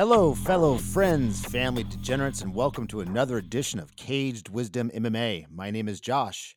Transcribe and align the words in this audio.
Hello, 0.00 0.34
fellow 0.34 0.78
friends, 0.78 1.44
family 1.44 1.84
degenerates, 1.84 2.40
and 2.40 2.54
welcome 2.54 2.86
to 2.86 3.02
another 3.02 3.36
edition 3.36 3.78
of 3.78 3.96
Caged 3.96 4.48
Wisdom 4.48 4.90
MMA. 4.94 5.44
My 5.50 5.70
name 5.70 5.90
is 5.90 6.00
Josh, 6.00 6.56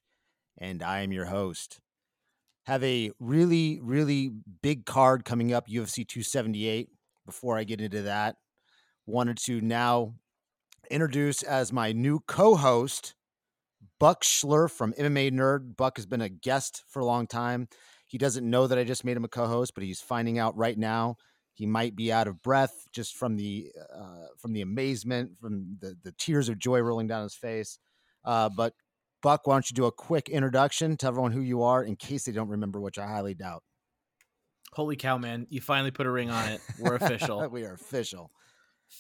and 0.58 0.82
I 0.82 1.02
am 1.02 1.12
your 1.12 1.26
host. 1.26 1.82
Have 2.68 2.82
a 2.86 3.12
really, 3.20 3.82
really 3.84 4.32
big 4.62 4.86
card 4.86 5.26
coming 5.26 5.52
up, 5.52 5.68
UFC 5.68 6.08
278. 6.08 6.88
Before 7.26 7.58
I 7.58 7.66
get 7.66 7.82
into 7.82 8.04
that, 8.04 8.38
wanted 9.06 9.40
to 9.40 9.60
now 9.60 10.14
introduce 10.90 11.44
as 11.44 11.74
my 11.74 11.92
new 11.92 12.22
co-host, 12.26 13.14
Buck 14.00 14.24
Schler 14.24 14.72
from 14.72 14.94
MMA 14.94 15.34
Nerd. 15.34 15.76
Buck 15.76 15.98
has 15.98 16.06
been 16.06 16.22
a 16.22 16.30
guest 16.30 16.86
for 16.88 17.02
a 17.02 17.06
long 17.06 17.28
time. 17.28 17.68
He 18.06 18.18
doesn't 18.18 18.50
know 18.50 18.68
that 18.68 18.78
I 18.78 18.86
just 18.86 19.04
made 19.04 19.18
him 19.18 19.26
a 19.26 19.28
co-host, 19.28 19.74
but 19.76 19.84
he's 19.84 20.00
finding 20.00 20.40
out 20.40 20.56
right 20.56 20.78
now. 20.78 21.18
He 21.54 21.66
might 21.66 21.96
be 21.96 22.12
out 22.12 22.28
of 22.28 22.42
breath 22.42 22.88
just 22.92 23.16
from 23.16 23.36
the 23.38 23.72
uh, 23.96 24.28
from 24.38 24.54
the 24.54 24.62
amazement, 24.62 25.40
from 25.40 25.78
the 25.80 25.96
the 26.04 26.12
tears 26.14 26.50
of 26.50 26.58
joy 26.60 26.80
rolling 26.80 27.08
down 27.08 27.24
his 27.24 27.36
face. 27.36 27.78
Uh, 28.26 28.50
but 28.50 28.74
Buck, 29.22 29.46
why 29.46 29.56
don't 29.56 29.70
you 29.70 29.76
do 29.76 29.86
a 29.86 29.92
quick 29.92 30.30
introduction 30.30 30.98
to 30.98 31.08
everyone 31.08 31.32
who 31.32 31.42
you 31.42 31.64
are, 31.64 31.84
in 31.84 31.96
case 31.96 32.26
they 32.26 32.32
don't 32.32 32.50
remember, 32.50 32.82
which 32.82 32.98
I 32.98 33.08
highly 33.08 33.34
doubt. 33.34 33.64
Holy 34.74 34.96
cow, 34.96 35.18
man! 35.18 35.46
You 35.50 35.62
finally 35.62 35.92
put 35.92 36.08
a 36.08 36.12
ring 36.12 36.32
on 36.32 36.48
it. 36.50 36.62
We're 36.80 36.96
official. 36.96 37.48
we 37.52 37.64
are 37.66 37.74
official. 37.74 38.32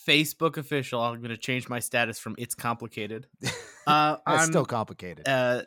Facebook 0.07 0.57
official. 0.57 1.01
I'm 1.01 1.17
going 1.17 1.29
to 1.29 1.37
change 1.37 1.67
my 1.67 1.79
status 1.79 2.19
from 2.19 2.35
"It's 2.37 2.55
complicated." 2.55 3.27
Uh, 3.85 4.15
It's 4.25 4.43
I'm 4.43 4.47
still 4.47 4.63
complicated. 4.63 5.27
Uh, 5.27 5.63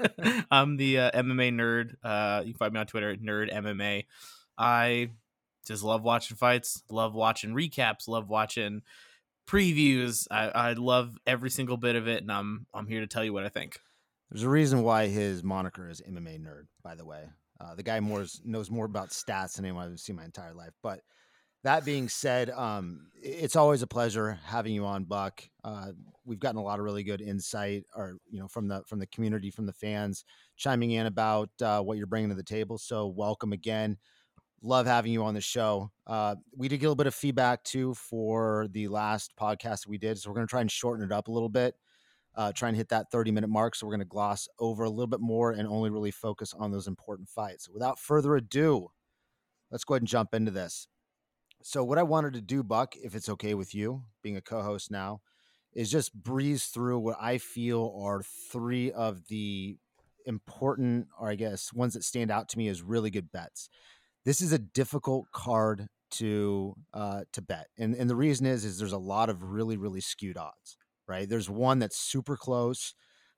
I'm 0.50 0.78
the 0.78 1.00
uh, 1.00 1.10
MMA 1.10 1.52
nerd. 1.52 1.96
Uh, 2.02 2.40
you 2.46 2.54
can 2.54 2.58
find 2.58 2.72
me 2.72 2.80
on 2.80 2.86
Twitter 2.86 3.10
at 3.10 3.20
nerd 3.20 3.52
MMA. 3.52 4.06
I 4.56 5.10
just 5.66 5.82
love 5.82 6.02
watching 6.02 6.36
fights. 6.36 6.82
Love 6.90 7.14
watching 7.14 7.52
recaps. 7.52 8.08
Love 8.08 8.28
watching 8.28 8.82
previews. 9.46 10.26
I, 10.30 10.48
I 10.48 10.72
love 10.74 11.16
every 11.26 11.50
single 11.50 11.76
bit 11.76 11.96
of 11.96 12.08
it, 12.08 12.22
and 12.22 12.30
I'm 12.30 12.66
I'm 12.72 12.86
here 12.86 13.00
to 13.00 13.06
tell 13.06 13.24
you 13.24 13.32
what 13.32 13.44
I 13.44 13.48
think. 13.48 13.78
There's 14.30 14.42
a 14.42 14.48
reason 14.48 14.82
why 14.82 15.06
his 15.06 15.44
moniker 15.44 15.88
is 15.88 16.00
MMA 16.00 16.40
nerd, 16.40 16.64
by 16.82 16.94
the 16.94 17.04
way. 17.04 17.24
Uh, 17.60 17.74
the 17.74 17.82
guy 17.82 18.00
more 18.00 18.24
knows 18.44 18.70
more 18.70 18.84
about 18.84 19.10
stats 19.10 19.56
than 19.56 19.64
anyone 19.64 19.90
I've 19.90 20.00
seen 20.00 20.16
my 20.16 20.24
entire 20.24 20.52
life. 20.52 20.72
But 20.82 21.00
that 21.64 21.84
being 21.84 22.08
said, 22.08 22.50
um, 22.50 23.08
it's 23.14 23.56
always 23.56 23.82
a 23.82 23.86
pleasure 23.86 24.38
having 24.44 24.72
you 24.72 24.84
on, 24.84 25.04
Buck. 25.04 25.42
Uh, 25.64 25.92
we've 26.24 26.38
gotten 26.38 26.60
a 26.60 26.62
lot 26.62 26.78
of 26.78 26.84
really 26.84 27.02
good 27.02 27.20
insight, 27.20 27.84
or 27.94 28.18
you 28.28 28.40
know, 28.40 28.48
from 28.48 28.68
the 28.68 28.82
from 28.86 28.98
the 28.98 29.06
community, 29.06 29.50
from 29.50 29.66
the 29.66 29.72
fans, 29.72 30.24
chiming 30.56 30.90
in 30.92 31.06
about 31.06 31.50
uh, 31.62 31.80
what 31.80 31.98
you're 31.98 32.06
bringing 32.06 32.30
to 32.30 32.36
the 32.36 32.42
table. 32.42 32.78
So 32.78 33.06
welcome 33.06 33.52
again. 33.52 33.96
Love 34.62 34.86
having 34.86 35.12
you 35.12 35.22
on 35.22 35.34
the 35.34 35.40
show. 35.40 35.90
Uh, 36.06 36.34
we 36.56 36.68
did 36.68 36.78
get 36.78 36.86
a 36.86 36.88
little 36.88 36.96
bit 36.96 37.06
of 37.06 37.14
feedback 37.14 37.62
too 37.64 37.94
for 37.94 38.66
the 38.72 38.88
last 38.88 39.32
podcast 39.38 39.86
we 39.86 39.98
did, 39.98 40.18
so 40.18 40.30
we're 40.30 40.34
going 40.36 40.46
to 40.46 40.50
try 40.50 40.60
and 40.60 40.70
shorten 40.70 41.04
it 41.04 41.12
up 41.12 41.28
a 41.28 41.32
little 41.32 41.48
bit 41.48 41.74
uh, 42.36 42.52
try 42.52 42.68
and 42.68 42.76
hit 42.76 42.90
that 42.90 43.10
30 43.10 43.30
minute 43.32 43.48
mark. 43.48 43.74
So 43.74 43.86
we're 43.86 43.92
going 43.92 44.00
to 44.00 44.06
gloss 44.06 44.46
over 44.58 44.84
a 44.84 44.90
little 44.90 45.06
bit 45.06 45.20
more 45.20 45.52
and 45.52 45.66
only 45.66 45.90
really 45.90 46.10
focus 46.10 46.54
on 46.56 46.70
those 46.70 46.86
important 46.86 47.28
fights. 47.28 47.66
So 47.66 47.72
without 47.72 47.98
further 47.98 48.36
ado, 48.36 48.88
let's 49.70 49.84
go 49.84 49.94
ahead 49.94 50.02
and 50.02 50.08
jump 50.08 50.34
into 50.34 50.50
this. 50.50 50.88
So, 51.62 51.82
what 51.82 51.98
I 51.98 52.04
wanted 52.04 52.34
to 52.34 52.40
do, 52.40 52.62
Buck, 52.62 52.94
if 52.96 53.14
it's 53.14 53.28
okay 53.30 53.54
with 53.54 53.74
you, 53.74 54.04
being 54.22 54.36
a 54.36 54.42
co 54.42 54.62
host 54.62 54.90
now, 54.90 55.20
is 55.74 55.90
just 55.90 56.14
breeze 56.14 56.66
through 56.66 56.98
what 57.00 57.16
I 57.20 57.38
feel 57.38 57.98
are 58.00 58.22
three 58.52 58.92
of 58.92 59.26
the 59.28 59.78
important, 60.26 61.08
or 61.18 61.28
I 61.30 61.34
guess 61.34 61.72
ones 61.72 61.94
that 61.94 62.04
stand 62.04 62.30
out 62.30 62.48
to 62.50 62.58
me 62.58 62.68
as 62.68 62.82
really 62.82 63.10
good 63.10 63.32
bets. 63.32 63.68
This 64.26 64.42
is 64.42 64.52
a 64.52 64.58
difficult 64.58 65.24
card 65.32 65.86
to 66.12 66.74
uh, 66.92 67.22
to 67.32 67.40
bet, 67.40 67.68
and 67.78 67.94
and 67.94 68.10
the 68.10 68.16
reason 68.16 68.44
is 68.44 68.66
is 68.66 68.78
there's 68.78 68.92
a 68.92 68.98
lot 68.98 69.30
of 69.30 69.42
really 69.42 69.78
really 69.78 70.02
skewed 70.02 70.36
odds 70.36 70.76
right? 71.08 71.28
There's 71.28 71.48
one 71.50 71.78
that's 71.78 71.96
super 71.96 72.36
close 72.36 72.94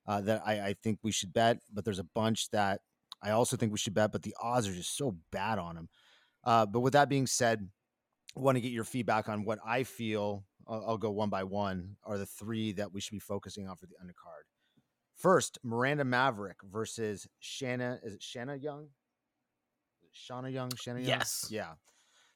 uh, 0.06 0.20
that 0.22 0.42
I, 0.44 0.68
I 0.68 0.74
think 0.82 0.98
we 1.02 1.12
should 1.12 1.32
bet, 1.32 1.58
but 1.72 1.84
there's 1.84 1.98
a 1.98 2.04
bunch 2.14 2.50
that 2.50 2.80
I 3.22 3.30
also 3.30 3.56
think 3.56 3.72
we 3.72 3.78
should 3.78 3.94
bet, 3.94 4.12
but 4.12 4.22
the 4.22 4.34
odds 4.40 4.68
are 4.68 4.72
just 4.72 4.96
so 4.96 5.16
bad 5.32 5.58
on 5.58 5.74
them. 5.74 5.88
Uh, 6.44 6.66
but 6.66 6.80
with 6.80 6.92
that 6.94 7.08
being 7.08 7.26
said, 7.26 7.68
I 8.36 8.40
want 8.40 8.56
to 8.56 8.60
get 8.60 8.72
your 8.72 8.84
feedback 8.84 9.28
on 9.28 9.44
what 9.44 9.58
I 9.66 9.82
feel. 9.82 10.44
I'll, 10.66 10.84
I'll 10.88 10.98
go 10.98 11.10
one 11.10 11.30
by 11.30 11.44
one. 11.44 11.96
Are 12.04 12.18
the 12.18 12.26
three 12.26 12.72
that 12.72 12.92
we 12.92 13.00
should 13.00 13.12
be 13.12 13.18
focusing 13.18 13.68
on 13.68 13.76
for 13.76 13.86
the 13.86 13.96
undercard? 14.02 14.46
First, 15.16 15.58
Miranda 15.64 16.04
Maverick 16.04 16.58
versus 16.62 17.26
Shanna. 17.40 17.98
Is 18.04 18.14
it 18.14 18.22
Shanna 18.22 18.54
Young? 18.54 18.88
Shauna 20.14 20.52
Young? 20.52 20.70
Shanna 20.76 21.00
Young? 21.00 21.08
Yes. 21.08 21.46
Yeah. 21.50 21.72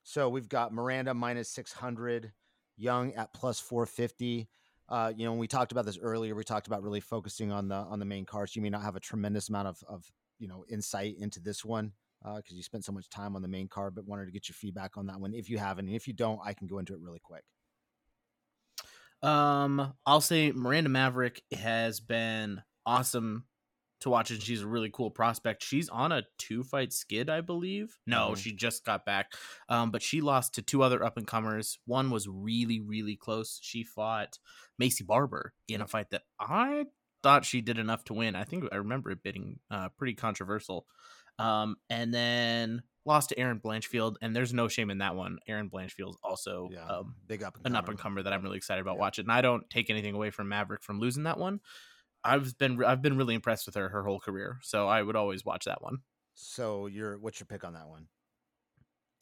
So 0.03 0.29
we've 0.29 0.49
got 0.49 0.73
Miranda 0.73 1.15
minus 1.15 1.49
600, 1.51 2.33
Young 2.77 3.13
at 3.15 3.33
plus 3.33 3.61
450 3.61 4.49
uh, 4.93 5.11
you 5.17 5.25
know, 5.25 5.33
when 5.33 5.39
we 5.39 5.49
talked 5.49 5.73
about 5.73 5.87
this 5.87 5.99
earlier, 5.99 6.35
we 6.35 6.45
talked 6.45 6.67
about 6.67 6.83
really 6.83 7.01
focusing 7.01 7.51
on 7.51 7.67
the 7.67 7.77
on 7.77 7.99
the 7.99 8.05
main 8.05 8.27
cards. 8.27 8.55
You 8.55 8.61
may 8.61 8.69
not 8.69 8.83
have 8.83 8.95
a 8.95 9.01
tremendous 9.01 9.49
amount 9.49 9.69
of 9.69 9.83
of 9.89 10.05
you 10.39 10.49
know 10.49 10.67
insight 10.69 11.15
into 11.19 11.41
this 11.41 11.65
one 11.65 11.93
uh 12.25 12.37
because 12.37 12.57
you 12.57 12.63
spent 12.63 12.85
so 12.85 12.93
much 12.93 13.09
time 13.09 13.35
on 13.35 13.41
the 13.41 13.49
main 13.49 13.69
card, 13.69 13.95
but 13.95 14.07
wanted 14.07 14.27
to 14.27 14.33
get 14.33 14.51
your 14.51 14.55
feedback 14.55 14.99
on 14.99 15.07
that 15.07 15.19
one 15.19 15.33
if 15.33 15.49
you 15.49 15.57
haven't. 15.57 15.87
And 15.87 15.97
if 15.97 16.07
you 16.07 16.13
don't, 16.13 16.41
I 16.45 16.53
can 16.53 16.67
go 16.67 16.79
into 16.79 16.93
it 16.93 17.01
really 17.01 17.21
quick. 17.21 17.45
Um, 19.23 19.95
I'll 20.05 20.21
say 20.21 20.53
Miranda 20.53 20.91
Maverick 20.91 21.43
has 21.57 22.01
been 22.01 22.61
awesome 22.85 23.45
to 24.03 24.11
watch, 24.11 24.31
and 24.31 24.43
she's 24.43 24.63
a 24.63 24.67
really 24.67 24.91
cool 24.91 25.11
prospect. 25.11 25.63
She's 25.63 25.89
on 25.89 26.13
a 26.13 26.23
two 26.39 26.63
fight 26.63 26.93
skid, 26.93 27.29
I 27.31 27.41
believe. 27.41 27.99
No, 28.07 28.31
Mhm. 28.33 28.37
she 28.39 28.53
just 28.53 28.85
got 28.85 29.05
back. 29.05 29.33
Um, 29.69 29.91
but 29.91 30.03
she 30.03 30.21
lost 30.21 30.55
to 30.55 30.63
two 30.63 30.83
other 30.83 31.03
up 31.05 31.17
and 31.17 31.27
comers. 31.27 31.79
One 31.87 32.11
was 32.11 32.29
really, 32.29 32.81
really 32.81 33.17
close. 33.17 33.59
She 33.63 33.83
fought 33.85 34.39
Maycee 34.81 35.07
Barber 35.07 35.55
in 35.69 35.81
a 35.81 35.87
fight 35.87 36.11
that 36.11 36.23
I 36.39 36.87
thought 37.23 37.45
she 37.45 37.61
did 37.61 37.79
enough 37.79 38.05
to 38.05 38.15
win. 38.15 38.35
I 38.35 38.45
think 38.45 38.65
I 38.73 38.77
remember 38.77 39.11
it 39.11 39.23
being 39.23 39.61
uh, 39.71 39.89
pretty 39.91 40.15
controversial. 40.15 40.87
Um, 41.39 41.77
and 41.89 42.13
then 42.13 42.83
lost 43.05 43.31
to 43.31 43.39
Erin 43.39 43.59
Blanchfield, 43.59 44.17
and 44.21 44.37
there's 44.37 44.53
no 44.53 44.69
shame 44.69 44.91
in 44.91 44.99
that 44.99 45.17
one. 45.17 45.39
Erin 45.49 45.69
Blanchfield's 45.69 46.19
also 46.23 46.69
Yeah, 46.71 46.85
um, 46.87 47.17
big 47.27 47.43
up 47.43 47.59
an 47.65 47.75
up 47.75 47.89
and 47.89 47.99
comer 47.99 48.23
that 48.23 48.33
I'm 48.33 48.43
really 48.43 48.59
excited 48.59 48.81
about 48.81 48.95
Yeah. 48.97 49.01
watching. 49.01 49.25
And 49.25 49.33
I 49.33 49.41
don't 49.41 49.69
take 49.71 49.89
anything 49.91 50.15
away 50.15 50.31
from 50.31 50.49
Maverick 50.49 50.83
from 50.83 51.01
losing 51.01 51.23
that 51.25 51.39
one. 51.39 51.61
I've 52.25 52.57
been 52.59 52.83
I've 52.85 53.03
been 53.03 53.17
really 53.17 53.35
impressed 53.35 53.67
with 53.67 53.75
her 53.75 53.89
her 53.89 54.05
whole 54.05 54.21
career, 54.21 54.59
so 54.63 54.89
I 54.89 55.03
would 55.03 55.17
always 55.17 55.45
watch 55.45 55.65
that 55.65 55.83
one. 55.83 55.99
So 56.35 56.87
your 56.87 57.19
what's 57.19 57.41
your 57.41 57.47
pick 57.47 57.65
on 57.65 57.75
that 57.75 57.89
one? 57.89 58.09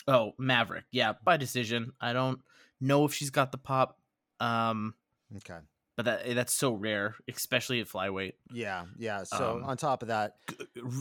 Oh, 0.09 0.33
Maverick, 0.39 0.85
yeah, 0.91 1.13
by 1.25 1.37
decision. 1.37 1.93
I 2.01 2.13
don't 2.13 2.41
know 2.81 3.05
if 3.05 3.13
she's 3.15 3.31
got 3.31 3.53
the 3.53 3.59
pop, 3.59 4.01
um, 4.41 4.95
Okay. 5.37 5.59
but 5.97 6.05
that 6.07 6.35
that's 6.35 6.55
so 6.55 6.73
rare, 6.73 7.17
especially 7.29 7.81
at 7.81 7.87
flyweight. 7.89 8.33
Yeah, 8.53 8.87
yeah. 8.99 9.25
So 9.25 9.57
Um, 9.57 9.65
on 9.65 9.77
top 9.77 10.03
of 10.03 10.09
that, 10.09 10.37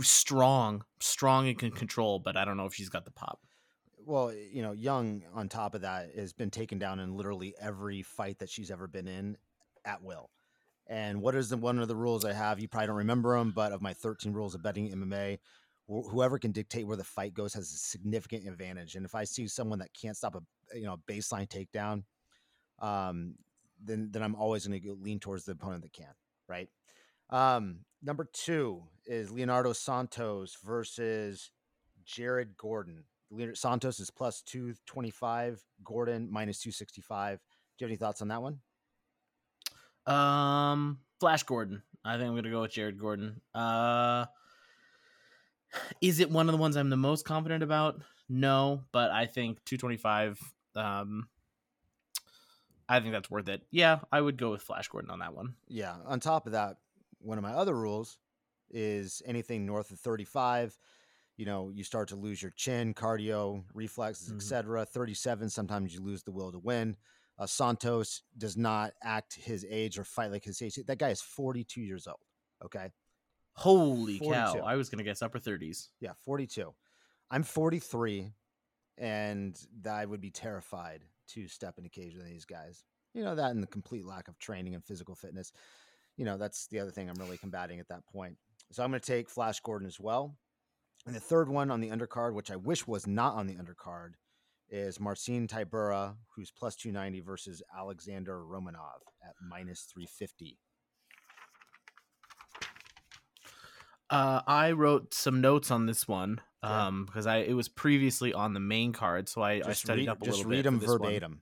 Strong, 0.01 0.83
strong 0.99 1.47
and 1.47 1.57
can 1.57 1.71
control, 1.71 2.19
but 2.19 2.35
I 2.37 2.43
don't 2.45 2.57
know 2.57 2.65
if 2.65 2.73
she's 2.73 2.89
got 2.89 3.05
the 3.05 3.11
pop. 3.11 3.39
well, 4.05 4.33
you 4.33 4.61
know, 4.61 4.71
Young 4.73 5.23
on 5.33 5.47
top 5.49 5.75
of 5.75 5.81
that 5.81 6.13
has 6.15 6.33
been 6.33 6.49
taken 6.51 6.77
down 6.79 6.99
in 6.99 7.15
literally 7.15 7.55
every 7.59 8.01
fight 8.01 8.39
that 8.39 8.49
she's 8.49 8.69
ever 8.71 8.87
been 8.87 9.07
in 9.07 9.37
at 9.85 10.01
will. 10.03 10.29
And 10.89 11.21
what 11.21 11.35
is 11.35 11.49
the 11.49 11.57
one 11.57 11.77
of 11.77 11.87
the 11.87 11.95
rules 11.95 12.25
I 12.25 12.33
have? 12.33 12.59
You 12.59 12.67
probably 12.67 12.87
don't 12.87 12.95
remember 12.97 13.37
them, 13.37 13.51
but 13.51 13.71
of 13.71 13.81
my 13.81 13.93
13 13.93 14.33
rules 14.33 14.55
of 14.55 14.63
betting 14.63 14.91
MMA, 14.91 15.37
wh- 15.87 16.09
whoever 16.09 16.39
can 16.39 16.51
dictate 16.51 16.87
where 16.87 16.97
the 16.97 17.03
fight 17.03 17.35
goes 17.35 17.53
has 17.53 17.71
a 17.71 17.77
significant 17.77 18.47
advantage. 18.47 18.95
And 18.95 19.05
if 19.05 19.13
I 19.13 19.23
see 19.23 19.47
someone 19.47 19.79
that 19.79 19.93
can't 19.93 20.17
stop 20.17 20.35
a 20.35 20.41
you 20.75 20.85
know 20.85 20.97
baseline 21.07 21.47
takedown, 21.47 22.03
um, 22.79 23.35
then 23.83 24.09
then 24.11 24.23
I'm 24.23 24.35
always 24.35 24.65
going 24.65 24.81
to 24.81 24.93
lean 24.93 25.19
towards 25.19 25.45
the 25.45 25.51
opponent 25.51 25.83
that 25.83 25.93
can. 25.93 26.13
Right. 26.47 26.69
Um, 27.29 27.81
number 28.01 28.27
two 28.33 28.81
is 29.05 29.29
Leonardo 29.29 29.73
Santos 29.73 30.57
versus 30.63 31.51
Jared 32.03 32.57
Gordon. 32.57 33.03
Santos 33.53 33.99
is 33.99 34.09
plus 34.09 34.41
225, 34.41 35.63
Gordon 35.83 36.27
minus 36.31 36.59
265. 36.61 37.37
Do 37.37 37.43
you 37.77 37.85
have 37.85 37.91
any 37.91 37.97
thoughts 37.97 38.23
on 38.23 38.29
that 38.29 38.41
one? 38.41 38.61
Um, 40.09 40.99
Flash 41.19 41.43
Gordon. 41.43 41.81
I 42.03 42.17
think 42.17 42.29
I'm 42.29 42.35
gonna 42.35 42.49
go 42.49 42.61
with 42.61 42.71
Jared 42.71 42.97
Gordon. 42.99 43.41
Uh, 43.53 44.25
is 46.01 46.19
it 46.19 46.31
one 46.31 46.47
of 46.47 46.53
the 46.53 46.57
ones 46.57 46.75
I'm 46.75 46.89
the 46.89 46.97
most 46.97 47.25
confident 47.25 47.61
about? 47.63 48.01
No, 48.27 48.83
but 48.91 49.11
I 49.11 49.25
think 49.25 49.63
225. 49.65 50.39
Um, 50.75 51.27
I 52.87 52.99
think 52.99 53.11
that's 53.13 53.29
worth 53.29 53.49
it. 53.49 53.61
Yeah, 53.69 53.99
I 54.11 54.19
would 54.21 54.37
go 54.37 54.49
with 54.51 54.61
Flash 54.63 54.87
Gordon 54.87 55.11
on 55.11 55.19
that 55.19 55.35
one. 55.35 55.53
Yeah. 55.67 55.95
On 56.05 56.19
top 56.19 56.47
of 56.47 56.53
that, 56.53 56.77
one 57.19 57.37
of 57.37 57.43
my 57.43 57.51
other 57.53 57.75
rules 57.75 58.17
is 58.71 59.21
anything 59.25 59.65
north 59.65 59.91
of 59.91 59.99
35, 59.99 60.77
you 61.37 61.45
know, 61.45 61.69
you 61.69 61.83
start 61.83 62.07
to 62.09 62.15
lose 62.15 62.41
your 62.41 62.51
chin, 62.51 62.93
cardio, 62.93 63.63
reflexes, 63.73 64.31
Mhm. 64.31 64.37
etc. 64.37 64.85
37, 64.85 65.49
sometimes 65.49 65.93
you 65.93 66.01
lose 66.01 66.23
the 66.23 66.31
will 66.31 66.51
to 66.51 66.59
win. 66.59 66.97
Uh, 67.39 67.45
Santos 67.45 68.23
does 68.37 68.57
not 68.57 68.91
act 69.01 69.33
his 69.33 69.65
age 69.69 69.97
or 69.97 70.03
fight 70.03 70.31
like 70.31 70.43
his 70.43 70.61
age. 70.61 70.77
That 70.85 70.99
guy 70.99 71.09
is 71.09 71.21
42 71.21 71.81
years 71.81 72.05
old. 72.05 72.19
Okay. 72.63 72.91
Holy 73.53 74.19
42. 74.19 74.33
cow! 74.33 74.63
I 74.65 74.75
was 74.75 74.89
gonna 74.89 75.03
guess 75.03 75.21
upper 75.21 75.39
30s. 75.39 75.87
Yeah, 75.99 76.11
42. 76.23 76.73
I'm 77.31 77.43
43, 77.43 78.31
and 78.97 79.57
I 79.89 80.05
would 80.05 80.21
be 80.21 80.31
terrified 80.31 81.03
two 81.27 81.47
cage 81.91 82.15
with 82.15 82.25
These 82.25 82.45
guys, 82.45 82.83
you 83.13 83.23
know, 83.23 83.35
that 83.35 83.51
and 83.51 83.61
the 83.61 83.67
complete 83.67 84.05
lack 84.05 84.27
of 84.27 84.37
training 84.39 84.75
and 84.75 84.83
physical 84.83 85.15
fitness. 85.15 85.51
You 86.17 86.25
know, 86.25 86.37
that's 86.37 86.67
the 86.67 86.79
other 86.79 86.91
thing 86.91 87.09
I'm 87.09 87.15
really 87.19 87.37
combating 87.37 87.79
at 87.79 87.87
that 87.89 88.05
point. 88.11 88.35
So 88.71 88.83
I'm 88.83 88.91
going 88.91 88.99
to 88.99 89.05
take 89.05 89.29
Flash 89.29 89.59
Gordon 89.61 89.87
as 89.87 89.99
well. 89.99 90.35
And 91.05 91.15
the 91.15 91.19
third 91.19 91.49
one 91.49 91.71
on 91.71 91.79
the 91.79 91.89
undercard, 91.89 92.33
which 92.33 92.51
I 92.51 92.57
wish 92.57 92.85
was 92.85 93.07
not 93.07 93.35
on 93.35 93.47
the 93.47 93.55
undercard, 93.55 94.11
is 94.69 94.99
Marcin 94.99 95.47
Tybura, 95.47 96.15
who's 96.35 96.51
plus 96.51 96.75
290 96.75 97.21
versus 97.21 97.61
Alexander 97.77 98.39
Romanov 98.39 99.01
at 99.23 99.33
minus 99.41 99.87
350. 99.93 100.57
Uh, 104.09 104.41
I 104.47 104.71
wrote 104.71 105.13
some 105.13 105.41
notes 105.41 105.69
on 105.69 105.85
this 105.85 106.07
one 106.07 106.41
um, 106.63 107.05
because 107.05 107.27
I 107.27 107.37
it 107.37 107.53
was 107.53 107.69
previously 107.69 108.33
on 108.33 108.53
the 108.53 108.59
main 108.59 108.91
card, 108.91 109.29
so 109.29 109.41
I, 109.41 109.61
I 109.63 109.73
studied 109.73 110.07
read, 110.07 110.09
up 110.09 110.21
a 110.21 110.25
little 110.25 110.37
bit. 110.37 110.37
just 110.37 110.45
read 110.49 110.65
them 110.65 110.79
this 110.79 110.89
one. 110.89 110.97
verbatim. 110.99 111.41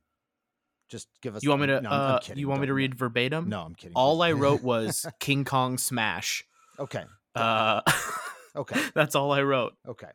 Just 0.90 1.08
give 1.22 1.36
us. 1.36 1.44
You 1.44 1.50
want 1.50 1.62
me 1.62 1.68
to? 1.68 1.82
no, 1.82 1.90
uh, 1.90 2.20
you 2.36 2.50
want 2.50 2.60
me 2.62 2.68
to 2.68 2.74
read 2.74 2.96
verbatim? 2.96 3.48
No, 3.48 3.62
I'm 3.62 3.74
kidding. 3.74 3.96
All 3.96 4.22
I 4.22 4.34
wrote 4.34 4.62
was 4.64 5.06
King 5.22 5.46
Kong 5.46 5.78
smash. 5.78 6.44
okay. 6.78 7.06
Uh, 7.36 7.82
Okay. 8.58 8.82
that's 8.96 9.16
all 9.16 9.32
I 9.32 9.44
wrote. 9.44 9.74
Okay. 9.88 10.10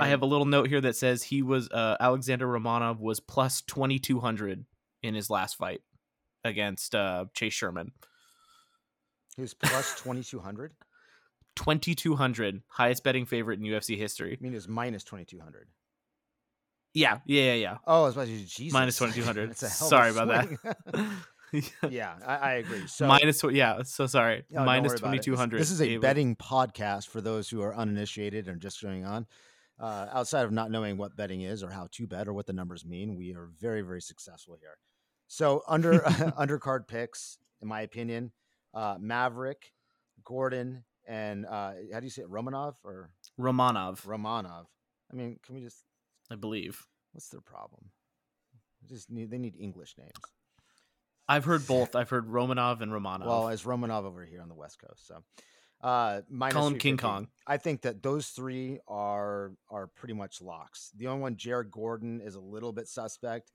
I 0.00 0.08
have 0.08 0.22
a 0.22 0.26
little 0.26 0.46
note 0.46 0.68
here 0.68 0.80
that 0.80 0.96
says 0.96 1.22
he 1.22 1.42
was 1.42 1.68
uh, 1.70 1.96
Alexander 2.00 2.46
Romanov 2.46 2.98
was 2.98 3.20
plus 3.20 3.62
twenty 3.62 3.98
two 3.98 4.20
hundred 4.20 4.64
in 5.02 5.14
his 5.14 5.28
last 5.28 5.56
fight 5.56 5.82
against 6.44 6.94
uh, 6.94 7.26
Chase 7.34 7.52
Sherman. 7.52 7.92
He 9.36 9.42
was 9.42 9.54
plus 9.54 10.00
2200. 10.02 10.72
Twenty 11.54 11.94
two 11.94 12.16
hundred, 12.16 12.62
highest 12.68 13.04
betting 13.04 13.26
favorite 13.26 13.60
in 13.60 13.66
UFC 13.66 13.98
history. 13.98 14.38
I 14.38 14.42
mean, 14.42 14.52
it 14.52 14.56
was 14.56 14.68
minus 14.68 15.04
2200. 15.04 15.68
Yeah, 16.94 17.18
yeah, 17.26 17.42
yeah, 17.42 17.54
yeah. 17.54 17.76
Oh, 17.86 18.02
I 18.02 18.06
was 18.06 18.14
about 18.14 18.26
to 18.26 18.38
say, 18.38 18.44
Jesus. 18.44 18.72
Minus 18.72 18.96
2200. 18.98 19.50
It's 19.50 19.62
a 19.62 19.68
hell 19.68 19.86
of 19.86 19.86
a 19.86 19.88
Sorry 19.88 20.10
about 20.10 20.48
that. 20.92 21.10
yeah, 21.90 22.14
I, 22.26 22.36
I 22.36 22.52
agree. 22.54 22.86
So 22.86 23.06
Minus 23.06 23.44
yeah. 23.50 23.82
So 23.82 24.06
sorry. 24.06 24.44
No, 24.50 24.60
don't 24.60 24.66
Minus 24.66 24.94
twenty 25.00 25.18
two 25.18 25.36
This- 25.36 25.50
This 25.50 25.70
is 25.70 25.82
a 25.82 25.98
betting 25.98 26.36
podcast 26.36 27.08
for 27.08 27.20
those 27.20 27.50
who 27.50 27.60
are 27.62 27.74
uninitiated 27.74 28.48
and 28.48 28.60
just 28.60 28.80
going 28.80 29.04
on. 29.04 29.26
Uh, 29.80 30.06
outside 30.12 30.44
of 30.44 30.52
not 30.52 30.70
knowing 30.70 30.96
what 30.96 31.16
betting 31.16 31.40
is 31.40 31.62
or 31.62 31.70
how 31.70 31.88
to 31.90 32.06
bet 32.06 32.28
or 32.28 32.32
what 32.32 32.46
the 32.46 32.52
numbers 32.52 32.84
mean, 32.84 33.16
we 33.16 33.34
are 33.34 33.50
very, 33.58 33.82
very 33.82 34.00
successful 34.00 34.56
here. 34.60 34.78
So 35.26 35.62
under 35.66 36.00
undercard 36.38 36.86
picks, 36.86 37.38
in 37.60 37.68
my 37.68 37.80
opinion, 37.80 38.32
uh, 38.74 38.96
Maverick, 39.00 39.72
Gordon, 40.24 40.84
and 41.06 41.46
uh, 41.46 41.72
how 41.92 42.00
do 42.00 42.06
you 42.06 42.10
say 42.10 42.22
it, 42.22 42.30
Romanov 42.30 42.74
or 42.84 43.10
Romanov, 43.40 44.04
Romanov? 44.04 44.66
I 45.12 45.16
mean, 45.16 45.38
can 45.44 45.54
we 45.54 45.60
just? 45.60 45.84
I 46.30 46.36
believe. 46.36 46.86
What's 47.12 47.28
their 47.28 47.40
problem? 47.40 47.90
They 48.82 48.94
just 48.94 49.10
need 49.10 49.30
they 49.30 49.38
need 49.38 49.54
English 49.58 49.94
names. 49.98 50.12
I've 51.28 51.44
heard 51.44 51.66
both. 51.66 51.94
I've 51.94 52.10
heard 52.10 52.28
Romanov 52.28 52.80
and 52.80 52.92
Romanov. 52.92 53.26
Well, 53.26 53.48
it's 53.48 53.62
Romanov 53.62 54.04
over 54.04 54.24
here 54.24 54.40
on 54.40 54.48
the 54.48 54.54
West 54.54 54.78
Coast. 54.78 55.06
So 55.06 55.22
uh 55.82 56.20
minus 56.30 56.54
Call 56.54 56.66
him 56.68 56.78
King 56.78 56.96
Kong. 56.96 57.28
I 57.46 57.56
think 57.56 57.82
that 57.82 58.02
those 58.02 58.28
three 58.28 58.78
are 58.86 59.52
are 59.70 59.88
pretty 59.88 60.14
much 60.14 60.40
locks. 60.40 60.90
The 60.96 61.08
only 61.08 61.22
one, 61.22 61.36
Jared 61.36 61.70
Gordon, 61.70 62.20
is 62.20 62.34
a 62.36 62.40
little 62.40 62.72
bit 62.72 62.88
suspect 62.88 63.50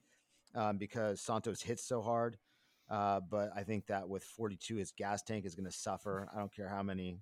um, 0.56 0.78
because 0.78 1.22
Santos 1.22 1.62
hits 1.62 1.84
so 1.88 2.02
hard. 2.02 2.38
Uh, 2.90 3.20
but 3.20 3.52
I 3.56 3.64
think 3.64 3.88
that 3.88 4.08
with 4.08 4.24
42, 4.24 4.78
his 4.78 4.92
gas 4.92 5.22
tank 5.22 5.46
is 5.46 5.56
going 5.56 5.66
to 5.70 5.72
suffer. 5.72 6.30
I 6.34 6.40
don't 6.40 6.54
care 6.56 6.70
how 6.70 6.84
many, 6.84 7.20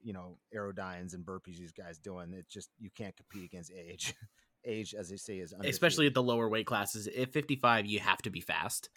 you 0.00 0.12
know, 0.12 0.38
Airdynes 0.54 1.14
and 1.14 1.26
burpees 1.26 1.58
these 1.58 1.72
guys 1.72 1.98
doing. 1.98 2.32
It's 2.32 2.52
just 2.52 2.70
you 2.78 2.90
can't 2.96 3.16
compete 3.16 3.44
against 3.44 3.72
age. 3.72 4.14
age, 4.64 4.94
as 4.94 5.08
they 5.08 5.16
say, 5.16 5.38
is 5.38 5.52
especially 5.64 6.06
at 6.06 6.14
the 6.14 6.22
lower 6.22 6.48
weight 6.48 6.66
classes. 6.66 7.08
At 7.08 7.32
55, 7.32 7.86
you 7.86 7.98
have 7.98 8.22
to 8.22 8.30
be 8.30 8.40
fast. 8.40 8.90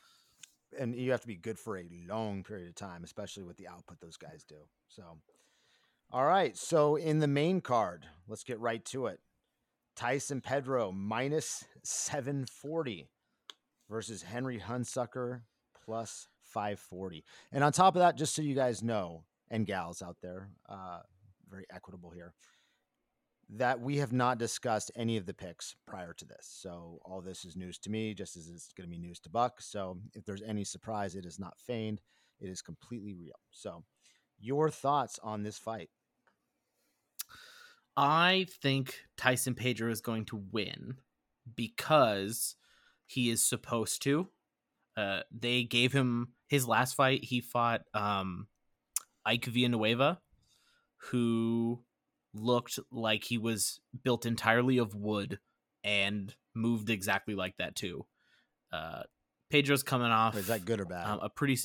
and 0.80 0.96
you 0.96 1.10
have 1.12 1.22
to 1.22 1.28
be 1.28 1.36
good 1.38 1.58
for 1.58 1.78
a 1.78 1.86
long 2.08 2.44
period 2.44 2.68
of 2.68 2.76
time, 2.76 3.04
especially 3.04 3.44
with 3.44 3.58
the 3.58 3.68
output 3.68 4.00
those 4.00 4.18
guys 4.18 4.44
do. 4.48 4.58
So, 4.90 5.04
all 6.16 6.24
right. 6.24 6.56
So 6.56 6.96
in 6.96 7.20
the 7.20 7.28
main 7.28 7.60
card, 7.60 8.06
let's 8.30 8.46
get 8.46 8.58
right 8.62 8.84
to 8.86 9.08
it. 9.08 9.20
Tyson 9.98 10.40
Pedro 10.40 10.94
minus 10.94 11.66
740 11.84 13.10
versus 13.90 14.22
Henry 14.22 14.58
Hunsucker 14.58 15.42
plus 15.84 16.30
540. 16.40 17.26
And 17.52 17.66
on 17.66 17.74
top 17.74 17.98
of 17.98 18.00
that, 18.00 18.16
just 18.16 18.34
so 18.34 18.42
you 18.42 18.56
guys 18.56 18.82
know, 18.82 19.26
and 19.52 19.66
gals 19.66 20.02
out 20.02 20.16
there, 20.22 20.48
uh, 20.70 21.00
very 21.50 21.66
equitable 21.70 22.12
here, 22.12 22.34
that 23.50 23.82
we 23.82 23.98
have 23.98 24.14
not 24.14 24.38
discussed 24.38 24.92
any 24.96 25.18
of 25.18 25.26
the 25.26 25.34
picks 25.34 25.76
prior 25.86 26.14
to 26.14 26.24
this. 26.24 26.48
So 26.50 27.02
all 27.04 27.20
this 27.20 27.44
is 27.44 27.58
news 27.58 27.78
to 27.80 27.90
me, 27.90 28.14
just 28.14 28.38
as 28.38 28.48
it's 28.48 28.72
going 28.72 28.90
to 28.90 28.96
be 28.96 29.02
news 29.02 29.20
to 29.20 29.30
Buck. 29.30 29.60
So 29.60 29.98
if 30.14 30.24
there's 30.24 30.42
any 30.44 30.64
surprise, 30.64 31.14
it 31.14 31.26
is 31.26 31.40
not 31.40 31.60
feigned. 31.60 32.00
It 32.40 32.48
is 32.48 32.62
completely 32.62 33.14
real. 33.14 33.36
So 33.52 33.84
your 34.40 34.70
thoughts 34.70 35.20
on 35.22 35.44
this 35.44 35.58
fight? 35.58 35.90
I 37.98 38.48
think 38.62 38.96
Tyson 39.18 39.56
Pedro 39.56 39.92
is 39.92 40.02
going 40.02 40.26
to 40.26 40.44
win 40.52 40.96
because 41.56 42.56
he 43.06 43.30
is 43.30 43.42
supposed 43.42 44.02
to. 44.04 44.28
Uh, 44.98 45.22
they 45.32 45.64
gave 45.64 45.94
him 45.94 46.30
his 46.48 46.68
last 46.68 46.96
fight. 46.96 47.24
He 47.24 47.42
fought 47.42 47.82
um, 47.94 48.48
Ike 49.26 49.46
Villanueva, 49.46 50.20
who 50.98 51.84
looked 52.34 52.80
like 52.92 53.24
he 53.24 53.38
was 53.38 53.80
built 54.04 54.26
entirely 54.26 54.78
of 54.78 54.96
wood 54.96 55.40
and 55.84 56.34
moved 56.54 56.90
exactly 56.90 57.36
like 57.36 57.58
that 57.58 57.76
too. 57.76 58.06
Uh, 58.72 59.04
Pedro's 59.50 59.84
coming 59.84 60.12
off. 60.12 60.36
Is 60.36 60.48
that 60.48 60.66
good 60.66 60.82
or 60.82 60.86
bad? 60.86 61.08
um, 61.08 61.20
a 61.22 61.30
pretty 61.30 61.58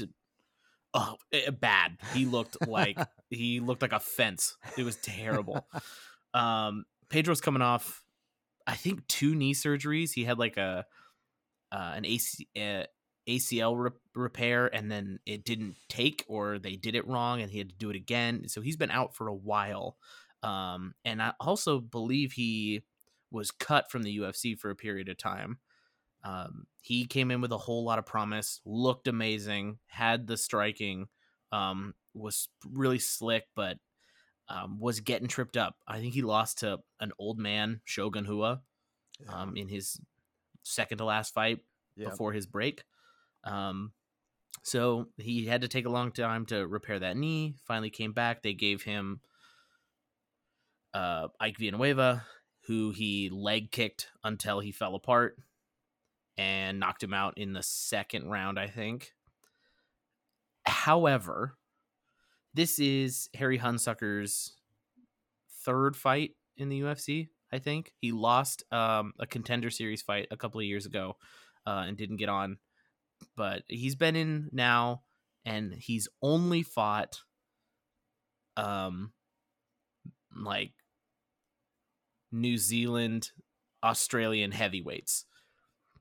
oh 0.95 1.17
eh, 1.33 1.51
bad. 1.51 1.99
He 2.15 2.27
looked 2.27 2.69
like 2.69 2.99
he 3.31 3.61
looked 3.61 3.83
like 3.83 3.93
a 3.93 4.01
fence. 4.01 4.57
It 4.77 4.85
was 4.85 4.97
terrible. 4.97 5.67
um, 6.35 6.85
Pedro's 7.09 7.41
coming 7.41 7.63
off, 7.63 8.03
I 8.67 8.75
think 8.75 9.07
two 9.09 9.35
knee 9.35 9.55
surgeries. 9.55 10.13
He 10.13 10.25
had 10.25 10.39
like 10.39 10.57
a 10.57 10.87
uh, 11.73 11.93
an 11.95 12.05
AC, 12.05 12.49
uh, 12.57 12.85
ACL 13.29 13.77
re- 13.77 13.91
repair, 14.15 14.67
and 14.75 14.91
then 14.91 15.19
it 15.27 15.45
didn't 15.45 15.77
take, 15.89 16.25
or 16.29 16.59
they 16.59 16.77
did 16.77 16.95
it 16.95 17.07
wrong, 17.07 17.41
and 17.41 17.51
he 17.51 17.59
had 17.59 17.69
to 17.71 17.77
do 17.77 17.91
it 17.91 17.97
again. 17.97 18.49
So 18.49 18.61
he's 18.61 18.77
been 18.77 18.91
out 18.91 19.15
for 19.15 19.29
a 19.29 19.35
while. 19.35 19.97
Um, 20.43 20.95
and 21.05 21.23
I 21.23 21.35
also 21.39 21.81
believe 21.81 22.33
he 22.33 22.83
was 23.31 23.51
cut 23.51 23.91
from 23.91 24.03
the 24.03 24.19
UFC 24.19 24.59
for 24.59 24.71
a 24.71 24.77
period 24.77 25.09
of 25.09 25.17
time. 25.17 25.59
Um, 26.25 26.67
he 26.83 27.07
came 27.07 27.31
in 27.31 27.41
with 27.41 27.53
a 27.53 27.59
whole 27.59 27.85
lot 27.85 27.99
of 27.99 28.07
promise, 28.07 28.61
looked 28.65 29.09
amazing, 29.09 29.79
had 29.87 30.27
the 30.27 30.37
striking, 30.37 31.07
um, 31.53 31.95
was 32.15 32.49
really 32.69 32.99
slick, 32.99 33.45
but 33.55 33.79
um, 34.51 34.79
was 34.79 35.01
getting 35.01 35.29
tripped 35.29 35.57
up. 35.57 35.77
I 35.89 36.01
think 36.01 36.13
he 36.13 36.23
lost 36.23 36.59
to 36.59 36.81
an 36.99 37.13
old 37.19 37.39
man, 37.39 37.81
Shogun 37.85 38.27
Rua, 38.27 38.61
um, 39.29 39.57
in 39.57 39.69
his 39.69 39.99
second 40.65 40.99
to 40.99 41.05
last 41.05 41.33
fight 41.33 41.61
Yeah. 41.97 42.11
before 42.11 42.33
his 42.33 42.47
break. 42.47 42.83
Um, 43.45 43.93
so 44.63 45.09
he 45.17 45.47
had 45.47 45.63
to 45.63 45.69
take 45.69 45.87
a 45.87 45.91
long 45.91 46.13
time 46.13 46.45
to 46.47 46.67
repair 46.67 46.99
that 46.99 47.17
knee. 47.17 47.55
Finally 47.65 47.91
came 47.91 48.13
back. 48.13 48.43
They 48.43 48.53
gave 48.53 48.83
him 48.83 49.21
uh, 50.93 51.29
Ike 51.39 51.57
Villanueva, 51.59 52.27
who 52.67 52.91
he 52.91 53.31
leg 53.31 53.71
kicked 53.71 54.09
until 54.25 54.61
he 54.61 54.73
fell 54.73 54.95
apart 54.97 55.37
and 56.37 56.81
knocked 56.81 57.03
him 57.03 57.15
out 57.15 57.35
in 57.39 57.53
the 57.53 57.63
second 57.63 58.29
round, 58.29 58.59
I 58.59 58.67
think. 58.67 59.13
However, 60.67 61.57
this 62.55 62.79
is 62.79 63.29
Harry 63.35 63.59
Hunsucker's 63.59 64.57
third 65.65 65.97
fight 65.97 66.33
in 66.57 66.69
the 66.69 66.81
UFC. 66.81 67.29
I 67.53 67.59
think 67.59 67.93
he 68.01 68.13
lost 68.13 68.65
um, 68.73 69.13
a 69.19 69.27
contender 69.27 69.71
series 69.71 70.03
fight 70.03 70.29
a 70.31 70.37
couple 70.37 70.61
of 70.61 70.67
years 70.67 70.87
ago 70.87 71.17
uh, 71.67 71.85
and 71.87 71.97
didn't 71.97 72.17
get 72.17 72.29
on, 72.29 72.59
but 73.37 73.63
he's 73.69 73.97
been 73.97 74.17
in 74.17 74.49
now, 74.53 75.03
and 75.45 75.75
he's 75.75 76.09
only 76.23 76.63
fought 76.63 77.21
um 78.57 79.13
like 80.37 80.73
New 82.33 82.57
Zealand, 82.57 83.31
Australian 83.83 84.53
heavyweights. 84.53 85.25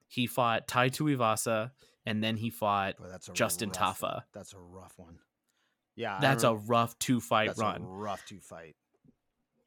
He 0.07 0.27
fought 0.27 0.67
Tai 0.67 0.89
Tuivasa, 0.89 1.71
and 2.05 2.23
then 2.23 2.37
he 2.37 2.49
fought. 2.49 2.97
Boy, 2.97 3.05
Justin 3.33 3.69
rough. 3.69 3.77
That's 4.33 4.53
a 4.53 4.59
rough 4.59 4.93
one. 4.97 5.19
Yeah, 5.99 6.17
That's 6.21 6.43
a 6.45 6.55
rough 6.55 6.97
two 6.97 7.19
fight 7.19 7.47
that's 7.47 7.59
run. 7.59 7.81
A 7.81 7.85
rough 7.85 8.25
two 8.25 8.39
fight. 8.39 8.75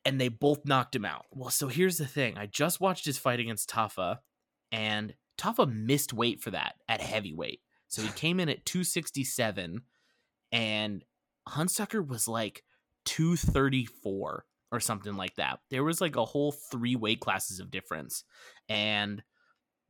and 0.06 0.18
they 0.20 0.28
both 0.28 0.64
knocked 0.64 0.96
him 0.96 1.04
out. 1.04 1.26
Well, 1.30 1.50
so 1.50 1.68
here's 1.68 1.98
the 1.98 2.06
thing. 2.06 2.38
I 2.38 2.46
just 2.46 2.80
watched 2.80 3.04
his 3.04 3.18
fight 3.18 3.38
against 3.38 3.68
Tafa, 3.68 4.18
and 4.72 5.14
Tafa 5.38 5.70
missed 5.70 6.12
weight 6.14 6.40
for 6.40 6.50
that 6.52 6.76
at 6.88 7.02
heavyweight. 7.02 7.60
So 7.88 8.00
he 8.00 8.08
came 8.16 8.40
in 8.40 8.48
at 8.48 8.64
267, 8.64 9.82
and 10.52 11.04
Hunsucker 11.48 12.06
was 12.06 12.26
like 12.26 12.64
234 13.04 14.44
or 14.70 14.80
something 14.80 15.14
like 15.14 15.34
that. 15.36 15.60
There 15.70 15.84
was 15.84 16.00
like 16.00 16.16
a 16.16 16.24
whole 16.24 16.52
three 16.52 16.96
weight 16.96 17.20
classes 17.20 17.60
of 17.60 17.70
difference. 17.70 18.24
And 18.68 19.22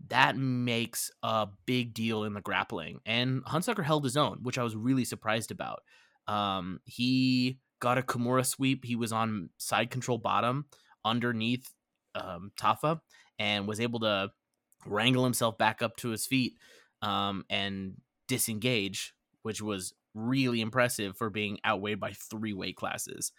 that 0.09 0.37
makes 0.37 1.11
a 1.23 1.47
big 1.67 1.95
deal 1.95 2.25
in 2.25 2.35
the 2.35 2.41
grappling. 2.41 2.99
And 3.07 3.45
Hunsucker 3.45 3.85
held 3.85 4.03
his 4.03 4.17
own, 4.17 4.39
which 4.43 4.59
I 4.59 4.65
was 4.65 4.75
really 4.75 5.05
surprised 5.05 5.53
about. 5.53 5.83
Um, 6.29 6.81
he 6.85 7.59
got 7.81 7.99
a 7.99 8.03
Kimura 8.03 8.47
sweep. 8.47 8.85
He 8.85 8.97
was 8.97 9.13
on 9.13 9.51
side 9.59 9.91
control 9.91 10.19
bottom 10.19 10.67
underneath 11.05 11.69
um, 12.15 12.53
Tafa 12.59 13.01
and 13.39 13.67
was 13.67 13.81
able 13.81 14.01
to 14.01 14.31
wrangle 14.87 15.25
himself 15.25 15.59
back 15.59 15.83
up 15.83 15.97
to 15.97 16.11
his 16.11 16.27
feet 16.27 16.55
um, 17.03 17.45
and 17.51 17.95
disengage, 18.29 19.15
which 19.43 19.61
was 19.61 19.95
really 20.15 20.61
impressive 20.61 21.17
for 21.17 21.31
being 21.31 21.59
outweighed 21.67 22.01
by 22.01 22.13
three 22.13 22.53
weight 22.53 22.77
classes. 22.77 23.33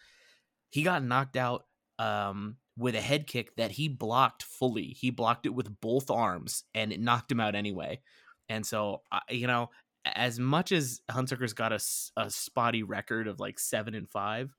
He 0.69 0.83
got 0.83 1.03
knocked 1.03 1.37
out 1.37 1.65
um, 1.99 2.57
with 2.77 2.95
a 2.95 3.01
head 3.01 3.27
kick 3.27 3.55
that 3.55 3.71
he 3.71 3.87
blocked 3.87 4.43
fully. 4.43 4.95
He 4.99 5.09
blocked 5.09 5.45
it 5.45 5.53
with 5.53 5.79
both 5.79 6.09
arms 6.09 6.63
and 6.73 6.91
it 6.91 6.99
knocked 6.99 7.31
him 7.31 7.39
out 7.39 7.55
anyway. 7.55 8.01
And 8.49 8.65
so, 8.65 9.01
you 9.29 9.47
know, 9.47 9.69
as 10.05 10.39
much 10.39 10.71
as 10.71 11.01
Hunsucker's 11.09 11.53
got 11.53 11.71
a, 11.71 11.79
a 12.17 12.29
spotty 12.29 12.83
record 12.83 13.27
of 13.27 13.39
like 13.39 13.59
seven 13.59 13.95
and 13.95 14.09
five, 14.09 14.55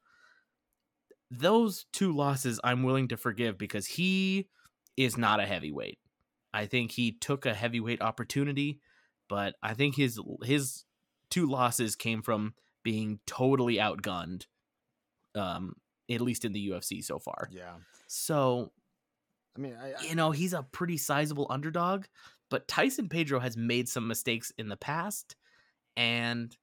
those 1.31 1.87
two 1.93 2.15
losses 2.15 2.61
I'm 2.65 2.83
willing 2.83 3.09
to 3.09 3.17
forgive 3.17 3.59
because 3.59 3.87
he 3.87 4.49
is 4.97 5.19
not 5.19 5.41
a 5.41 5.47
heavyweight. 5.47 5.99
I 6.53 6.67
think 6.67 6.93
he 6.93 7.13
took 7.13 7.47
a 7.47 7.55
heavyweight 7.55 8.01
opportunity, 8.01 8.81
but 9.29 9.55
I 9.63 9.75
think 9.75 9.97
his 9.97 10.21
his 10.45 10.85
two 11.31 11.47
losses 11.47 11.97
came 11.97 12.23
from 12.23 12.55
being 12.85 13.19
totally 13.27 13.77
outgunned, 13.77 14.47
um, 15.35 15.75
at 16.09 16.21
least 16.21 16.45
in 16.45 16.53
the 16.53 16.69
UFC 16.69 17.03
so 17.03 17.19
far. 17.19 17.49
Yeah. 17.51 17.75
So, 18.07 18.71
I 19.57 19.61
mean, 19.61 19.77
I, 19.81 19.95
I, 19.95 20.03
you 20.09 20.15
know, 20.15 20.31
he's 20.31 20.53
a 20.53 20.63
pretty 20.63 20.97
sizable 20.97 21.49
underdog, 21.51 22.05
but 22.51 22.69
Tyson 22.69 23.09
Pedro 23.09 23.41
has 23.41 23.57
made 23.57 23.89
some 23.89 24.07
mistakes 24.07 24.53
in 24.59 24.69
the 24.69 24.77
past, 24.77 25.37
and 25.97 26.57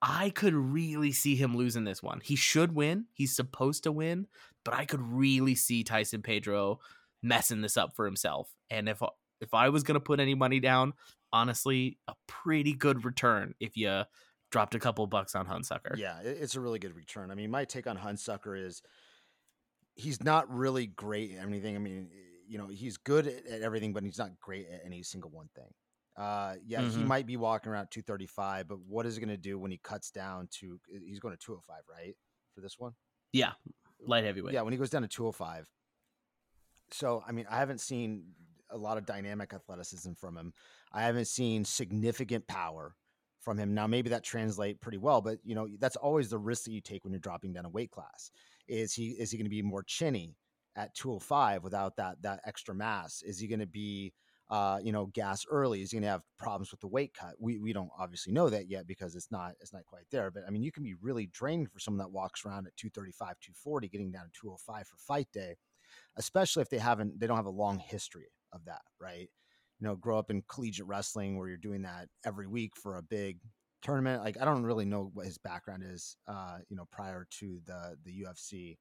I 0.00 0.30
could 0.30 0.54
really 0.54 1.12
see 1.12 1.34
him 1.34 1.56
losing 1.56 1.84
this 1.84 2.02
one. 2.02 2.20
He 2.22 2.36
should 2.36 2.74
win. 2.74 3.06
He's 3.12 3.34
supposed 3.34 3.82
to 3.84 3.92
win, 3.92 4.26
but 4.64 4.74
I 4.74 4.84
could 4.84 5.02
really 5.02 5.54
see 5.54 5.82
Tyson 5.82 6.22
Pedro 6.22 6.78
messing 7.22 7.60
this 7.60 7.76
up 7.76 7.96
for 7.96 8.04
himself. 8.04 8.54
And 8.70 8.88
if 8.88 9.02
if 9.40 9.54
I 9.54 9.68
was 9.68 9.82
gonna 9.82 10.00
put 10.00 10.20
any 10.20 10.34
money 10.34 10.60
down, 10.60 10.92
honestly, 11.32 11.98
a 12.06 12.14
pretty 12.26 12.72
good 12.72 13.04
return 13.04 13.54
if 13.60 13.76
you 13.76 14.04
dropped 14.50 14.74
a 14.74 14.78
couple 14.78 15.06
bucks 15.06 15.34
on 15.34 15.46
Hunsucker. 15.46 15.96
Yeah, 15.96 16.20
it's 16.22 16.54
a 16.54 16.60
really 16.60 16.78
good 16.78 16.96
return. 16.96 17.30
I 17.30 17.34
mean, 17.34 17.50
my 17.50 17.64
take 17.64 17.86
on 17.86 17.98
Hunsucker 17.98 18.58
is 18.58 18.82
he's 19.94 20.22
not 20.22 20.52
really 20.52 20.86
great 20.86 21.32
at 21.36 21.46
anything. 21.46 21.76
I 21.76 21.78
mean, 21.78 22.08
you 22.48 22.58
know, 22.58 22.68
he's 22.68 22.96
good 22.96 23.26
at, 23.26 23.46
at 23.46 23.62
everything, 23.62 23.92
but 23.92 24.02
he's 24.02 24.18
not 24.18 24.38
great 24.40 24.66
at 24.72 24.82
any 24.84 25.02
single 25.02 25.30
one 25.30 25.48
thing. 25.54 25.72
Uh, 26.16 26.54
yeah, 26.66 26.80
mm-hmm. 26.80 26.98
he 26.98 27.04
might 27.04 27.26
be 27.26 27.36
walking 27.36 27.70
around 27.70 27.88
235, 27.90 28.66
but 28.66 28.78
what 28.88 29.06
is 29.06 29.16
it 29.16 29.20
going 29.20 29.28
to 29.28 29.36
do 29.36 29.58
when 29.58 29.70
he 29.70 29.78
cuts 29.78 30.10
down 30.10 30.48
to? 30.50 30.80
He's 30.88 31.20
going 31.20 31.36
to 31.36 31.38
205, 31.38 31.82
right, 31.88 32.16
for 32.54 32.60
this 32.60 32.78
one? 32.78 32.92
Yeah, 33.32 33.52
light 34.00 34.24
heavyweight. 34.24 34.52
Yeah, 34.52 34.62
when 34.62 34.72
he 34.72 34.78
goes 34.78 34.90
down 34.90 35.02
to 35.02 35.08
205. 35.08 35.68
So, 36.90 37.22
I 37.26 37.32
mean, 37.32 37.46
I 37.48 37.58
haven't 37.58 37.80
seen 37.80 38.24
a 38.70 38.76
lot 38.76 38.98
of 38.98 39.06
dynamic 39.06 39.52
athleticism 39.52 40.12
from 40.14 40.36
him. 40.36 40.52
I 40.92 41.02
haven't 41.02 41.26
seen 41.26 41.64
significant 41.64 42.46
power 42.48 42.96
from 43.40 43.58
him. 43.58 43.74
Now, 43.74 43.86
maybe 43.86 44.10
that 44.10 44.24
translate 44.24 44.80
pretty 44.80 44.98
well, 44.98 45.20
but 45.20 45.38
you 45.44 45.54
know 45.54 45.68
that's 45.78 45.96
always 45.96 46.30
the 46.30 46.38
risk 46.38 46.64
that 46.64 46.72
you 46.72 46.80
take 46.80 47.04
when 47.04 47.12
you're 47.12 47.20
dropping 47.20 47.52
down 47.52 47.64
a 47.64 47.70
weight 47.70 47.90
class. 47.90 48.30
Is 48.66 48.92
he 48.92 49.10
is 49.10 49.30
he 49.30 49.38
going 49.38 49.46
to 49.46 49.50
be 49.50 49.62
more 49.62 49.82
chinny 49.82 50.36
at 50.78 50.94
205 50.94 51.64
without 51.64 51.96
that 51.96 52.22
that 52.22 52.40
extra 52.46 52.74
mass? 52.74 53.22
Is 53.22 53.38
he 53.38 53.48
going 53.48 53.60
to 53.60 53.66
be 53.66 54.12
uh, 54.50 54.78
you 54.82 54.92
know, 54.92 55.06
gas 55.06 55.44
early? 55.50 55.82
Is 55.82 55.90
he 55.90 55.96
going 55.96 56.04
to 56.04 56.08
have 56.08 56.22
problems 56.38 56.70
with 56.70 56.80
the 56.80 56.86
weight 56.88 57.12
cut? 57.12 57.34
We 57.38 57.58
we 57.58 57.72
don't 57.72 57.90
obviously 57.98 58.32
know 58.32 58.48
that 58.48 58.68
yet 58.68 58.86
because 58.86 59.14
it's 59.14 59.30
not 59.30 59.52
it's 59.60 59.72
not 59.72 59.84
quite 59.84 60.06
there. 60.10 60.30
But 60.30 60.44
I 60.46 60.50
mean, 60.50 60.62
you 60.62 60.72
can 60.72 60.82
be 60.82 60.94
really 61.00 61.26
drained 61.26 61.70
for 61.70 61.78
someone 61.78 61.98
that 61.98 62.12
walks 62.12 62.44
around 62.44 62.66
at 62.66 62.76
235, 62.76 63.18
240, 63.40 63.88
getting 63.88 64.10
down 64.10 64.24
to 64.24 64.40
205 64.40 64.86
for 64.86 64.96
fight 64.96 65.28
day, 65.32 65.56
especially 66.16 66.62
if 66.62 66.70
they 66.70 66.78
haven't 66.78 67.20
they 67.20 67.26
don't 67.26 67.36
have 67.36 67.46
a 67.46 67.50
long 67.50 67.78
history 67.78 68.28
of 68.52 68.64
that, 68.64 68.82
right? 68.98 69.28
You 69.80 69.86
know, 69.86 69.96
grow 69.96 70.18
up 70.18 70.30
in 70.30 70.42
collegiate 70.48 70.86
wrestling 70.86 71.36
where 71.36 71.48
you're 71.48 71.58
doing 71.58 71.82
that 71.82 72.08
every 72.24 72.46
week 72.46 72.74
for 72.74 72.96
a 72.96 73.02
big 73.02 73.40
tournament. 73.82 74.24
Like 74.24 74.40
I 74.40 74.46
don't 74.46 74.64
really 74.64 74.86
know 74.86 75.10
what 75.12 75.26
his 75.26 75.38
background 75.38 75.82
is, 75.86 76.16
uh, 76.26 76.58
you 76.70 76.76
know, 76.76 76.86
prior 76.90 77.26
to 77.40 77.60
the 77.66 77.96
the 78.02 78.22
UFC, 78.22 78.78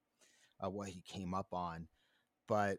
uh, 0.63 0.69
what 0.69 0.89
he 0.89 1.01
came 1.01 1.33
up 1.33 1.53
on, 1.53 1.87
but 2.47 2.77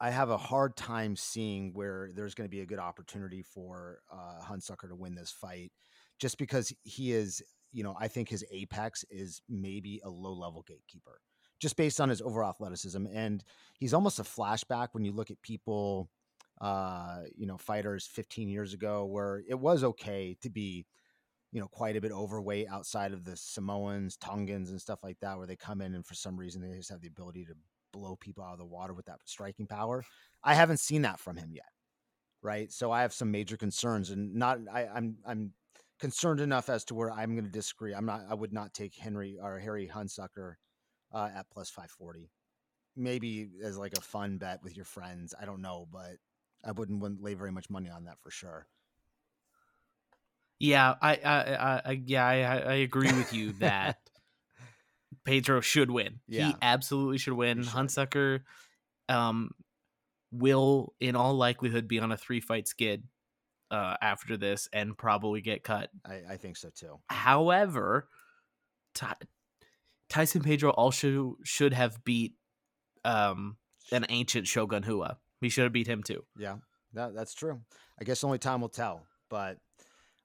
I 0.00 0.10
have 0.10 0.28
a 0.28 0.36
hard 0.36 0.76
time 0.76 1.16
seeing 1.16 1.72
where 1.72 2.10
there's 2.14 2.34
going 2.34 2.48
to 2.48 2.54
be 2.54 2.60
a 2.60 2.66
good 2.66 2.78
opportunity 2.78 3.42
for 3.42 4.00
uh, 4.12 4.42
Hunsucker 4.44 4.88
to 4.88 4.94
win 4.94 5.14
this 5.14 5.30
fight, 5.30 5.72
just 6.18 6.36
because 6.38 6.72
he 6.82 7.12
is, 7.12 7.42
you 7.72 7.82
know, 7.82 7.94
I 7.98 8.08
think 8.08 8.28
his 8.28 8.44
apex 8.50 9.04
is 9.10 9.40
maybe 9.48 10.00
a 10.04 10.10
low 10.10 10.34
level 10.34 10.62
gatekeeper, 10.66 11.20
just 11.60 11.76
based 11.76 12.00
on 12.00 12.10
his 12.10 12.20
overall 12.20 12.50
athleticism, 12.50 13.06
and 13.12 13.42
he's 13.78 13.94
almost 13.94 14.18
a 14.18 14.22
flashback 14.22 14.88
when 14.92 15.04
you 15.04 15.12
look 15.12 15.30
at 15.30 15.40
people, 15.40 16.10
uh, 16.60 17.20
you 17.34 17.46
know, 17.46 17.56
fighters 17.56 18.06
15 18.06 18.50
years 18.50 18.74
ago, 18.74 19.06
where 19.06 19.42
it 19.48 19.58
was 19.58 19.82
okay 19.82 20.36
to 20.42 20.50
be, 20.50 20.86
you 21.56 21.62
know, 21.62 21.68
quite 21.68 21.96
a 21.96 22.00
bit 22.02 22.12
overweight 22.12 22.68
outside 22.68 23.14
of 23.14 23.24
the 23.24 23.34
Samoans, 23.34 24.18
Tongans, 24.18 24.68
and 24.68 24.78
stuff 24.78 25.02
like 25.02 25.18
that, 25.20 25.38
where 25.38 25.46
they 25.46 25.56
come 25.56 25.80
in 25.80 25.94
and 25.94 26.04
for 26.04 26.12
some 26.12 26.36
reason 26.36 26.60
they 26.60 26.76
just 26.76 26.90
have 26.90 27.00
the 27.00 27.08
ability 27.08 27.46
to 27.46 27.54
blow 27.94 28.14
people 28.14 28.44
out 28.44 28.52
of 28.52 28.58
the 28.58 28.66
water 28.66 28.92
with 28.92 29.06
that 29.06 29.20
striking 29.24 29.66
power. 29.66 30.04
I 30.44 30.52
haven't 30.52 30.80
seen 30.80 31.00
that 31.02 31.18
from 31.18 31.38
him 31.38 31.52
yet. 31.54 31.70
Right. 32.42 32.70
So 32.70 32.92
I 32.92 33.00
have 33.00 33.14
some 33.14 33.30
major 33.30 33.56
concerns 33.56 34.10
and 34.10 34.34
not 34.34 34.58
I, 34.70 34.86
I'm 34.86 35.16
I'm 35.26 35.54
concerned 35.98 36.40
enough 36.40 36.68
as 36.68 36.84
to 36.84 36.94
where 36.94 37.10
I'm 37.10 37.32
going 37.32 37.46
to 37.46 37.50
disagree. 37.50 37.94
I'm 37.94 38.04
not 38.04 38.24
I 38.28 38.34
would 38.34 38.52
not 38.52 38.74
take 38.74 38.94
Henry 38.94 39.38
or 39.42 39.58
Harry 39.58 39.90
Hunsucker 39.90 40.56
uh, 41.10 41.30
at 41.34 41.48
plus 41.50 41.70
540. 41.70 42.30
Maybe 42.96 43.48
as 43.64 43.78
like 43.78 43.96
a 43.96 44.02
fun 44.02 44.36
bet 44.36 44.62
with 44.62 44.76
your 44.76 44.84
friends. 44.84 45.34
I 45.40 45.46
don't 45.46 45.62
know, 45.62 45.88
but 45.90 46.18
I 46.62 46.72
wouldn't, 46.72 47.00
wouldn't 47.00 47.22
lay 47.22 47.32
very 47.32 47.50
much 47.50 47.70
money 47.70 47.88
on 47.88 48.04
that 48.04 48.20
for 48.20 48.30
sure. 48.30 48.66
Yeah, 50.58 50.94
I, 51.00 51.14
I, 51.16 51.82
I, 51.84 52.02
yeah, 52.04 52.24
I, 52.26 52.36
I 52.36 52.74
agree 52.76 53.12
with 53.12 53.32
you 53.34 53.52
that 53.54 53.98
Pedro 55.24 55.60
should 55.60 55.90
win. 55.90 56.20
Yeah. 56.26 56.48
He 56.48 56.54
absolutely 56.62 57.18
should 57.18 57.34
win. 57.34 57.62
Should. 57.62 57.72
Hunsucker 57.72 58.40
um, 59.08 59.50
will, 60.32 60.94
in 60.98 61.14
all 61.16 61.34
likelihood, 61.34 61.88
be 61.88 61.98
on 61.98 62.10
a 62.10 62.16
three 62.16 62.40
fight 62.40 62.68
skid 62.68 63.02
uh, 63.70 63.96
after 64.00 64.36
this 64.36 64.68
and 64.72 64.96
probably 64.96 65.40
get 65.42 65.62
cut. 65.62 65.90
I, 66.04 66.22
I 66.30 66.36
think 66.36 66.56
so 66.56 66.70
too. 66.74 67.00
However, 67.08 68.08
Ty- 68.94 69.16
Tyson 70.08 70.42
Pedro 70.42 70.70
also 70.70 71.36
should 71.44 71.72
have 71.72 72.02
beat 72.04 72.34
um, 73.04 73.56
an 73.92 74.06
ancient 74.08 74.46
Shogun 74.46 74.82
Rua. 74.82 75.18
He 75.40 75.48
should 75.48 75.64
have 75.64 75.72
beat 75.72 75.86
him 75.86 76.02
too. 76.02 76.24
Yeah, 76.38 76.56
that, 76.94 77.14
that's 77.14 77.34
true. 77.34 77.60
I 78.00 78.04
guess 78.04 78.24
only 78.24 78.38
time 78.38 78.60
will 78.60 78.68
tell. 78.68 79.04
But 79.28 79.58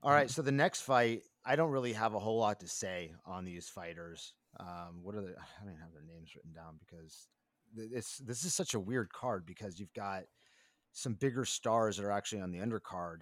all 0.04 0.12
right, 0.12 0.28
mm-hmm. 0.28 0.32
so 0.32 0.42
the 0.42 0.52
next 0.52 0.82
fight, 0.82 1.24
I 1.46 1.56
don't 1.56 1.72
really 1.72 1.94
have 1.94 2.14
a 2.14 2.20
whole 2.20 2.38
lot 2.38 2.60
to 2.62 2.68
say 2.68 3.14
on 3.26 3.46
these 3.46 3.68
fighters. 3.68 4.34
Um, 4.60 5.02
what 5.02 5.16
are 5.16 5.22
the? 5.22 5.30
I 5.62 5.66
don't 5.66 5.80
have 5.80 5.94
their 5.94 6.04
names 6.04 6.36
written 6.36 6.54
down 6.54 6.78
because 6.80 7.28
this 7.74 8.18
this 8.18 8.44
is 8.44 8.54
such 8.54 8.74
a 8.74 8.80
weird 8.80 9.12
card 9.14 9.46
because 9.46 9.80
you've 9.80 9.94
got 9.94 10.24
some 10.92 11.14
bigger 11.14 11.46
stars 11.46 11.98
that 11.98 12.06
are 12.06 12.12
actually 12.12 12.42
on 12.42 12.52
the 12.52 12.60
undercard, 12.60 13.22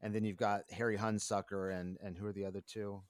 and 0.00 0.14
then 0.14 0.24
you've 0.24 0.36
got 0.36 0.62
Harry 0.70 0.96
Hunsucker 0.96 1.78
and 1.78 1.98
and 2.02 2.16
who 2.16 2.26
are 2.26 2.32
the 2.32 2.44
other 2.44 2.62
two? 2.66 3.02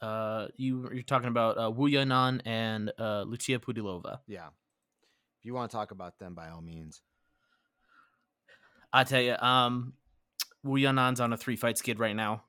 Uh, 0.00 0.04
uh 0.04 0.48
you 0.56 0.88
you're 0.92 1.02
talking 1.02 1.28
about 1.28 1.58
uh, 1.58 1.70
Wu 1.70 1.90
Yanan 1.90 2.40
and 2.44 2.92
uh, 2.98 3.22
Lucia 3.22 3.58
Pudilova. 3.58 4.20
Yeah, 4.26 4.48
if 5.38 5.44
you 5.44 5.54
want 5.54 5.70
to 5.70 5.76
talk 5.76 5.90
about 5.90 6.18
them, 6.18 6.34
by 6.34 6.50
all 6.50 6.62
means. 6.62 7.02
I 8.92 9.04
tell 9.04 9.22
you, 9.22 9.36
um, 9.38 9.94
Wu 10.64 10.78
Yanan's 10.78 11.20
on 11.20 11.32
a 11.32 11.36
three 11.36 11.56
fight 11.56 11.78
skid 11.78 11.98
right 11.98 12.16
now 12.16 12.44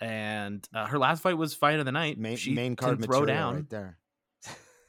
and 0.00 0.66
uh, 0.74 0.86
her 0.86 0.98
last 0.98 1.22
fight 1.22 1.36
was 1.36 1.54
fight 1.54 1.78
of 1.78 1.84
the 1.86 1.92
night. 1.92 2.18
Main, 2.18 2.36
she 2.36 2.52
main 2.52 2.76
card 2.76 3.02
throw 3.02 3.24
down 3.24 3.54
right 3.56 3.70
there. 3.70 3.98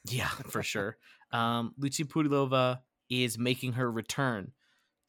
yeah, 0.06 0.28
for 0.50 0.64
sure. 0.64 0.98
Um, 1.32 1.74
Lucia 1.78 2.06
Pudilova 2.06 2.80
is 3.10 3.38
making 3.38 3.74
her 3.74 3.92
return 3.92 4.52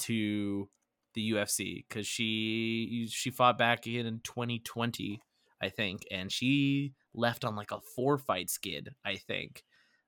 to 0.01 0.69
the 1.15 1.33
UFC 1.33 1.85
because 1.89 2.07
she 2.07 3.09
she 3.11 3.31
fought 3.31 3.59
back 3.59 3.87
in 3.87 4.21
2020, 4.25 5.21
I 5.61 5.69
think, 5.69 6.03
and 6.11 6.33
she 6.33 6.95
left 7.15 7.45
on 7.45 7.57
like 7.57 7.73
a 7.73 7.81
four 7.95 8.17
fight 8.17 8.49
skid, 8.49 8.95
I 9.05 9.17
think. 9.17 9.65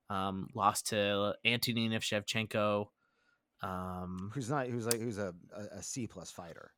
Um, 0.09 0.47
lost 0.53 0.87
to 0.87 1.35
Antonina 1.45 1.99
Shevchenko. 1.99 2.87
Um, 3.61 4.31
who's 4.33 4.49
not 4.49 4.67
who's 4.67 4.85
like 4.85 4.99
who's 4.99 5.17
a, 5.17 5.33
a, 5.55 5.77
a 5.77 5.83
C 5.83 6.07
plus 6.07 6.31
fighter. 6.31 6.71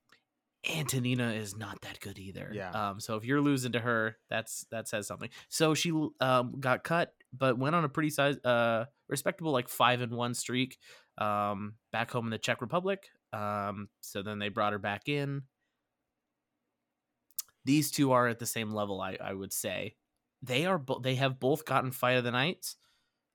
Antonina 0.74 1.34
is 1.34 1.56
not 1.56 1.82
that 1.82 2.00
good 2.00 2.18
either. 2.18 2.52
Yeah. 2.54 2.72
Um, 2.72 3.00
so 3.00 3.16
if 3.16 3.24
you're 3.24 3.42
losing 3.42 3.74
to 3.74 3.80
her, 3.80 4.18
that's 4.30 4.66
that 4.72 4.88
says 4.88 5.08
something. 5.08 5.30
So 5.50 5.74
she 5.74 5.92
um 6.20 6.56
got 6.60 6.84
cut, 6.84 7.14
but 7.34 7.58
went 7.58 7.76
on 7.76 7.84
a 7.84 7.90
pretty 7.90 8.10
size 8.10 8.38
uh 8.44 8.86
respectable 9.08 9.52
like 9.52 9.70
five 9.70 10.02
and 10.02 10.14
one 10.14 10.34
streak. 10.34 10.78
Um, 11.18 11.76
back 11.92 12.12
home 12.12 12.26
in 12.26 12.32
the 12.32 12.38
Czech 12.38 12.62
Republic. 12.62 13.08
Um, 13.32 13.90
so 14.02 14.22
then 14.22 14.40
they 14.40 14.50
brought 14.50 14.74
her 14.74 14.80
back 14.80 15.08
in. 15.08 15.44
These 17.64 17.92
two 17.92 18.12
are 18.12 18.28
at 18.28 18.40
the 18.40 18.46
same 18.46 18.72
level, 18.72 19.02
I, 19.02 19.18
I 19.24 19.34
would 19.34 19.54
say. 19.54 19.96
They 20.42 20.66
are 20.66 20.78
bo- 20.78 21.00
they 21.00 21.16
have 21.16 21.40
both 21.40 21.66
gotten 21.66 21.92
fight 21.92 22.18
of 22.18 22.24
the 22.24 22.32
nights 22.32 22.76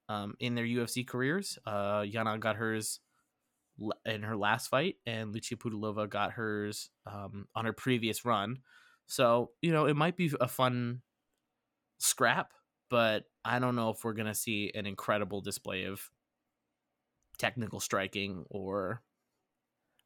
um, 0.08 0.34
in 0.38 0.54
their 0.54 0.64
UFC 0.64 1.06
careers. 1.06 1.58
Uh, 1.66 2.02
Yana 2.02 2.38
got 2.38 2.56
hers 2.56 3.00
in 4.04 4.22
her 4.22 4.36
last 4.36 4.68
fight, 4.68 4.96
and 5.06 5.32
Lucia 5.32 5.56
Pudilova 5.56 6.08
got 6.08 6.32
hers 6.32 6.90
um, 7.06 7.46
on 7.54 7.64
her 7.64 7.72
previous 7.72 8.24
run. 8.24 8.58
So 9.06 9.50
you 9.62 9.72
know 9.72 9.86
it 9.86 9.96
might 9.96 10.16
be 10.16 10.30
a 10.40 10.48
fun 10.48 11.02
scrap, 11.98 12.52
but 12.88 13.24
I 13.44 13.58
don't 13.58 13.76
know 13.76 13.90
if 13.90 14.04
we're 14.04 14.12
gonna 14.12 14.34
see 14.34 14.70
an 14.74 14.86
incredible 14.86 15.40
display 15.40 15.84
of 15.84 16.00
technical 17.38 17.80
striking 17.80 18.44
or 18.50 19.02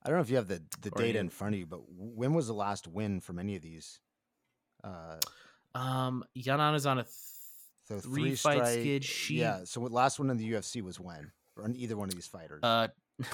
I 0.03 0.09
don't 0.09 0.19
know 0.19 0.23
if 0.23 0.31
you 0.31 0.37
have 0.37 0.49
the 0.49 0.63
the 0.83 0.91
data 0.91 1.19
in 1.19 1.29
front 1.31 1.55
of 1.55 1.61
you, 1.61 1.67
but 1.67 1.81
when 1.89 2.35
was 2.35 2.47
the 2.47 2.53
last 2.55 2.87
win 2.87 3.21
from 3.21 3.39
any 3.39 3.57
of 3.57 3.63
these? 3.63 4.01
Uh, 4.83 5.17
um 5.75 6.25
Yanan 6.39 6.75
is 6.77 6.87
on 6.87 6.99
a 6.99 7.03
th- 7.05 7.15
so 7.87 7.99
Three 8.01 8.23
three 8.23 8.35
fight 8.37 8.57
strike. 8.59 8.81
skid. 8.81 9.05
She- 9.05 9.35
yeah. 9.41 9.65
So 9.65 9.81
last 9.83 10.19
one 10.19 10.31
in 10.31 10.37
the 10.39 10.53
UFC 10.53 10.83
was 10.83 10.99
when, 10.99 11.33
or 11.57 11.65
on 11.65 11.75
either 11.77 11.97
one 11.97 12.09
of 12.09 12.15
these 12.15 12.27
fighters? 12.27 12.61
uh 12.63 12.89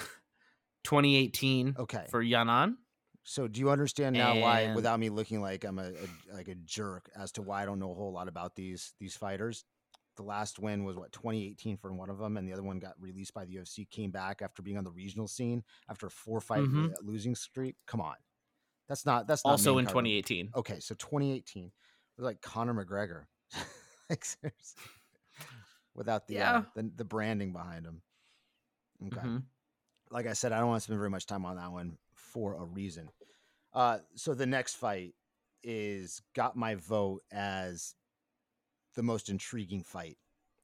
2018 0.85 1.77
okay. 1.79 2.07
for 2.11 2.23
Yanan. 2.23 2.77
So 3.23 3.47
do 3.47 3.61
you 3.61 3.71
understand 3.71 4.17
now 4.17 4.39
why, 4.39 4.75
without 4.75 4.99
me 4.99 5.11
looking 5.11 5.41
like 5.41 5.65
I'm 5.65 5.79
a, 5.79 5.91
a 5.91 6.35
like 6.35 6.49
a 6.49 6.55
jerk, 6.55 7.11
as 7.15 7.33
to 7.33 7.43
why 7.43 7.63
I 7.63 7.65
don't 7.67 7.79
know 7.79 7.93
a 7.93 7.95
whole 7.95 8.13
lot 8.13 8.29
about 8.29 8.57
these 8.57 8.95
these 8.99 9.15
fighters? 9.15 9.65
The 10.17 10.23
last 10.23 10.59
win 10.59 10.85
was 10.85 10.97
what 10.97 11.13
2018 11.13 11.77
for 11.77 11.93
one 11.93 12.11
of 12.11 12.19
them, 12.19 12.37
and 12.37 12.49
the 12.49 12.53
other 12.53 12.63
one 12.63 12.79
got 12.79 12.95
released 13.01 13.33
by 13.35 13.45
the 13.45 13.55
UFC. 13.55 13.89
Came 13.91 14.11
back 14.11 14.43
after 14.43 14.63
being 14.63 14.79
on 14.79 14.85
the 14.85 14.91
regional 14.91 15.29
scene 15.29 15.63
after 15.89 16.07
a 16.07 16.11
four 16.11 16.41
fight 16.41 16.63
Mhm. 16.65 16.93
uh, 16.93 16.97
losing 17.03 17.35
streak. 17.35 17.77
Come 17.87 18.01
on, 18.01 18.17
that's 18.89 19.07
not 19.07 19.27
that's 19.27 19.45
not 19.45 19.53
Also 19.53 19.79
in 19.79 19.85
card. 19.85 19.93
2018. 19.93 20.51
Okay, 20.57 20.81
so 20.81 20.95
2018 20.95 21.67
it 21.67 21.73
was 22.17 22.25
like 22.25 22.41
Conor 22.41 22.75
McGregor, 22.75 23.27
like 24.11 24.25
seriously, 24.25 24.83
without 25.95 26.27
the, 26.27 26.39
uh, 26.39 26.63
the 26.75 26.91
the 26.97 27.05
branding 27.05 27.53
behind 27.53 27.87
him. 27.87 28.03
Okay 29.07 29.21
Mhm. 29.21 29.43
Like 30.11 30.27
I 30.27 30.33
said, 30.33 30.53
I 30.53 30.59
don't 30.59 30.69
want 30.69 30.81
to 30.81 30.85
spend 30.85 30.99
very 30.99 31.11
much 31.11 31.27
time 31.27 31.45
on 31.45 31.57
that 31.57 31.73
one 31.73 31.97
for 32.15 32.55
a 32.55 32.65
reason. 32.65 33.09
Uh, 33.73 33.99
so 34.17 34.35
the 34.35 34.47
next 34.47 34.75
fight 34.77 35.15
is 35.63 36.23
got 36.35 36.57
my 36.57 36.75
vote 36.75 37.23
as 37.31 37.95
the 38.97 39.03
most 39.03 39.29
intriguing 39.29 39.83
fight 39.83 40.17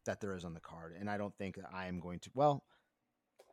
that 0.05 0.21
there 0.21 0.35
is 0.35 0.45
on 0.45 0.55
the 0.55 0.61
card, 0.61 0.95
and 0.99 1.09
I 1.09 1.17
don't 1.17 1.35
think 1.37 1.59
I 1.73 1.87
am 1.87 2.01
going 2.01 2.21
to. 2.21 2.31
Well, 2.35 2.65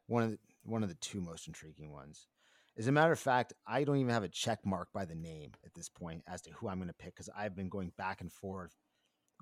one 0.08 0.24
of 0.24 0.32
the 0.32 0.40
one 0.64 0.84
of 0.84 0.90
the 0.90 0.96
two 0.96 1.22
most 1.22 1.48
intriguing 1.48 1.92
ones. 1.92 2.28
As 2.76 2.88
a 2.88 2.92
matter 2.92 3.12
of 3.12 3.20
fact, 3.20 3.54
I 3.68 3.84
don't 3.84 3.98
even 3.98 4.14
have 4.14 4.24
a 4.24 4.30
check 4.30 4.66
mark 4.66 4.88
by 4.94 5.06
the 5.06 5.14
name 5.14 5.52
at 5.64 5.76
this 5.76 5.90
point 5.90 6.24
as 6.28 6.42
to 6.44 6.52
who 6.52 6.68
I'm 6.68 6.78
going 6.78 6.88
to 6.88 6.94
pick 6.94 7.14
because 7.14 7.30
I've 7.38 7.56
been 7.56 7.70
going 7.70 7.92
back 7.98 8.22
and 8.22 8.32
forth 8.32 8.76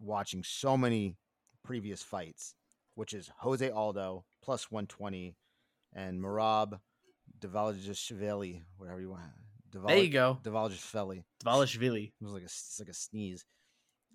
watching 0.01 0.43
so 0.43 0.75
many 0.75 1.15
previous 1.63 2.01
fights, 2.01 2.55
which 2.95 3.13
is 3.13 3.31
Jose 3.39 3.69
Aldo 3.69 4.25
plus 4.43 4.69
120 4.69 5.35
and 5.93 6.21
Merab 6.21 6.79
Davalishvili, 7.39 8.61
whatever 8.77 9.01
you 9.01 9.09
want. 9.11 9.23
Daval- 9.71 9.87
There 9.87 9.97
you 9.97 10.09
go. 10.09 10.37
Davalishvili. 10.43 11.23
Dvalishvili. 11.43 12.07
It 12.19 12.23
was 12.23 12.33
like 12.33 12.43
a 12.43 12.45
it's 12.45 12.77
like 12.79 12.89
a 12.89 12.93
sneeze. 12.93 13.45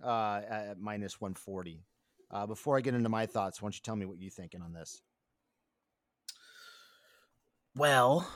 Uh, 0.05 0.43
at, 0.49 0.67
at 0.69 0.79
minus 0.79 1.21
140. 1.21 1.83
Uh, 2.31 2.47
before 2.47 2.77
I 2.77 2.83
get 2.83 2.95
into 2.95 3.09
my 3.09 3.25
thoughts, 3.25 3.63
why 3.63 3.67
don't 3.67 3.75
you 3.75 3.81
tell 3.83 3.97
me 3.97 4.05
what 4.05 4.19
you're 4.21 4.31
thinking 4.31 4.61
on 4.61 4.73
this? 4.75 5.01
Well, 7.75 8.29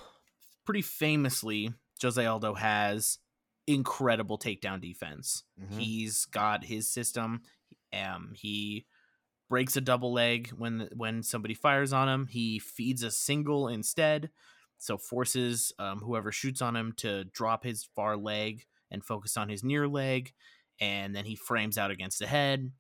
pretty 0.65 0.83
famously, 0.83 1.73
Jose 2.03 2.25
Aldo 2.25 2.55
has 2.55 3.19
incredible 3.67 4.39
takedown 4.39 4.81
defense. 4.81 5.45
Mhm. 5.61 5.79
He's 5.79 6.25
got 6.27 6.65
his 6.65 6.89
system. 6.91 7.43
Um, 7.93 8.33
he 8.35 8.87
breaks 9.51 9.77
a 9.77 9.81
double 9.83 10.13
leg 10.13 10.49
when 10.57 10.89
when 10.97 11.23
somebody 11.23 11.53
fires 11.53 11.93
on 11.93 12.09
him. 12.09 12.27
He 12.29 12.59
feeds 12.59 13.03
a 13.03 13.11
single 13.11 13.69
instead, 13.69 14.31
so 14.79 14.97
forces 14.97 15.75
um, 15.79 15.99
whoever 15.99 16.33
shoots 16.33 16.63
on 16.63 16.77
him 16.77 16.95
to 16.99 17.25
drop 17.25 17.65
his 17.65 17.87
far 17.95 18.17
leg 18.17 18.65
and 18.91 19.05
focus 19.05 19.37
on 19.37 19.51
his 19.51 19.63
near 19.63 19.87
leg, 19.87 20.33
and 20.81 21.15
then 21.15 21.27
he 21.27 21.37
frames 21.37 21.77
out 21.77 21.91
against 21.91 22.21
the 22.21 22.27
head, 22.27 22.71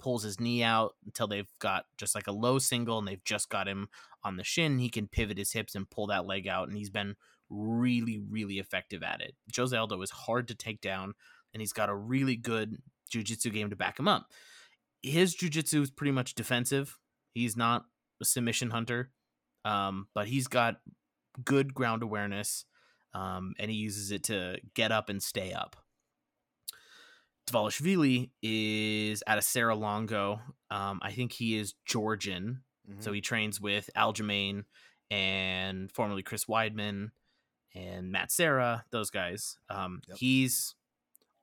pulls 0.00 0.24
his 0.24 0.40
knee 0.40 0.62
out 0.62 0.94
until 1.04 1.28
they've 1.28 1.48
got 1.60 1.84
just 1.96 2.14
like 2.14 2.26
a 2.26 2.32
low 2.32 2.58
single, 2.58 2.98
and 2.98 3.06
they've 3.06 3.24
just 3.24 3.48
got 3.50 3.68
him 3.68 3.88
on 4.24 4.36
the 4.36 4.44
shin. 4.44 4.78
He 4.78 4.88
can 4.88 5.06
pivot 5.06 5.38
his 5.38 5.52
hips 5.52 5.74
and 5.74 5.88
pull 5.88 6.08
that 6.08 6.26
leg 6.26 6.48
out, 6.48 6.68
and 6.68 6.76
he's 6.76 6.90
been 6.90 7.14
really, 7.50 8.18
really 8.18 8.58
effective 8.58 9.02
at 9.02 9.20
it. 9.20 9.34
Jose 9.54 9.76
Aldo 9.76 10.00
is 10.00 10.10
hard 10.10 10.48
to 10.48 10.54
take 10.54 10.80
down, 10.80 11.12
and 11.52 11.60
he's 11.60 11.74
got 11.74 11.90
a 11.90 11.94
really 11.94 12.36
good 12.36 12.78
jujitsu 13.14 13.52
game 13.52 13.70
to 13.70 13.76
back 13.76 13.98
him 13.98 14.08
up. 14.08 14.26
His 15.04 15.36
jujitsu 15.36 15.82
is 15.82 15.90
pretty 15.90 16.12
much 16.12 16.34
defensive. 16.34 16.98
He's 17.34 17.56
not 17.56 17.84
a 18.20 18.24
submission 18.24 18.70
hunter, 18.70 19.10
um, 19.64 20.08
but 20.14 20.28
he's 20.28 20.46
got 20.46 20.76
good 21.44 21.74
ground 21.74 22.02
awareness, 22.02 22.64
um, 23.12 23.54
and 23.58 23.70
he 23.70 23.76
uses 23.76 24.10
it 24.10 24.24
to 24.24 24.58
get 24.74 24.92
up 24.92 25.08
and 25.08 25.22
stay 25.22 25.52
up. 25.52 25.76
Dvalishvili 27.46 28.30
is 28.42 29.22
out 29.26 29.38
of 29.38 29.44
Serra 29.44 29.74
Longo. 29.74 30.40
Um, 30.70 30.98
I 31.02 31.12
think 31.12 31.32
he 31.32 31.56
is 31.58 31.74
Georgian, 31.84 32.64
so 33.00 33.10
Mhm. 33.10 33.14
he 33.16 33.20
trains 33.20 33.60
with 33.60 33.90
Aljamain 33.94 34.64
and 35.10 35.92
formerly 35.92 36.22
Chris 36.22 36.46
Weidman 36.46 37.10
and 37.74 38.10
Matt 38.10 38.32
Serra, 38.32 38.86
those 38.90 39.10
guys. 39.10 39.58
Um, 39.68 40.00
Yep. 40.08 40.16
He's 40.18 40.74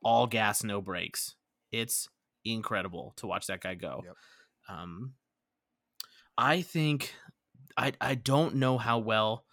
all 0.02 0.26
gas, 0.26 0.63
no 0.63 0.82
brakes. 0.82 1.36
It's 1.71 2.10
incredible 2.45 3.13
to 3.17 3.27
watch 3.27 3.47
that 3.47 3.62
guy 3.62 3.75
go. 3.75 4.04
Yep. 4.06 4.15
Um, 4.69 5.13
I 6.38 6.62
think 6.62 7.13
I 7.77 7.93
I 7.99 8.15
don't 8.15 8.56
know 8.56 8.77
how 8.77 8.99
well. 8.99 9.45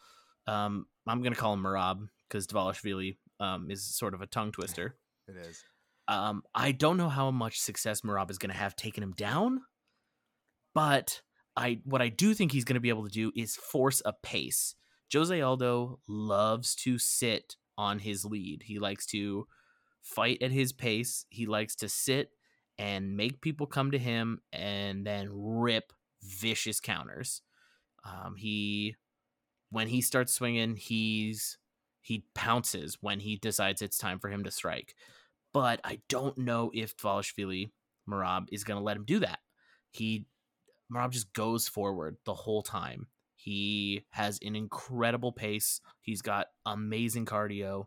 Um, 0.46 0.86
I'm 1.06 1.22
gonna 1.22 1.36
call 1.36 1.54
him 1.54 1.62
Merab 1.62 2.08
because 2.28 2.46
Dvalishvili 2.46 3.16
um, 3.40 3.70
is 3.70 3.84
sort 3.84 4.14
of 4.14 4.22
a 4.22 4.26
tongue 4.26 4.52
twister. 4.52 4.96
it 5.28 5.36
is. 5.36 5.62
Um, 6.06 6.42
I 6.54 6.72
don't 6.72 6.96
know 6.96 7.10
how 7.10 7.30
much 7.30 7.60
success 7.60 8.00
Merab 8.00 8.30
is 8.30 8.38
going 8.38 8.50
to 8.50 8.56
have 8.56 8.74
taking 8.74 9.04
him 9.04 9.12
down, 9.12 9.60
but 10.74 11.20
I 11.54 11.80
what 11.84 12.00
I 12.00 12.08
do 12.08 12.32
think 12.32 12.50
he's 12.50 12.64
going 12.64 12.74
to 12.74 12.80
be 12.80 12.88
able 12.88 13.04
to 13.04 13.12
do 13.12 13.30
is 13.36 13.56
force 13.56 14.00
a 14.04 14.14
pace. 14.22 14.74
Jose 15.12 15.40
Aldo 15.40 16.00
loves 16.06 16.74
to 16.76 16.98
sit 16.98 17.56
on 17.76 17.98
his 17.98 18.24
lead. 18.24 18.62
He 18.64 18.78
likes 18.78 19.06
to 19.06 19.46
fight 20.02 20.42
at 20.42 20.50
his 20.50 20.72
pace. 20.72 21.26
He 21.28 21.46
likes 21.46 21.76
to 21.76 21.88
sit 21.88 22.30
and 22.78 23.16
make 23.16 23.40
people 23.40 23.66
come 23.66 23.90
to 23.90 23.98
him 23.98 24.40
and 24.52 25.06
then 25.06 25.28
rip 25.32 25.92
vicious 26.22 26.80
counters. 26.80 27.42
Um, 28.04 28.36
he 28.36 28.96
when 29.70 29.88
he 29.88 30.00
starts 30.00 30.32
swinging, 30.32 30.76
he's 30.76 31.58
he 32.00 32.24
pounces 32.34 32.98
when 33.00 33.20
he 33.20 33.36
decides 33.36 33.82
it's 33.82 33.98
time 33.98 34.18
for 34.18 34.30
him 34.30 34.44
to 34.44 34.50
strike 34.50 34.94
but 35.52 35.80
I 35.84 36.00
don't 36.08 36.36
know 36.38 36.70
if 36.74 36.96
Dvalishvili 36.96 37.70
Merab 38.08 38.48
is 38.52 38.64
going 38.64 38.78
to 38.78 38.84
let 38.84 38.96
him 38.96 39.04
do 39.04 39.20
that. 39.20 39.40
He 39.90 40.26
Merab 40.92 41.10
just 41.10 41.32
goes 41.32 41.68
forward 41.68 42.16
the 42.24 42.34
whole 42.34 42.62
time. 42.62 43.06
He 43.34 44.04
has 44.10 44.38
an 44.42 44.56
incredible 44.56 45.32
pace. 45.32 45.80
He's 46.00 46.22
got 46.22 46.48
amazing 46.66 47.26
cardio. 47.26 47.86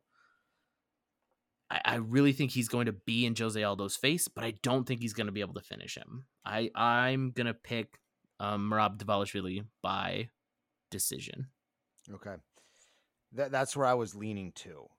I, 1.72 1.80
I 1.86 1.96
really 1.96 2.34
think 2.34 2.52
he's 2.52 2.68
going 2.68 2.88
to 2.88 2.92
be 2.92 3.26
in 3.26 3.36
Jose 3.36 3.62
Aldo's 3.62 3.96
face, 3.96 4.28
but 4.28 4.44
I 4.44 4.56
don't 4.62 4.86
think 4.86 5.02
he's 5.02 5.14
going 5.14 5.28
to 5.28 5.34
be 5.34 5.42
able 5.42 5.54
to 5.54 5.62
finish 5.62 5.98
him. 5.98 6.26
I 6.46 6.70
I'm 6.76 7.32
gonna 7.32 7.54
pick 7.54 8.00
um, 8.40 8.70
Merab 8.70 8.98
Dvalishvili 8.98 9.66
by 9.82 10.30
decision. 10.90 11.48
Okay. 12.12 12.36
That, 13.34 13.52
that's 13.52 13.78
where 13.78 13.86
I 13.86 13.94
was 13.94 14.16
leaning 14.16 14.52
to. 14.56 14.90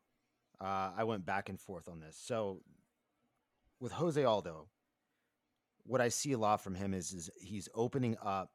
Uh, 0.60 0.92
I 0.96 1.04
went 1.04 1.26
back 1.26 1.48
and 1.48 1.60
forth 1.60 1.88
on 1.88 2.00
this. 2.00 2.16
So 2.18 2.62
with 3.80 3.92
Jose 3.92 4.22
Aldo, 4.22 4.68
what 5.84 6.00
I 6.00 6.08
see 6.08 6.32
a 6.32 6.38
lot 6.38 6.62
from 6.62 6.74
him 6.74 6.94
is, 6.94 7.12
is 7.12 7.30
he's 7.40 7.68
opening 7.74 8.16
up 8.24 8.50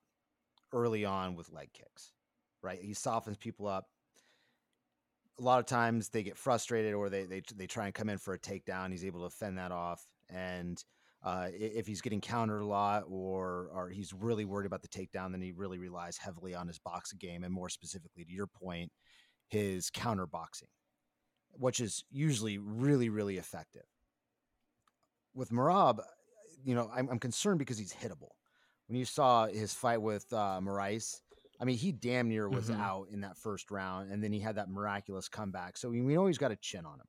early 0.73 1.05
on 1.05 1.35
with 1.35 1.51
leg 1.51 1.69
kicks, 1.73 2.13
right? 2.63 2.79
He 2.81 2.93
softens 2.93 3.37
people 3.37 3.67
up. 3.67 3.89
A 5.39 5.43
lot 5.43 5.59
of 5.59 5.65
times 5.65 6.09
they 6.09 6.23
get 6.23 6.37
frustrated 6.37 6.93
or 6.93 7.09
they, 7.09 7.25
they, 7.25 7.41
they 7.55 7.67
try 7.67 7.85
and 7.85 7.93
come 7.93 8.09
in 8.09 8.17
for 8.17 8.33
a 8.33 8.39
takedown. 8.39 8.91
He's 8.91 9.05
able 9.05 9.23
to 9.29 9.35
fend 9.35 9.57
that 9.57 9.71
off. 9.71 10.03
And 10.29 10.83
uh, 11.23 11.49
if 11.53 11.85
he's 11.85 12.01
getting 12.01 12.21
countered 12.21 12.61
a 12.61 12.65
lot 12.65 13.03
or, 13.07 13.69
or 13.73 13.89
he's 13.89 14.13
really 14.13 14.45
worried 14.45 14.65
about 14.65 14.81
the 14.81 14.87
takedown, 14.87 15.31
then 15.31 15.41
he 15.41 15.51
really 15.51 15.77
relies 15.77 16.17
heavily 16.17 16.55
on 16.55 16.67
his 16.67 16.79
boxing 16.79 17.19
game 17.19 17.43
and 17.43 17.53
more 17.53 17.69
specifically 17.69 18.23
to 18.23 18.31
your 18.31 18.47
point, 18.47 18.91
his 19.47 19.89
counter 19.89 20.25
boxing, 20.25 20.69
which 21.51 21.79
is 21.79 22.03
usually 22.09 22.57
really, 22.57 23.09
really 23.09 23.37
effective. 23.37 23.85
With 25.33 25.49
Merab, 25.49 25.99
you 26.63 26.75
know, 26.75 26.89
I'm, 26.95 27.09
I'm 27.09 27.19
concerned 27.19 27.59
because 27.59 27.77
he's 27.77 27.93
hittable. 27.93 28.31
When 28.87 28.97
you 28.97 29.05
saw 29.05 29.47
his 29.47 29.73
fight 29.73 30.01
with 30.01 30.25
uh, 30.31 30.59
Moraes, 30.63 31.17
I 31.59 31.65
mean, 31.65 31.77
he 31.77 31.91
damn 31.91 32.29
near 32.29 32.47
was 32.47 32.69
Mhm. 32.69 32.79
out 32.79 33.09
in 33.09 33.21
that 33.21 33.37
first 33.37 33.71
round, 33.71 34.11
and 34.11 34.23
then 34.23 34.31
he 34.31 34.39
had 34.39 34.55
that 34.55 34.69
miraculous 34.69 35.27
comeback. 35.27 35.77
So 35.77 35.89
we, 35.89 36.01
we 36.01 36.13
know 36.13 36.27
he's 36.27 36.37
got 36.37 36.51
a 36.51 36.55
chin 36.55 36.85
on 36.85 36.99
him. 36.99 37.07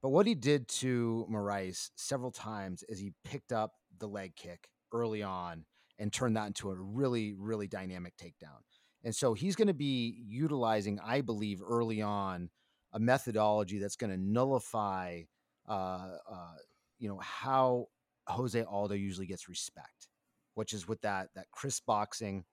But 0.00 0.10
what 0.10 0.26
he 0.26 0.34
did 0.36 0.68
to 0.68 1.26
Moraes 1.28 1.90
several 1.96 2.30
times 2.30 2.84
is 2.84 3.00
he 3.00 3.12
picked 3.24 3.52
up 3.52 3.72
the 3.98 4.06
leg 4.06 4.36
kick 4.36 4.68
early 4.92 5.24
on 5.24 5.66
and 5.98 6.12
turned 6.12 6.36
that 6.36 6.46
into 6.46 6.70
a 6.70 6.74
really, 6.76 7.34
really 7.34 7.66
dynamic 7.66 8.16
takedown. 8.16 8.62
And 9.02 9.14
so 9.14 9.34
he's 9.34 9.56
going 9.56 9.68
to 9.68 9.74
be 9.74 10.22
utilizing, 10.28 11.00
I 11.00 11.20
believe, 11.20 11.60
early 11.62 12.00
on 12.00 12.50
a 12.92 13.00
methodology 13.00 13.78
that's 13.78 13.96
going 13.96 14.10
to 14.12 14.16
nullify, 14.16 15.22
uh, 15.68 16.16
uh, 16.30 16.54
you 16.98 17.08
know, 17.08 17.18
how 17.18 17.88
Jose 18.28 18.62
Aldo 18.62 18.94
usually 18.94 19.26
gets 19.26 19.48
respect, 19.48 20.08
which 20.54 20.72
is 20.72 20.86
with 20.86 21.00
that 21.00 21.30
that 21.34 21.50
crisp 21.50 21.86
boxing, 21.86 22.44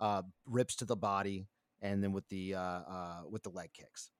uh, 0.00 0.22
rips 0.46 0.76
to 0.76 0.84
the 0.84 0.96
body, 0.96 1.46
and 1.80 2.02
then 2.02 2.12
with 2.12 2.28
the 2.28 2.54
uh, 2.54 2.60
uh, 2.60 3.20
with 3.30 3.42
the 3.42 3.50
leg 3.50 3.70
kicks. 3.72 4.10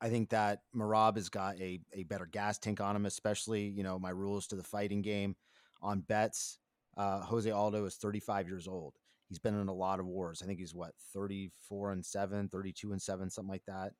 I 0.00 0.08
think 0.08 0.30
that 0.30 0.62
Merab 0.74 1.16
has 1.16 1.28
got 1.28 1.60
a, 1.60 1.80
a 1.92 2.02
better 2.02 2.26
gas 2.26 2.58
tank 2.58 2.80
on 2.80 2.96
him, 2.96 3.06
especially, 3.06 3.68
you 3.68 3.84
know, 3.84 4.00
my 4.00 4.10
rules 4.10 4.48
to 4.48 4.56
the 4.56 4.64
fighting 4.64 5.00
game 5.00 5.36
on 5.80 6.00
bets. 6.00 6.58
Uh, 6.96 7.20
Jose 7.20 7.48
Aldo 7.48 7.84
is 7.84 7.94
35 7.94 8.48
years 8.48 8.66
old. 8.66 8.94
He's 9.28 9.38
been 9.38 9.58
in 9.58 9.68
a 9.68 9.72
lot 9.72 10.00
of 10.00 10.06
wars. 10.06 10.42
I 10.42 10.46
think 10.46 10.58
he's 10.58 10.74
what, 10.74 10.90
34 11.14 11.92
and 11.92 12.04
7, 12.04 12.48
32 12.48 12.90
and 12.90 13.00
7, 13.00 13.30
something 13.30 13.48
like 13.48 13.64
that. 13.66 13.92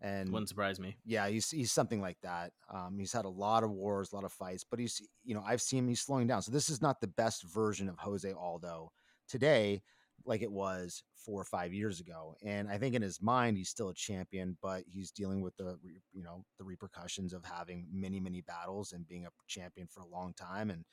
And 0.00 0.32
Wouldn't 0.32 0.48
surprise 0.48 0.80
me. 0.80 0.96
yeah, 1.04 1.28
he's 1.28 1.48
he's 1.50 1.70
something 1.70 2.00
like 2.00 2.16
that. 2.22 2.52
Um, 2.72 2.96
he's 2.98 3.12
had 3.12 3.24
a 3.24 3.30
lot 3.30 3.62
of 3.62 3.70
wars, 3.70 4.10
a 4.10 4.16
lot 4.16 4.24
of 4.24 4.32
fights, 4.32 4.64
but 4.68 4.80
he's 4.80 5.00
you 5.22 5.32
know 5.32 5.44
I've 5.46 5.62
seen 5.62 5.80
him. 5.80 5.88
He's 5.88 6.00
slowing 6.00 6.26
down. 6.26 6.42
So 6.42 6.50
this 6.50 6.68
is 6.68 6.82
not 6.82 7.00
the 7.00 7.06
best 7.06 7.44
version 7.44 7.88
of 7.88 7.98
Jose 7.98 8.32
Aldo 8.32 8.90
today, 9.28 9.82
like 10.26 10.42
it 10.42 10.50
was 10.52 11.04
four 11.16 11.40
or 11.40 11.44
five 11.44 11.72
years 11.72 12.00
ago. 12.00 12.34
And 12.42 12.68
I 12.68 12.78
think 12.78 12.94
in 12.94 13.02
his 13.02 13.22
mind 13.22 13.56
he's 13.56 13.68
still 13.68 13.88
a 13.90 13.94
champion, 13.94 14.56
but 14.62 14.82
he's 14.86 15.10
dealing 15.10 15.40
with 15.40 15.56
the 15.56 15.78
you 16.12 16.22
know 16.22 16.44
the 16.58 16.64
repercussions 16.64 17.32
of 17.32 17.44
having 17.44 17.86
many 17.92 18.20
many 18.20 18.40
battles 18.42 18.92
and 18.92 19.06
being 19.08 19.26
a 19.26 19.30
champion 19.48 19.86
for 19.86 20.00
a 20.00 20.06
long 20.08 20.34
time 20.34 20.70
and 20.70 20.84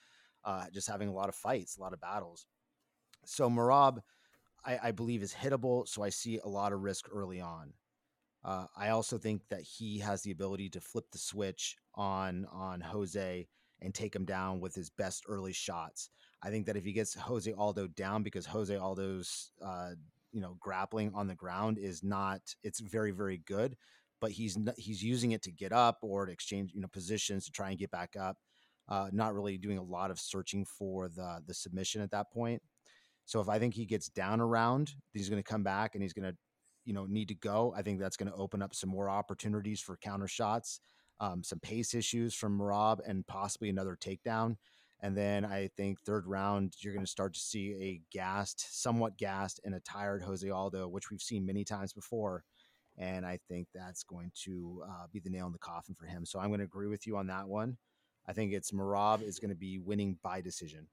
uh, 0.46 0.66
just 0.74 0.88
having 0.88 1.10
a 1.10 1.14
lot 1.14 1.30
of 1.30 1.36
fights, 1.36 1.78
a 1.78 1.82
lot 1.82 1.94
of 1.94 2.02
battles. 2.02 2.46
So 3.26 3.50
Merab, 3.50 4.00
I, 4.66 4.80
I 4.84 4.92
believe 4.92 5.22
is 5.22 5.34
hittable. 5.34 5.88
So 5.88 6.04
I 6.04 6.10
see 6.10 6.40
a 6.40 6.48
lot 6.48 6.74
of 6.74 6.82
risk 6.82 7.08
early 7.12 7.42
on. 7.42 7.74
Uh, 8.44 8.66
I 8.78 8.90
also 8.90 9.18
think 9.18 9.42
that 9.50 9.62
he 9.62 10.00
has 10.00 10.22
the 10.22 10.32
ability 10.32 10.70
to 10.70 10.82
flip 10.82 11.06
the 11.12 11.18
switch 11.18 11.76
on 11.96 12.46
on 12.52 12.82
Jose 12.82 13.48
and 13.82 13.94
take 13.94 14.16
him 14.16 14.26
down 14.26 14.60
with 14.60 14.76
his 14.76 14.90
best 14.90 15.26
early 15.28 15.54
shots. 15.54 16.10
I 16.42 16.50
think 16.50 16.66
that 16.68 16.78
if 16.78 16.86
he 16.86 16.94
gets 16.94 17.14
Jose 17.14 17.52
Aldo 17.52 17.88
down 17.88 18.24
because 18.24 18.46
Jose 18.46 18.76
Aldo's 18.76 19.52
uh, 19.62 19.92
you 20.32 20.42
know 20.42 20.56
grappling 20.60 21.12
on 21.14 21.28
the 21.28 21.36
ground 21.36 21.78
is 21.78 22.04
not 22.04 22.42
it's 22.64 22.80
very 22.80 23.12
very 23.12 23.38
good, 23.38 23.76
but 24.22 24.32
he's 24.32 24.58
he's 24.78 25.04
using 25.04 25.32
it 25.32 25.42
to 25.44 25.52
get 25.52 25.72
up 25.72 26.00
or 26.02 26.26
to 26.26 26.32
exchange 26.32 26.72
you 26.74 26.82
know 26.82 26.88
positions 26.88 27.46
to 27.46 27.52
try 27.52 27.70
and 27.70 27.80
get 27.80 27.92
back 27.92 28.16
up. 28.20 28.38
Uh, 28.88 29.10
not 29.12 29.36
really 29.36 29.58
doing 29.58 29.78
a 29.78 29.84
lot 29.84 30.12
of 30.12 30.20
searching 30.20 30.66
for 30.66 31.10
the 31.10 31.42
the 31.46 31.54
submission 31.54 32.02
at 32.02 32.12
that 32.12 32.32
point. 32.32 32.62
So 33.26 33.40
if 33.40 33.50
I 33.50 33.60
think 33.60 33.76
he 33.76 33.86
gets 33.86 34.10
down 34.10 34.42
around, 34.42 34.96
he's 35.14 35.30
going 35.30 35.42
to 35.44 35.48
come 35.48 35.62
back 35.62 35.94
and 35.94 36.02
he's 36.02 36.14
going 36.14 36.32
to 36.32 36.38
you 36.86 36.94
know 36.94 37.06
need 37.06 37.28
to 37.28 37.36
go. 37.36 37.74
I 37.76 37.82
think 37.82 38.00
that's 38.00 38.18
going 38.18 38.32
to 38.32 38.38
open 38.38 38.62
up 38.62 38.74
some 38.74 38.90
more 38.90 39.10
opportunities 39.10 39.82
for 39.82 39.98
counter 39.98 40.28
shots, 40.28 40.80
um, 41.20 41.44
some 41.44 41.60
pace 41.60 41.94
issues 41.94 42.34
from 42.34 42.62
Rob, 42.62 43.02
and 43.06 43.28
possibly 43.28 43.70
another 43.70 43.98
takedown. 44.00 44.56
And 45.02 45.16
then 45.16 45.46
I 45.46 45.70
think 45.78 46.02
third 46.02 46.28
round 46.28 46.76
you're 46.80 46.94
going 46.94 47.06
to 47.06 47.12
start 47.12 47.34
to 47.34 47.40
see 47.40 47.74
a 47.82 48.02
gassed, 48.12 48.82
somewhat 48.82 49.18
gassed, 49.18 49.62
and 49.64 49.74
a 49.74 49.80
tired 49.80 50.22
Jose 50.24 50.50
Aldo, 50.50 50.88
which 50.90 51.10
we've 51.10 51.22
seen 51.22 51.46
many 51.46 51.64
times 51.64 51.94
before. 51.94 52.44
And 52.98 53.26
I 53.26 53.40
think 53.48 53.68
that's 53.74 54.04
going 54.04 54.32
to 54.44 54.84
uh, 54.86 55.08
be 55.12 55.20
the 55.20 55.30
nail 55.30 55.46
in 55.46 55.54
the 55.54 55.58
coffin 55.58 55.96
for 55.96 56.06
him. 56.06 56.26
So 56.26 56.38
I'm 56.38 56.50
going 56.50 56.60
to 56.60 56.66
agree 56.66 56.88
with 56.88 57.08
you 57.08 57.16
on 57.16 57.28
that 57.28 57.48
one. 57.48 57.78
I 58.28 58.34
think 58.34 58.52
it's 58.52 58.72
Merab 58.72 59.24
is 59.24 59.40
going 59.40 59.50
to 59.50 59.56
be 59.56 59.80
winning 59.80 60.18
by 60.22 60.42
decision. 60.42 60.88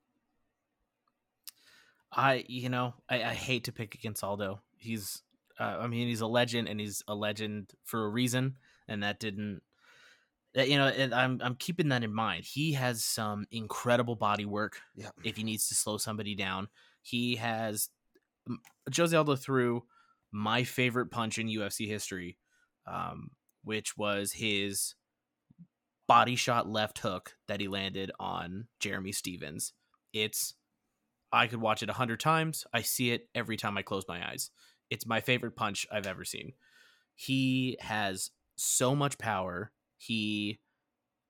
I, 2.11 2.45
you 2.47 2.69
know, 2.69 2.93
I, 3.09 3.23
I 3.23 3.33
hate 3.33 3.65
to 3.65 3.73
pick 3.73 3.93
against 3.93 4.23
Aldo. 4.23 4.61
He's, 4.77 5.21
uh, 5.59 5.79
I 5.81 5.87
mean, 5.87 6.07
he's 6.07 6.21
a 6.21 6.27
legend, 6.27 6.69
and 6.69 6.79
he's 6.79 7.03
a 7.09 7.13
legend 7.13 7.73
for 7.83 8.05
a 8.05 8.09
reason, 8.09 8.55
and 8.87 9.03
that 9.03 9.19
didn't, 9.19 9.61
you 10.53 10.77
know, 10.77 10.87
and 10.87 11.13
I'm 11.13 11.39
I'm 11.43 11.55
keeping 11.55 11.89
that 11.89 12.03
in 12.03 12.13
mind. 12.13 12.45
He 12.45 12.73
has 12.73 13.03
some 13.03 13.45
incredible 13.51 14.15
body 14.15 14.45
work. 14.45 14.79
Yeah. 14.95 15.09
If 15.23 15.37
he 15.37 15.43
needs 15.43 15.67
to 15.69 15.75
slow 15.75 15.97
somebody 15.97 16.35
down, 16.35 16.67
he 17.01 17.35
has. 17.35 17.89
Jose 18.95 19.15
Aldo 19.15 19.35
threw 19.35 19.83
my 20.31 20.63
favorite 20.63 21.11
punch 21.11 21.37
in 21.37 21.47
UFC 21.47 21.87
history, 21.87 22.37
um, 22.85 23.31
which 23.63 23.97
was 23.97 24.31
his 24.31 24.95
body 26.07 26.35
shot 26.35 26.69
left 26.69 26.99
hook 26.99 27.35
that 27.47 27.59
he 27.59 27.67
landed 27.67 28.11
on 28.19 28.67
Jeremy 28.79 29.11
Stephens. 29.11 29.73
It's 30.13 30.53
I 31.31 31.47
could 31.47 31.61
watch 31.61 31.83
it 31.83 31.89
a 31.89 31.93
hundred 31.93 32.19
times. 32.19 32.65
I 32.73 32.81
see 32.81 33.11
it 33.11 33.27
every 33.35 33.57
time 33.57 33.77
I 33.77 33.81
close 33.81 34.05
my 34.07 34.25
eyes. 34.25 34.49
It's 34.89 35.05
my 35.05 35.19
favorite 35.19 35.55
punch 35.55 35.85
I've 35.91 36.07
ever 36.07 36.23
seen. 36.23 36.53
He 37.15 37.77
has 37.81 38.31
so 38.55 38.95
much 38.95 39.17
power. 39.17 39.71
He 39.97 40.59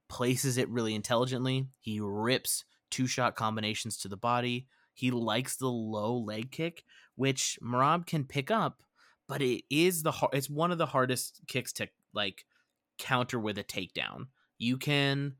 places 0.09 0.57
it 0.57 0.69
really 0.69 0.95
intelligently. 0.95 1.67
He 1.79 1.99
rips 1.99 2.65
two 2.89 3.07
shot 3.07 3.35
combinations 3.35 3.97
to 3.97 4.07
the 4.07 4.17
body. 4.17 4.67
He 4.93 5.11
likes 5.11 5.57
the 5.57 5.69
low 5.69 6.17
leg 6.17 6.51
kick, 6.51 6.83
which 7.15 7.59
Merab 7.61 8.07
can 8.07 8.23
pick 8.23 8.49
up, 8.49 8.81
but 9.27 9.41
it 9.41 9.63
is 9.69 10.03
the 10.03 10.11
har- 10.11 10.29
it's 10.33 10.49
one 10.49 10.71
of 10.71 10.77
the 10.77 10.85
hardest 10.85 11.41
kicks 11.47 11.73
to 11.73 11.87
like 12.13 12.45
counter 12.97 13.39
with 13.39 13.57
a 13.57 13.63
takedown. 13.63 14.27
You 14.57 14.77
can, 14.77 15.35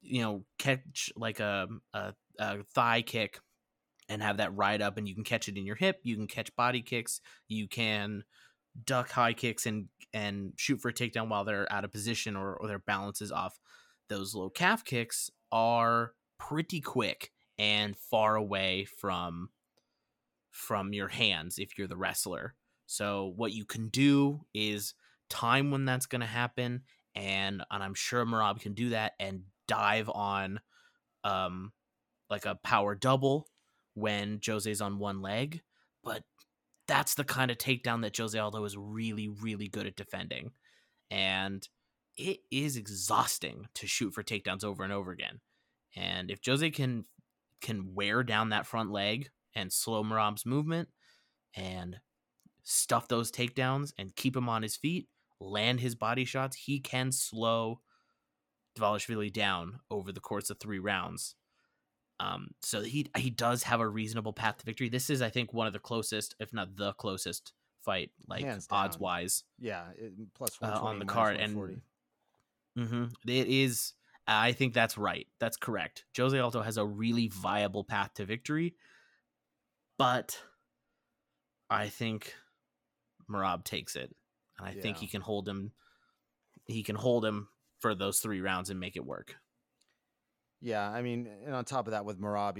you 0.00 0.22
know, 0.22 0.44
catch 0.58 1.12
like 1.16 1.40
a, 1.40 1.68
a, 1.92 2.14
a 2.38 2.62
thigh 2.74 3.02
kick 3.02 3.40
and 4.08 4.22
have 4.22 4.38
that 4.38 4.56
ride 4.56 4.82
up 4.82 4.96
and 4.96 5.08
you 5.08 5.14
can 5.14 5.24
catch 5.24 5.48
it 5.48 5.56
in 5.56 5.64
your 5.64 5.76
hip 5.76 6.00
you 6.02 6.16
can 6.16 6.26
catch 6.26 6.54
body 6.56 6.82
kicks 6.82 7.20
you 7.48 7.66
can 7.66 8.24
duck 8.84 9.10
high 9.10 9.32
kicks 9.32 9.66
and 9.66 9.88
and 10.14 10.52
shoot 10.56 10.80
for 10.80 10.88
a 10.88 10.92
takedown 10.92 11.28
while 11.28 11.44
they're 11.44 11.70
out 11.72 11.84
of 11.84 11.90
position 11.92 12.36
or, 12.36 12.54
or 12.54 12.68
their 12.68 12.78
balance 12.78 13.22
is 13.22 13.32
off. 13.32 13.58
Those 14.08 14.34
low 14.34 14.50
calf 14.50 14.84
kicks 14.84 15.30
are 15.50 16.12
pretty 16.38 16.80
quick 16.80 17.30
and 17.58 17.96
far 17.96 18.36
away 18.36 18.84
from 18.84 19.50
from 20.50 20.92
your 20.92 21.08
hands 21.08 21.58
if 21.58 21.78
you're 21.78 21.88
the 21.88 21.96
wrestler. 21.96 22.54
So 22.86 23.32
what 23.36 23.52
you 23.52 23.64
can 23.64 23.88
do 23.88 24.40
is 24.52 24.94
time 25.30 25.70
when 25.70 25.86
that's 25.86 26.06
going 26.06 26.20
to 26.20 26.26
happen 26.26 26.82
and 27.14 27.62
and 27.70 27.82
i'm 27.82 27.94
sure 27.94 28.24
merab 28.26 28.60
can 28.60 28.74
do 28.74 28.90
that 28.90 29.12
and 29.18 29.44
dive 29.66 30.10
on 30.10 30.60
um 31.24 31.72
like 32.28 32.44
a 32.44 32.54
power 32.56 32.94
double 32.94 33.46
when 33.94 34.40
Jose's 34.44 34.80
on 34.80 34.98
one 34.98 35.20
leg, 35.20 35.60
but 36.02 36.22
that's 36.92 37.14
the 37.14 37.24
kind 37.24 37.50
of 37.50 37.56
takedown 37.56 38.02
that 38.02 38.14
Jose 38.18 38.38
Aldo 38.38 38.62
is 38.66 38.76
really, 38.76 39.26
really 39.26 39.66
good 39.66 39.86
at 39.86 39.96
defending. 39.96 40.50
And 41.10 41.66
it 42.18 42.40
is 42.50 42.76
exhausting 42.76 43.68
to 43.76 43.86
shoot 43.86 44.12
for 44.12 44.22
takedowns 44.22 44.62
over 44.62 44.84
and 44.84 44.92
over 44.92 45.10
again. 45.10 45.40
And 45.96 46.30
if 46.30 46.40
Jose 46.44 46.70
can 46.70 47.06
can 47.62 47.94
wear 47.94 48.22
down 48.22 48.50
that 48.50 48.66
front 48.66 48.90
leg 48.90 49.30
and 49.54 49.72
slow 49.72 50.04
Merab's 50.04 50.44
movement 50.44 50.90
and 51.56 51.96
stuff 52.62 53.08
those 53.08 53.32
takedowns 53.32 53.94
and 53.96 54.14
keep 54.14 54.36
him 54.36 54.50
on 54.50 54.62
his 54.62 54.76
feet, 54.76 55.08
land 55.40 55.80
his 55.80 55.94
body 55.94 56.26
shots, 56.26 56.56
he 56.56 56.78
can 56.78 57.10
slow 57.10 57.80
Dvalishvili 58.78 59.32
down 59.32 59.80
over 59.90 60.12
the 60.12 60.20
course 60.20 60.50
of 60.50 60.58
three 60.60 60.78
rounds. 60.78 61.36
Um, 62.22 62.50
so 62.62 62.82
he 62.82 63.10
he 63.16 63.30
does 63.30 63.64
have 63.64 63.80
a 63.80 63.88
reasonable 63.88 64.32
path 64.32 64.58
to 64.58 64.64
victory. 64.64 64.88
This 64.88 65.10
is, 65.10 65.22
I 65.22 65.28
think, 65.28 65.52
one 65.52 65.66
of 65.66 65.72
the 65.72 65.80
closest, 65.80 66.36
if 66.38 66.52
not 66.52 66.76
the 66.76 66.92
closest 66.92 67.52
fight, 67.80 68.12
like 68.28 68.44
odds 68.70 68.96
wise. 69.00 69.44
Yeah, 69.58 69.86
it, 69.96 70.12
plus 70.34 70.56
uh, 70.62 70.66
on 70.66 71.00
the 71.00 71.04
card. 71.04 71.36
And 71.38 71.56
140. 71.56 71.82
hmm 72.76 73.04
it 73.28 73.48
is. 73.48 73.94
I 74.28 74.52
think 74.52 74.72
that's 74.72 74.96
right. 74.96 75.26
That's 75.40 75.56
correct. 75.56 76.04
Jose 76.16 76.38
Aldo 76.38 76.62
has 76.62 76.76
a 76.76 76.86
really 76.86 77.26
viable 77.26 77.82
path 77.82 78.14
to 78.14 78.24
victory, 78.24 78.76
but 79.98 80.40
I 81.68 81.88
think 81.88 82.34
Merab 83.28 83.64
takes 83.64 83.96
it, 83.96 84.14
and 84.58 84.68
I 84.68 84.74
think 84.74 84.98
he 84.98 85.08
can 85.08 85.22
hold 85.22 85.48
him. 85.48 85.72
He 86.66 86.84
can 86.84 86.94
hold 86.94 87.24
him 87.24 87.48
for 87.80 87.96
those 87.96 88.20
three 88.20 88.40
rounds 88.40 88.70
and 88.70 88.78
make 88.78 88.94
it 88.94 89.04
work. 89.04 89.36
Yeah, 90.62 90.88
I 90.88 91.02
mean, 91.02 91.28
and 91.44 91.54
on 91.54 91.64
top 91.64 91.88
of 91.88 91.90
that, 91.90 92.04
with 92.04 92.20
Merab, 92.20 92.56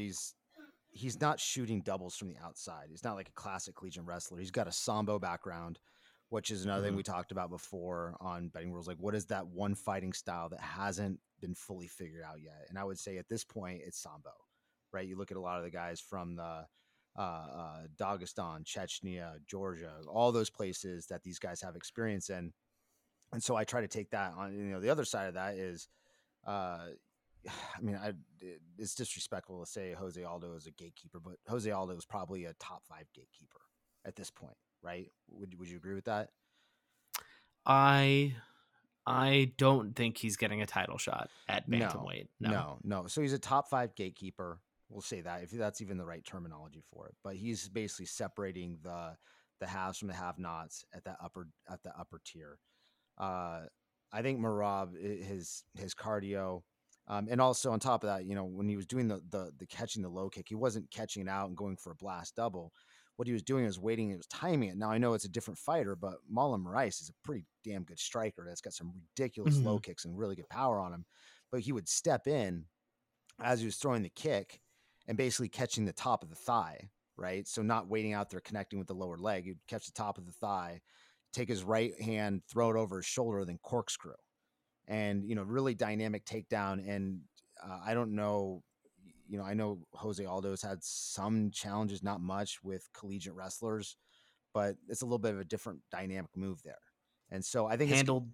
he's 0.90 1.20
not 1.20 1.38
shooting 1.38 1.82
doubles 1.82 2.16
from 2.16 2.28
the 2.28 2.36
outside. 2.44 2.88
He's 2.90 3.04
not 3.04 3.14
like 3.14 3.28
a 3.28 3.32
classic 3.32 3.76
collegiate 3.76 4.04
wrestler. 4.04 4.40
He's 4.40 4.50
got 4.50 4.66
a 4.66 4.72
sambo 4.72 5.20
background, 5.20 5.78
which 6.28 6.50
is 6.50 6.64
another 6.64 6.82
thing 6.82 6.94
Mhm. 6.94 6.96
we 6.96 7.02
talked 7.04 7.30
about 7.30 7.48
before 7.48 8.16
on 8.20 8.48
betting 8.48 8.72
rules. 8.72 8.88
Like, 8.88 8.98
what 8.98 9.14
is 9.14 9.26
that 9.26 9.46
one 9.46 9.76
fighting 9.76 10.12
style 10.12 10.48
that 10.48 10.60
hasn't 10.60 11.20
been 11.40 11.54
fully 11.54 11.86
figured 11.86 12.24
out 12.24 12.40
yet? 12.42 12.66
And 12.68 12.76
I 12.78 12.84
would 12.84 12.98
say 12.98 13.18
at 13.18 13.28
this 13.28 13.44
point, 13.44 13.82
it's 13.82 13.98
sambo, 13.98 14.34
right? 14.90 15.06
You 15.06 15.16
look 15.16 15.30
at 15.30 15.36
a 15.36 15.40
lot 15.40 15.58
of 15.58 15.64
the 15.64 15.70
guys 15.70 16.00
from 16.00 16.34
the 16.34 16.66
uh, 17.14 17.20
uh, 17.20 17.86
Dagestan, 17.96 18.64
Chechnya, 18.64 19.44
Georgia, 19.46 20.00
all 20.08 20.32
those 20.32 20.48
places 20.48 21.06
that 21.06 21.22
these 21.22 21.38
guys 21.38 21.60
have 21.60 21.76
experience 21.76 22.30
in. 22.30 22.54
And 23.32 23.44
so 23.44 23.54
I 23.54 23.64
try 23.64 23.82
to 23.82 23.88
take 23.88 24.10
that 24.10 24.32
on. 24.32 24.54
You 24.54 24.64
know, 24.64 24.80
the 24.80 24.88
other 24.88 25.04
side 25.04 25.28
of 25.28 25.34
that 25.34 25.56
is, 25.56 25.88
uh, 26.46 26.88
I 27.48 27.80
mean, 27.80 27.96
I 27.96 28.12
it's 28.78 28.94
disrespectful 28.94 29.64
to 29.64 29.70
say 29.70 29.92
Jose 29.92 30.22
Aldo 30.22 30.54
is 30.54 30.66
a 30.66 30.70
gatekeeper, 30.70 31.20
but 31.20 31.34
Jose 31.48 31.70
Aldo 31.70 31.96
is 31.96 32.04
probably 32.04 32.44
a 32.44 32.54
top 32.54 32.82
five 32.88 33.06
gatekeeper 33.14 33.60
at 34.04 34.16
this 34.16 34.30
point, 34.30 34.56
right? 34.82 35.10
Would 35.30 35.58
Would 35.58 35.68
you 35.68 35.76
agree 35.76 35.94
with 35.94 36.04
that? 36.04 36.30
I 37.66 38.34
I 39.06 39.52
don't 39.58 39.94
think 39.96 40.16
he's 40.16 40.36
getting 40.36 40.62
a 40.62 40.66
title 40.66 40.98
shot 40.98 41.30
at 41.48 41.68
bantamweight. 41.68 42.28
No, 42.40 42.50
no, 42.50 42.78
no. 42.84 43.06
So 43.06 43.20
he's 43.20 43.32
a 43.32 43.38
top 43.38 43.68
five 43.68 43.94
gatekeeper. 43.94 44.60
We'll 44.88 45.00
say 45.00 45.22
that 45.22 45.42
if 45.42 45.50
that's 45.50 45.80
even 45.80 45.96
the 45.96 46.04
right 46.04 46.24
terminology 46.24 46.82
for 46.92 47.08
it. 47.08 47.14
But 47.24 47.36
he's 47.36 47.68
basically 47.68 48.06
separating 48.06 48.78
the 48.82 49.16
the 49.60 49.66
haves 49.66 49.98
from 49.98 50.08
the 50.08 50.14
have-nots 50.14 50.84
at 50.92 51.04
that 51.04 51.16
upper 51.22 51.48
at 51.70 51.82
the 51.82 51.96
upper 51.98 52.20
tier. 52.24 52.58
Uh, 53.18 53.62
I 54.12 54.22
think 54.22 54.40
Merab 54.40 54.94
his 55.00 55.64
his 55.74 55.94
cardio, 55.94 56.62
um, 57.08 57.28
and 57.30 57.40
also 57.40 57.70
on 57.70 57.80
top 57.80 58.04
of 58.04 58.08
that, 58.08 58.24
you 58.24 58.34
know, 58.34 58.44
when 58.44 58.68
he 58.68 58.76
was 58.76 58.86
doing 58.86 59.08
the, 59.08 59.20
the 59.30 59.52
the 59.58 59.66
catching 59.66 60.02
the 60.02 60.08
low 60.08 60.28
kick, 60.28 60.46
he 60.48 60.54
wasn't 60.54 60.90
catching 60.90 61.22
it 61.22 61.28
out 61.28 61.48
and 61.48 61.56
going 61.56 61.76
for 61.76 61.92
a 61.92 61.96
blast 61.96 62.36
double 62.36 62.72
what 63.16 63.26
he 63.26 63.32
was 63.32 63.42
doing 63.42 63.64
was 63.64 63.78
waiting, 63.78 64.10
he 64.10 64.16
was 64.16 64.26
timing 64.26 64.70
it. 64.70 64.76
Now 64.76 64.90
I 64.90 64.98
know 64.98 65.14
it's 65.14 65.24
a 65.24 65.30
different 65.30 65.58
fighter, 65.58 65.94
but 65.94 66.14
Marlon 66.28 66.64
Moraes 66.64 67.00
is 67.00 67.10
a 67.10 67.26
pretty 67.26 67.44
damn 67.64 67.84
good 67.84 67.98
striker 67.98 68.44
that's 68.46 68.60
got 68.60 68.72
some 68.72 68.92
ridiculous 68.92 69.56
mm-hmm. 69.56 69.66
low 69.66 69.78
kicks 69.78 70.04
and 70.04 70.18
really 70.18 70.34
good 70.34 70.48
power 70.48 70.80
on 70.80 70.92
him. 70.92 71.04
But 71.50 71.60
he 71.60 71.72
would 71.72 71.88
step 71.88 72.26
in 72.26 72.64
as 73.40 73.60
he 73.60 73.66
was 73.66 73.76
throwing 73.76 74.02
the 74.02 74.10
kick 74.10 74.60
and 75.06 75.18
basically 75.18 75.48
catching 75.48 75.84
the 75.84 75.92
top 75.92 76.22
of 76.22 76.30
the 76.30 76.36
thigh, 76.36 76.88
right? 77.16 77.46
So 77.46 77.62
not 77.62 77.88
waiting 77.88 78.12
out 78.12 78.30
there 78.30 78.40
connecting 78.40 78.78
with 78.78 78.88
the 78.88 78.94
lower 78.94 79.18
leg. 79.18 79.44
He'd 79.44 79.58
catch 79.68 79.86
the 79.86 79.92
top 79.92 80.16
of 80.16 80.26
the 80.26 80.32
thigh, 80.32 80.80
take 81.32 81.48
his 81.48 81.64
right 81.64 82.00
hand, 82.00 82.42
throw 82.50 82.70
it 82.70 82.76
over 82.76 82.96
his 82.96 83.06
shoulder, 83.06 83.44
then 83.44 83.58
corkscrew. 83.62 84.14
And, 84.88 85.28
you 85.28 85.34
know, 85.34 85.42
really 85.42 85.74
dynamic 85.74 86.24
takedown. 86.24 86.86
And 86.88 87.20
uh, 87.62 87.78
I 87.84 87.94
don't 87.94 88.14
know 88.14 88.62
you 89.32 89.38
know, 89.38 89.44
I 89.44 89.54
know 89.54 89.78
Jose 89.94 90.22
Aldo's 90.22 90.60
had 90.60 90.84
some 90.84 91.50
challenges, 91.50 92.02
not 92.02 92.20
much 92.20 92.62
with 92.62 92.86
collegiate 92.92 93.34
wrestlers, 93.34 93.96
but 94.52 94.76
it's 94.90 95.00
a 95.00 95.06
little 95.06 95.18
bit 95.18 95.32
of 95.32 95.40
a 95.40 95.44
different 95.44 95.80
dynamic 95.90 96.36
move 96.36 96.62
there. 96.62 96.78
And 97.30 97.42
so 97.42 97.66
I 97.66 97.78
think 97.78 97.90
handled 97.90 98.28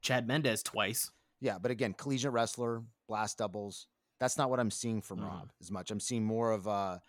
Chad 0.00 0.28
Mendes 0.28 0.62
twice. 0.62 1.10
Yeah, 1.40 1.58
but 1.60 1.72
again, 1.72 1.92
collegiate 1.92 2.32
wrestler, 2.32 2.84
blast 3.08 3.38
doubles. 3.38 3.88
That's 4.20 4.38
not 4.38 4.48
what 4.48 4.60
I'm 4.60 4.70
seeing 4.70 5.02
from 5.02 5.18
mm. 5.18 5.24
Rob 5.24 5.50
as 5.60 5.72
much. 5.72 5.90
I'm 5.90 5.98
seeing 5.98 6.24
more 6.24 6.52
of 6.52 6.68
a 6.68 7.00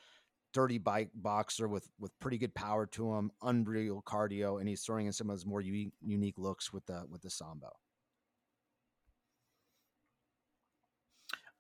dirty 0.52 0.80
bike 0.80 1.12
boxer 1.14 1.68
with 1.68 1.88
with 2.00 2.18
pretty 2.20 2.40
good 2.40 2.56
power 2.56 2.88
to 2.88 3.14
him, 3.14 3.32
unreal 3.44 4.02
cardio, 4.08 4.60
and 4.60 4.68
he's 4.68 4.82
throwing 4.82 5.06
in 5.06 5.14
some 5.14 5.30
of 5.30 5.36
his 5.36 5.46
more 5.46 5.62
unique, 5.62 5.94
unique 6.04 6.40
looks 6.40 6.74
with 6.74 6.86
the 6.88 7.04
with 7.10 7.22
the 7.22 7.30
sambo. 7.30 7.70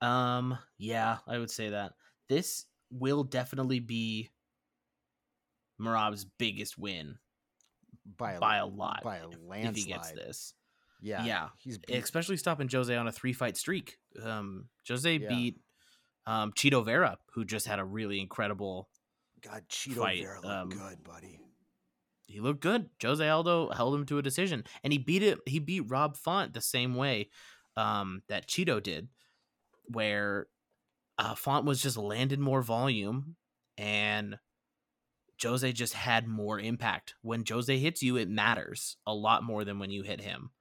Um, 0.02 0.58
yeah, 0.78 1.18
I 1.28 1.38
would 1.38 1.52
say 1.52 1.70
that 1.70 1.94
this 2.28 2.66
will 2.92 3.24
definitely 3.24 3.80
be 3.80 4.30
Merab's 5.80 6.26
biggest 6.26 6.78
win 6.78 7.18
by 8.18 8.34
a, 8.34 8.40
by 8.40 8.58
a 8.58 8.66
lot 8.66 9.02
by 9.04 9.18
a 9.18 9.28
landslide. 9.28 9.66
If 9.66 9.76
he 9.76 9.84
gets 9.84 10.12
this, 10.12 10.54
yeah, 11.02 11.26
yeah, 11.26 11.48
he's 11.58 11.78
beat. 11.78 11.98
especially 11.98 12.38
stopping 12.38 12.70
Jose 12.70 12.96
on 12.96 13.08
a 13.08 13.12
three 13.12 13.34
fight 13.34 13.58
streak. 13.58 13.98
Um, 14.22 14.66
Jose 14.88 15.18
yeah. 15.18 15.28
beat 15.28 15.60
um 16.26 16.52
Chito 16.54 16.84
Vera, 16.84 17.18
who 17.34 17.46
just 17.46 17.68
had 17.68 17.80
a 17.80 17.86
really 17.86 18.20
incredible. 18.20 18.90
God, 19.42 19.64
Chito 19.70 19.96
fight. 19.96 20.22
Vera 20.22 20.36
looked 20.36 20.46
um, 20.48 20.70
good, 20.70 21.04
buddy. 21.04 21.40
He 22.28 22.42
looked 22.42 22.62
good. 22.62 22.90
Jose 23.02 23.28
Aldo 23.28 23.72
held 23.72 23.96
him 23.96 24.06
to 24.06 24.20
a 24.20 24.22
decision, 24.22 24.64
and 24.84 24.94
he 24.94 25.00
beat 25.00 25.24
it. 25.24 25.40
He 25.46 25.60
beat 25.60 25.90
Rob 25.90 26.16
Font 26.16 26.54
the 26.54 26.62
same 26.62 26.94
way 26.96 27.30
um, 27.76 28.22
that 28.28 28.48
Chito 28.48 28.82
did 28.82 29.08
where 29.90 30.48
uh, 31.18 31.36
Font 31.36 31.66
was 31.66 31.82
just 31.82 31.98
landed 31.98 32.40
more 32.40 32.62
volume 32.62 33.36
and 33.78 34.38
Jose 35.42 35.72
just 35.72 35.94
had 35.94 36.28
more 36.28 36.60
impact. 36.60 37.16
When 37.22 37.44
Jose 37.48 37.78
hits 37.78 38.04
you, 38.04 38.18
it 38.18 38.30
matters 38.30 38.98
a 39.08 39.14
lot 39.14 39.44
more 39.44 39.64
than 39.64 39.80
when 39.80 39.90
you 39.90 40.04
hit 40.04 40.22
him. 40.22 40.52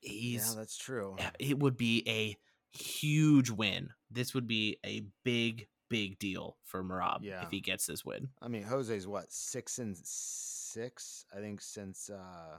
He's, 0.00 0.50
yeah, 0.50 0.60
that's 0.60 0.76
true. 0.76 1.16
It 1.38 1.58
would 1.58 1.76
be 1.76 2.02
a 2.06 2.36
huge 2.76 3.50
win. 3.50 3.90
This 4.10 4.34
would 4.34 4.46
be 4.46 4.78
a 4.84 5.04
big, 5.24 5.68
big 5.88 6.18
deal 6.18 6.58
for 6.64 6.84
Merab 6.84 7.18
yeah. 7.22 7.42
if 7.42 7.50
he 7.50 7.60
gets 7.60 7.86
this 7.86 8.04
win. 8.04 8.28
I 8.40 8.48
mean, 8.48 8.62
Jose's 8.62 9.06
what 9.06 9.32
six 9.32 9.78
and 9.78 9.96
six, 10.04 11.24
I 11.34 11.40
think, 11.40 11.60
since 11.60 12.10
uh, 12.10 12.58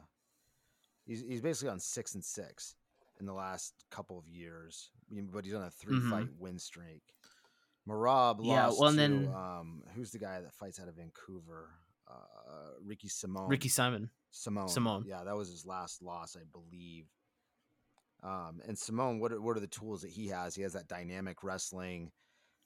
he's 1.05 1.21
he's 1.21 1.41
basically 1.41 1.69
on 1.69 1.79
six 1.79 2.15
and 2.15 2.25
six 2.25 2.75
in 3.19 3.25
the 3.25 3.33
last 3.33 3.73
couple 3.91 4.17
of 4.17 4.27
years, 4.27 4.91
but 5.31 5.45
he's 5.45 5.53
on 5.53 5.63
a 5.63 5.71
3 5.71 5.95
mm-hmm. 5.95 6.11
fight 6.11 6.27
win 6.37 6.59
streak. 6.59 7.03
Merab 7.87 8.39
yeah, 8.41 8.69
well, 8.77 8.89
and 8.89 8.97
to, 8.97 9.01
then 9.01 9.33
um, 9.33 9.83
who's 9.95 10.11
the 10.11 10.19
guy 10.19 10.41
that 10.41 10.53
fights 10.53 10.79
out 10.79 10.89
of 10.89 10.95
Vancouver? 10.95 11.69
Uh, 12.09 12.73
Ricky 12.85 13.07
Simon. 13.07 13.47
Ricky 13.47 13.69
Simon. 13.69 14.09
Simon. 14.31 14.67
Simon. 14.67 15.03
Yeah, 15.07 15.23
that 15.23 15.35
was 15.35 15.49
his 15.49 15.65
last 15.65 16.01
loss, 16.01 16.35
I 16.35 16.43
believe. 16.51 17.05
Um, 18.23 18.61
and 18.67 18.77
Simone, 18.77 19.19
what 19.19 19.31
are, 19.31 19.41
what 19.41 19.55
are 19.55 19.61
the 19.61 19.67
tools 19.67 20.01
that 20.01 20.11
he 20.11 20.27
has? 20.27 20.55
He 20.55 20.63
has 20.63 20.73
that 20.73 20.87
dynamic 20.87 21.43
wrestling, 21.43 22.11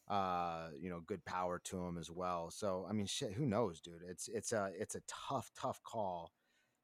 uh, 0.09 0.69
you 0.79 0.89
know, 0.89 1.01
good 1.05 1.23
power 1.25 1.59
to 1.65 1.77
him 1.77 1.97
as 1.97 2.09
well. 2.09 2.49
So, 2.51 2.85
I 2.89 2.93
mean, 2.93 3.05
shit, 3.05 3.33
who 3.33 3.45
knows, 3.45 3.81
dude? 3.81 4.01
It's 4.07 4.27
it's 4.27 4.53
a 4.53 4.71
it's 4.77 4.95
a 4.95 5.01
tough, 5.07 5.51
tough 5.59 5.81
call, 5.83 6.31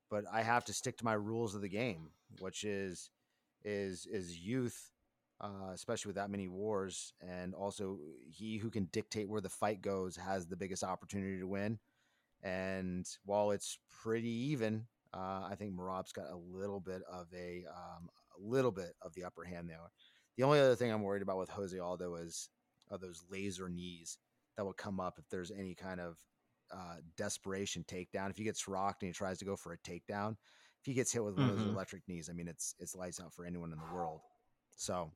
but 0.09 0.25
I 0.31 0.43
have 0.43 0.65
to 0.65 0.73
stick 0.73 0.97
to 0.97 1.05
my 1.05 1.13
rules 1.13 1.55
of 1.55 1.61
the 1.61 1.69
game, 1.69 2.11
which 2.39 2.63
is 2.63 3.09
is 3.63 4.05
is 4.05 4.37
youth, 4.37 4.91
uh, 5.41 5.71
especially 5.73 6.09
with 6.09 6.15
that 6.15 6.29
many 6.29 6.47
wars, 6.47 7.13
and 7.21 7.53
also 7.53 7.99
he 8.29 8.57
who 8.57 8.69
can 8.69 8.85
dictate 8.91 9.29
where 9.29 9.41
the 9.41 9.49
fight 9.49 9.81
goes 9.81 10.15
has 10.15 10.47
the 10.47 10.55
biggest 10.55 10.83
opportunity 10.83 11.39
to 11.39 11.47
win. 11.47 11.79
And 12.43 13.07
while 13.25 13.51
it's 13.51 13.79
pretty 14.01 14.51
even, 14.51 14.85
uh, 15.13 15.47
I 15.49 15.55
think 15.57 15.73
Merab's 15.73 16.11
got 16.11 16.29
a 16.31 16.37
little 16.37 16.79
bit 16.79 17.01
of 17.11 17.27
a 17.35 17.65
um, 17.69 18.09
a 18.37 18.41
little 18.41 18.71
bit 18.71 18.95
of 19.01 19.13
the 19.13 19.23
upper 19.23 19.43
hand 19.43 19.69
there. 19.69 19.79
The 20.37 20.43
only 20.43 20.59
other 20.59 20.75
thing 20.75 20.91
I'm 20.91 21.01
worried 21.01 21.23
about 21.23 21.39
with 21.39 21.49
Jose 21.49 21.77
Aldo 21.77 22.15
is 22.15 22.49
are 22.91 22.97
those 22.97 23.23
laser 23.29 23.69
knees 23.69 24.17
that 24.55 24.65
will 24.65 24.73
come 24.73 24.99
up 24.99 25.17
if 25.19 25.27
there's 25.29 25.51
any 25.51 25.75
kind 25.75 25.99
of 25.99 26.17
uh, 26.71 26.97
desperation 27.15 27.85
takedown. 27.87 28.29
If 28.29 28.37
he 28.37 28.43
gets 28.43 28.67
rocked 28.67 29.03
and 29.03 29.09
he 29.09 29.13
tries 29.13 29.39
to 29.39 29.45
go 29.45 29.55
for 29.55 29.73
a 29.73 29.77
takedown, 29.77 30.35
he 30.83 30.93
gets 30.93 31.11
hit 31.11 31.23
with 31.23 31.35
one 31.35 31.43
mm-hmm. 31.43 31.51
of 31.51 31.57
those 31.57 31.67
mm-hmm. 31.67 31.75
electric 31.75 32.07
knees, 32.07 32.29
I 32.29 32.33
mean, 32.33 32.47
it's 32.47 32.75
it's 32.79 32.95
lights 32.95 33.19
out 33.19 33.33
for 33.33 33.45
anyone 33.45 33.71
in 33.71 33.77
the 33.77 33.95
world. 33.95 34.21
So 34.75 35.11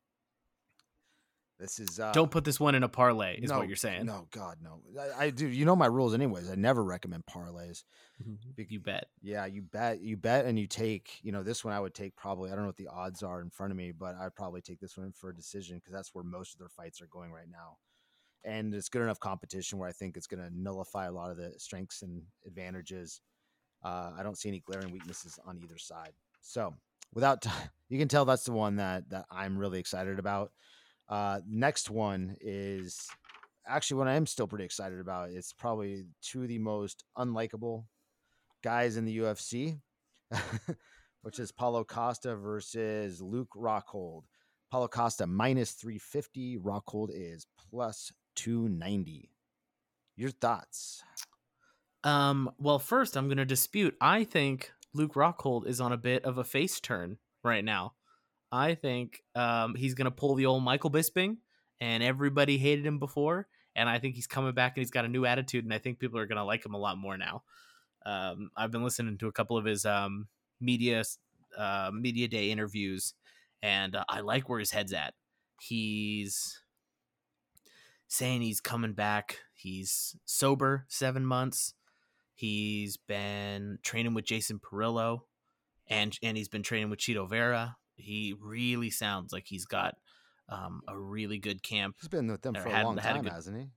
this 1.62 1.80
is 1.80 2.00
uh, 2.00 2.12
don't 2.12 2.32
put 2.32 2.44
this 2.44 2.60
one 2.60 2.74
in 2.74 2.82
a 2.82 2.90
parlay, 2.90 3.38
is 3.38 3.52
no, 3.52 3.60
what 3.60 3.68
you're 3.68 3.76
saying. 3.76 4.08
No, 4.08 4.28
God, 4.32 4.58
no. 4.64 4.82
I, 5.00 5.26
I, 5.26 5.30
do. 5.30 5.48
You 5.48 5.64
know 5.64 5.76
my 5.76 5.86
rules, 5.86 6.16
anyways. 6.16 6.50
I 6.50 6.56
never 6.56 6.84
recommend 6.84 7.24
parlays. 7.28 7.84
Mm-hmm. 8.20 8.64
You 8.68 8.80
bet. 8.80 9.06
Yeah, 9.22 9.46
you 9.46 9.62
bet. 9.62 10.02
You 10.02 10.18
bet, 10.18 10.46
and 10.46 10.58
you 10.58 10.66
take. 10.66 11.20
You 11.22 11.32
know, 11.32 11.44
this 11.44 11.64
one 11.64 11.76
I 11.76 11.80
would 11.80 11.94
take 11.94 12.16
probably. 12.16 12.50
I 12.50 12.56
don't 12.56 12.64
know 12.64 12.70
what 12.70 12.78
the 12.78 12.88
odds 12.88 13.22
are 13.22 13.42
in 13.42 13.52
front 13.52 13.72
of 13.72 13.78
me, 13.78 13.92
but 13.92 14.16
I'd 14.16 14.36
probably 14.36 14.62
take 14.62 14.80
this 14.80 14.98
one 14.98 15.12
for 15.12 15.30
a 15.30 15.36
decision 15.36 15.78
because 15.78 15.94
that's 15.94 16.16
where 16.16 16.24
most 16.24 16.54
of 16.54 16.60
their 16.60 16.70
fights 16.70 17.00
are 17.00 17.08
going 17.08 17.32
right 17.32 17.50
now. 17.50 17.78
And 18.44 18.74
it's 18.74 18.90
good 18.90 19.04
enough 19.04 19.20
competition 19.20 19.78
where 19.78 19.88
I 19.88 19.92
think 19.92 20.18
it's 20.18 20.26
going 20.26 20.44
to 20.44 20.50
nullify 20.52 21.06
a 21.06 21.12
lot 21.12 21.30
of 21.30 21.38
the 21.38 21.54
strengths 21.58 22.02
and 22.02 22.24
advantages 22.48 23.22
uh, 23.84 24.12
I 24.18 24.24
don't 24.24 24.38
see 24.38 24.50
any 24.50 24.60
glaring 24.60 24.92
weaknesses 24.92 25.40
on 25.46 25.60
either 25.64 25.78
side. 25.78 26.14
So 26.42 26.74
without, 27.14 27.46
you 27.90 28.00
can 28.00 28.08
tell 28.08 28.26
that's 28.26 28.46
the 28.46 28.52
one 28.52 28.78
that 28.78 29.10
that 29.10 29.26
I'm 29.32 29.58
really 29.58 29.80
excited 29.80 30.20
about. 30.20 30.52
Uh, 31.10 31.42
next 31.48 31.90
one 31.90 32.38
is 32.40 33.10
actually 33.68 33.98
one 33.98 34.08
I 34.08 34.16
am 34.16 34.26
still 34.26 34.48
pretty 34.48 34.66
excited 34.66 35.00
about. 35.00 35.30
It's 35.30 35.54
probably 35.54 36.06
two 36.22 36.44
of 36.44 36.48
the 36.48 36.60
most 36.60 37.04
unlikable 37.18 37.86
guys 38.64 38.98
in 38.98 39.06
the 39.06 39.18
UFC, 39.20 39.80
which 41.22 41.40
is 41.40 41.52
Paulo 41.52 41.84
Costa 41.84 42.36
versus 42.36 43.22
Luke 43.22 43.50
Rockhold. 43.56 44.24
Paulo 44.72 44.88
Costa 44.88 45.28
minus 45.28 45.72
350. 45.74 46.58
Rockhold 46.60 47.10
is 47.14 47.46
plus 47.70 48.12
290. 48.36 49.30
Your 50.16 50.30
thoughts? 50.30 51.04
Um, 52.04 52.52
well, 52.58 52.80
first, 52.80 53.16
I'm 53.16 53.28
going 53.28 53.38
to 53.38 53.46
dispute. 53.46 53.96
I 54.02 54.24
think 54.24 54.72
Luke 54.94 55.14
Rockhold 55.14 55.68
is 55.68 55.80
on 55.80 55.92
a 55.92 55.98
bit 55.98 56.26
of 56.26 56.38
a 56.38 56.44
face 56.44 56.80
turn 56.80 57.18
right 57.44 57.64
now. 57.64 57.94
I 58.52 58.76
think 58.76 59.22
um, 59.36 59.76
he's 59.76 59.94
going 59.94 60.06
to 60.06 60.12
pull 60.12 60.36
the 60.36 60.46
old 60.46 60.64
Michael 60.64 60.92
Bisping, 60.92 61.38
and 61.80 62.04
everybody 62.04 62.58
hated 62.58 62.86
him 62.86 63.00
before. 63.00 63.48
And 63.76 63.88
I 63.88 64.00
think 64.00 64.16
he's 64.16 64.28
coming 64.28 64.54
back 64.54 64.76
and 64.76 64.82
he's 64.82 64.92
got 64.92 65.06
a 65.06 65.10
new 65.10 65.26
attitude, 65.26 65.64
and 65.64 65.74
I 65.74 65.78
think 65.78 66.00
people 66.00 66.20
are 66.20 66.26
going 66.26 66.38
to 66.38 66.44
like 66.44 66.66
him 66.66 66.74
a 66.74 66.80
lot 66.80 66.98
more 66.98 67.18
now. 67.18 67.44
Um, 68.06 68.50
I've 68.58 68.72
been 68.72 68.84
listening 68.84 69.18
to 69.20 69.28
a 69.28 69.32
couple 69.32 69.58
of 69.58 69.66
his 69.66 69.86
um, 69.86 70.28
media 70.60 71.04
uh, 71.58 71.92
media 71.94 72.28
day 72.28 72.52
interviews, 72.52 73.14
and 73.62 73.96
uh, 73.96 74.04
I 74.10 74.22
like 74.22 74.50
where 74.50 74.60
his 74.60 74.72
head's 74.72 74.92
at. 74.92 75.14
He's 75.62 76.62
saying 78.08 78.42
he's 78.42 78.60
coming 78.60 78.94
back. 78.94 79.38
He's 79.54 80.18
sober 80.26 80.86
seven 80.90 81.26
months. 81.26 81.76
He's 82.42 82.98
been 82.98 83.78
training 83.84 84.16
with 84.16 84.26
Jason 84.26 84.60
Parillo, 84.60 85.20
and 85.86 86.18
and 86.24 86.36
he's 86.36 86.50
been 86.50 86.64
training 86.64 86.90
with 86.90 86.98
Chito 86.98 87.30
Vera. 87.30 87.78
He 87.98 88.34
really 88.42 88.90
sounds 88.90 89.32
like 89.32 89.44
he's 89.46 89.66
got 89.66 89.94
um, 90.50 90.82
a 90.88 90.98
really 90.98 91.38
good 91.38 91.62
camp. 91.62 91.98
He's 92.02 92.10
been 92.10 92.32
with 92.32 92.42
them 92.42 92.58
Or 92.58 92.62
for 92.62 92.70
a 92.70 92.84
long 92.84 92.98
had 92.98 93.12
a 93.12 93.14
time, 93.14 93.24
good- 93.26 93.32
hasn't 93.34 93.58
he? 93.60 93.70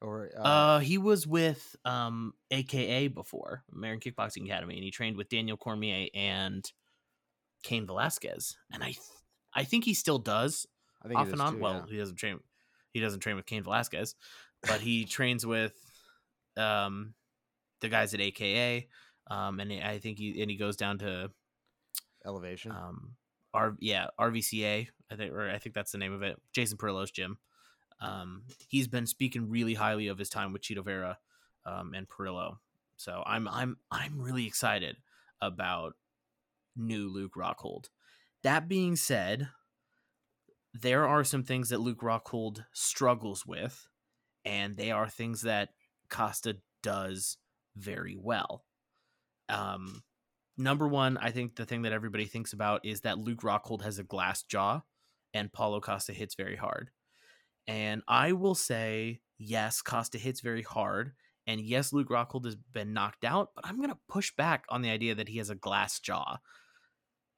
Or 0.00 0.30
uh, 0.36 0.40
Uh, 0.42 0.78
he 0.80 0.98
was 0.98 1.26
with 1.28 1.76
um 1.84 2.32
AKA 2.50 3.06
before 3.08 3.62
American 3.72 4.12
Kickboxing 4.12 4.44
Academy, 4.46 4.74
and 4.74 4.82
he 4.82 4.90
trained 4.90 5.16
with 5.16 5.28
Daniel 5.28 5.56
Cormier 5.56 6.08
and 6.12 6.68
Cain 7.62 7.86
Velasquez. 7.86 8.56
And 8.72 8.82
I, 8.82 8.86
th- 8.88 8.98
I 9.54 9.62
think 9.64 9.84
he 9.84 9.94
still 9.94 10.18
does 10.18 10.66
I 11.02 11.08
think 11.08 11.20
off 11.20 11.28
and 11.32 11.40
on. 11.40 11.54
too, 11.54 11.60
well, 11.60 11.84
yeah. 11.86 11.92
he 11.92 11.96
doesn't 11.98 12.16
train. 12.16 12.40
He 12.92 13.00
doesn't 13.00 13.20
train 13.20 13.36
with 13.36 13.46
Cain 13.46 13.62
Velasquez, 13.62 14.14
but 14.62 14.80
he 14.80 15.04
trains 15.16 15.44
with 15.46 15.72
um 16.56 17.14
the 17.80 17.88
guys 17.88 18.14
at 18.14 18.20
AKA. 18.20 18.88
Um, 19.30 19.60
and 19.60 19.72
I 19.72 19.98
think 19.98 20.18
he 20.18 20.40
and 20.40 20.50
he 20.50 20.56
goes 20.56 20.76
down 20.76 20.98
to 20.98 21.30
elevation. 22.24 22.72
um 22.72 23.16
R 23.54 23.76
yeah 23.80 24.08
RVCA 24.18 24.88
I 25.10 25.16
think 25.16 25.32
or 25.32 25.48
I 25.48 25.58
think 25.58 25.74
that's 25.74 25.92
the 25.92 25.98
name 25.98 26.12
of 26.12 26.22
it. 26.22 26.40
Jason 26.52 26.78
Parillo's 26.78 27.10
gym. 27.10 27.38
Um, 28.00 28.42
he's 28.68 28.88
been 28.88 29.06
speaking 29.06 29.50
really 29.50 29.74
highly 29.74 30.08
of 30.08 30.18
his 30.18 30.28
time 30.28 30.52
with 30.52 30.62
Chito 30.62 30.84
Vera, 30.84 31.18
um, 31.66 31.94
and 31.94 32.08
Parillo. 32.08 32.58
So 32.96 33.22
I'm 33.26 33.48
I'm 33.48 33.76
I'm 33.90 34.20
really 34.20 34.46
excited 34.46 34.96
about 35.40 35.94
new 36.76 37.08
Luke 37.08 37.34
Rockhold. 37.36 37.86
That 38.42 38.68
being 38.68 38.96
said, 38.96 39.48
there 40.72 41.08
are 41.08 41.24
some 41.24 41.42
things 41.42 41.70
that 41.70 41.80
Luke 41.80 42.00
Rockhold 42.00 42.64
struggles 42.72 43.44
with, 43.46 43.88
and 44.44 44.76
they 44.76 44.90
are 44.90 45.08
things 45.08 45.42
that 45.42 45.70
Costa 46.08 46.58
does 46.82 47.36
very 47.76 48.16
well. 48.18 48.64
Um, 49.48 50.02
number 50.56 50.86
one, 50.86 51.16
I 51.16 51.30
think 51.30 51.56
the 51.56 51.64
thing 51.64 51.82
that 51.82 51.92
everybody 51.92 52.26
thinks 52.26 52.52
about 52.52 52.84
is 52.84 53.02
that 53.02 53.18
Luke 53.18 53.42
Rockhold 53.42 53.82
has 53.82 53.98
a 53.98 54.04
glass 54.04 54.42
jaw, 54.42 54.82
and 55.34 55.52
Paulo 55.52 55.80
Costa 55.80 56.12
hits 56.12 56.34
very 56.34 56.56
hard. 56.56 56.90
And 57.66 58.02
I 58.08 58.32
will 58.32 58.54
say, 58.54 59.20
yes, 59.38 59.82
Costa 59.82 60.18
hits 60.18 60.40
very 60.40 60.62
hard. 60.62 61.12
And 61.46 61.60
yes, 61.60 61.92
Luke 61.92 62.08
Rockhold 62.08 62.44
has 62.44 62.56
been 62.56 62.92
knocked 62.92 63.24
out, 63.24 63.50
but 63.54 63.66
I'm 63.66 63.76
going 63.76 63.90
to 63.90 63.98
push 64.08 64.34
back 64.36 64.64
on 64.68 64.82
the 64.82 64.90
idea 64.90 65.14
that 65.14 65.28
he 65.28 65.38
has 65.38 65.50
a 65.50 65.54
glass 65.54 65.98
jaw. 66.00 66.38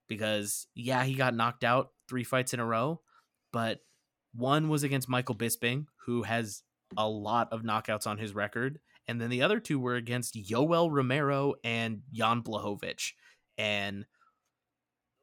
Because, 0.09 0.67
yeah, 0.75 1.05
he 1.05 1.15
got 1.15 1.35
knocked 1.35 1.63
out 1.63 1.91
three 2.09 2.25
fights 2.25 2.53
in 2.53 2.59
a 2.59 2.67
row, 2.67 3.01
but 3.53 3.81
one 4.35 4.69
was 4.69 4.83
against 4.83 5.09
Michael 5.09 5.37
Bisping, 5.37 5.87
who 6.07 6.23
has 6.23 6.63
a 6.97 7.09
lot 7.09 7.53
of 7.53 7.63
knockouts 7.63 8.07
on 8.07 8.19
his 8.19 8.35
record. 8.35 8.81
And 9.11 9.21
then 9.21 9.29
the 9.29 9.43
other 9.43 9.59
two 9.59 9.81
were 9.81 9.97
against 9.97 10.35
Yoel 10.37 10.89
Romero 10.91 11.55
and 11.65 12.03
Jan 12.13 12.43
Blachowicz. 12.43 13.13
And 13.59 14.07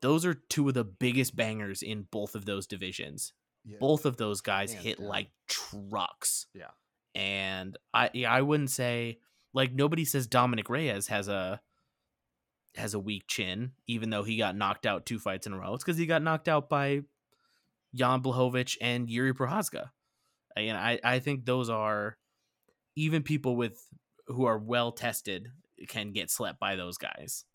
those 0.02 0.26
are 0.26 0.34
two 0.34 0.68
of 0.68 0.74
the 0.74 0.84
biggest 0.84 1.36
bangers 1.38 1.82
in 1.82 2.06
both 2.12 2.36
of 2.36 2.44
those 2.46 2.68
divisions 2.68 3.32
Yeah. 3.66 3.78
both 3.80 4.06
of 4.06 4.18
those 4.18 4.42
guys 4.42 4.74
hit 4.74 4.98
down. 5.00 5.08
like 5.08 5.30
trucks. 5.48 6.48
Yeah. 6.54 6.72
And 7.16 7.78
I 7.94 8.10
yeah, 8.14 8.32
I 8.32 8.42
wouldn't 8.42 8.72
say 8.72 9.20
like 9.54 9.72
nobody 9.74 10.04
says 10.06 10.28
Dominick 10.28 10.70
Reyes 10.70 11.08
has 11.08 11.28
a 11.30 11.62
has 12.76 12.94
a 12.94 13.00
weak 13.00 13.24
chin, 13.28 13.72
even 13.88 14.10
though 14.10 14.24
he 14.24 14.38
got 14.38 14.56
knocked 14.56 14.86
out 14.86 15.06
two 15.06 15.18
fights 15.18 15.48
in 15.48 15.54
a 15.54 15.58
row. 15.58 15.74
It's 15.74 15.84
because 15.84 15.98
he 15.98 16.06
got 16.06 16.22
knocked 16.22 16.48
out 16.50 16.70
by 16.70 17.02
Jan 17.96 18.22
Blachowicz 18.22 18.76
and 18.82 19.08
Jiri 19.08 19.32
Prochazka. 19.32 19.92
And 20.56 20.78
I, 20.78 21.00
I 21.04 21.20
think 21.20 21.46
those 21.46 21.70
are 21.70 22.18
even 22.98 23.22
people 23.22 23.56
with 23.56 23.86
who 24.26 24.46
are 24.46 24.58
well 24.58 24.92
tested 24.92 25.50
can 25.88 26.12
get 26.12 26.32
slept 26.32 26.60
by 26.60 26.76
those 26.76 26.98
guys. 26.98 27.46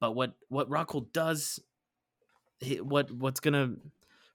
But 0.00 0.14
what 0.14 0.32
what 0.48 0.68
Rockhold 0.68 1.12
does, 1.12 1.60
what 2.82 3.10
what's 3.10 3.40
gonna 3.40 3.76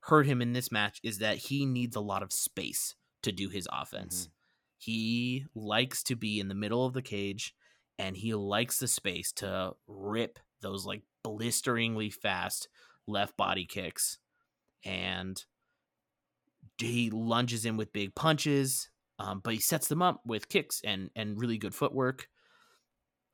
hurt 0.03 0.25
him 0.25 0.41
in 0.41 0.53
this 0.53 0.71
match 0.71 0.99
is 1.03 1.19
that 1.19 1.37
he 1.37 1.65
needs 1.65 1.95
a 1.95 2.01
lot 2.01 2.23
of 2.23 2.31
space 2.31 2.95
to 3.21 3.31
do 3.31 3.49
his 3.49 3.67
offense. 3.71 4.23
Mm-hmm. 4.23 4.29
He 4.77 5.45
likes 5.53 6.01
to 6.03 6.15
be 6.15 6.39
in 6.39 6.47
the 6.47 6.55
middle 6.55 6.85
of 6.85 6.93
the 6.93 7.01
cage 7.01 7.53
and 7.99 8.17
he 8.17 8.33
likes 8.33 8.79
the 8.79 8.87
space 8.87 9.31
to 9.33 9.73
rip 9.87 10.39
those 10.61 10.85
like 10.85 11.03
blisteringly 11.23 12.09
fast 12.09 12.67
left 13.07 13.37
body 13.37 13.65
kicks 13.65 14.17
and 14.83 15.45
he 16.77 17.09
lunges 17.09 17.65
in 17.65 17.77
with 17.77 17.93
big 17.93 18.15
punches 18.15 18.89
um, 19.19 19.41
but 19.43 19.53
he 19.53 19.59
sets 19.59 19.87
them 19.87 20.01
up 20.01 20.21
with 20.25 20.49
kicks 20.49 20.81
and 20.83 21.09
and 21.15 21.39
really 21.39 21.57
good 21.57 21.75
footwork 21.75 22.27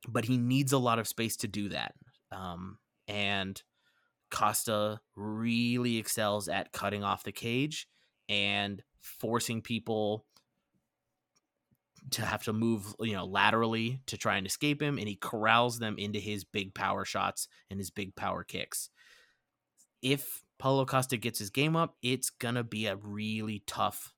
but 0.08 0.26
he 0.26 0.38
needs 0.38 0.72
a 0.72 0.78
lot 0.78 1.00
of 1.00 1.08
space 1.08 1.36
to 1.36 1.48
do 1.48 1.70
that 1.70 1.94
um, 2.32 2.78
and 3.08 3.62
Costa 4.30 5.00
really 5.16 5.98
excels 5.98 6.48
at 6.48 6.72
cutting 6.72 7.04
off 7.04 7.24
the 7.24 7.32
cage 7.32 7.88
and 8.28 8.84
forcing 9.02 9.62
people 9.62 10.26
to 12.12 12.26
have 12.26 12.44
to 12.44 12.54
move, 12.54 12.96
you 13.00 13.14
know, 13.14 13.26
laterally 13.26 14.02
to 14.08 14.18
try 14.18 14.38
and 14.38 14.48
escape 14.48 14.82
him, 14.82 14.98
and 14.98 15.08
he 15.08 15.16
corrals 15.16 15.80
them 15.80 15.96
into 15.98 16.20
his 16.20 16.44
big 16.44 16.74
power 16.74 17.06
shots 17.06 17.48
and 17.70 17.80
his 17.80 17.92
big 17.92 18.16
power 18.16 18.44
kicks. 18.44 18.90
If 20.02 20.44
Paulo 20.58 20.86
Costa 20.86 21.18
gets 21.18 21.40
his 21.40 21.50
game 21.50 21.76
up, 21.76 21.96
it's 22.02 22.30
gonna 22.30 22.64
be 22.64 22.88
a 22.88 22.96
really 22.96 23.64
tough 23.68 24.14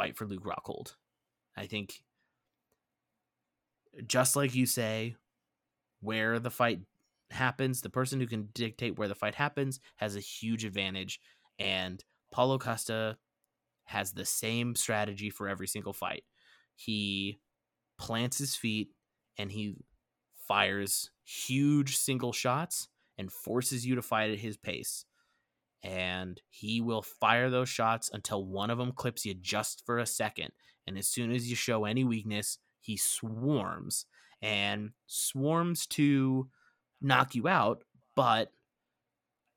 fight 0.00 0.16
for 0.16 0.26
Luke 0.26 0.44
Rockhold. 0.44 0.94
I 1.56 1.66
think, 1.66 2.02
just 4.06 4.34
like 4.34 4.54
you 4.54 4.64
say, 4.64 5.16
where 6.00 6.38
the 6.38 6.50
fight 6.50 6.80
happens, 7.30 7.82
the 7.82 7.90
person 7.90 8.18
who 8.18 8.26
can 8.26 8.48
dictate 8.54 8.98
where 8.98 9.08
the 9.08 9.14
fight 9.14 9.34
happens 9.34 9.78
has 9.96 10.16
a 10.16 10.20
huge 10.20 10.64
advantage. 10.64 11.20
And 11.58 12.02
Paulo 12.32 12.56
Costa 12.58 13.18
has 13.84 14.12
the 14.12 14.24
same 14.24 14.74
strategy 14.74 15.28
for 15.28 15.48
every 15.48 15.66
single 15.66 15.92
fight. 15.92 16.24
He 16.76 17.40
plants 17.98 18.38
his 18.38 18.56
feet 18.56 18.88
and 19.36 19.52
he 19.52 19.76
fires 20.48 21.10
huge 21.24 21.98
single 21.98 22.32
shots 22.32 22.88
and 23.18 23.30
forces 23.30 23.84
you 23.84 23.96
to 23.96 24.02
fight 24.02 24.30
at 24.30 24.38
his 24.38 24.56
pace. 24.56 25.04
And 25.82 26.40
he 26.50 26.80
will 26.80 27.02
fire 27.02 27.48
those 27.48 27.68
shots 27.68 28.10
until 28.12 28.44
one 28.44 28.70
of 28.70 28.78
them 28.78 28.92
clips 28.92 29.24
you 29.24 29.34
just 29.34 29.84
for 29.86 29.98
a 29.98 30.06
second. 30.06 30.50
And 30.86 30.98
as 30.98 31.08
soon 31.08 31.32
as 31.32 31.48
you 31.48 31.56
show 31.56 31.84
any 31.84 32.04
weakness, 32.04 32.58
he 32.80 32.96
swarms 32.96 34.06
and 34.42 34.90
swarms 35.06 35.86
to 35.88 36.48
knock 37.00 37.34
you 37.34 37.48
out. 37.48 37.84
But 38.14 38.52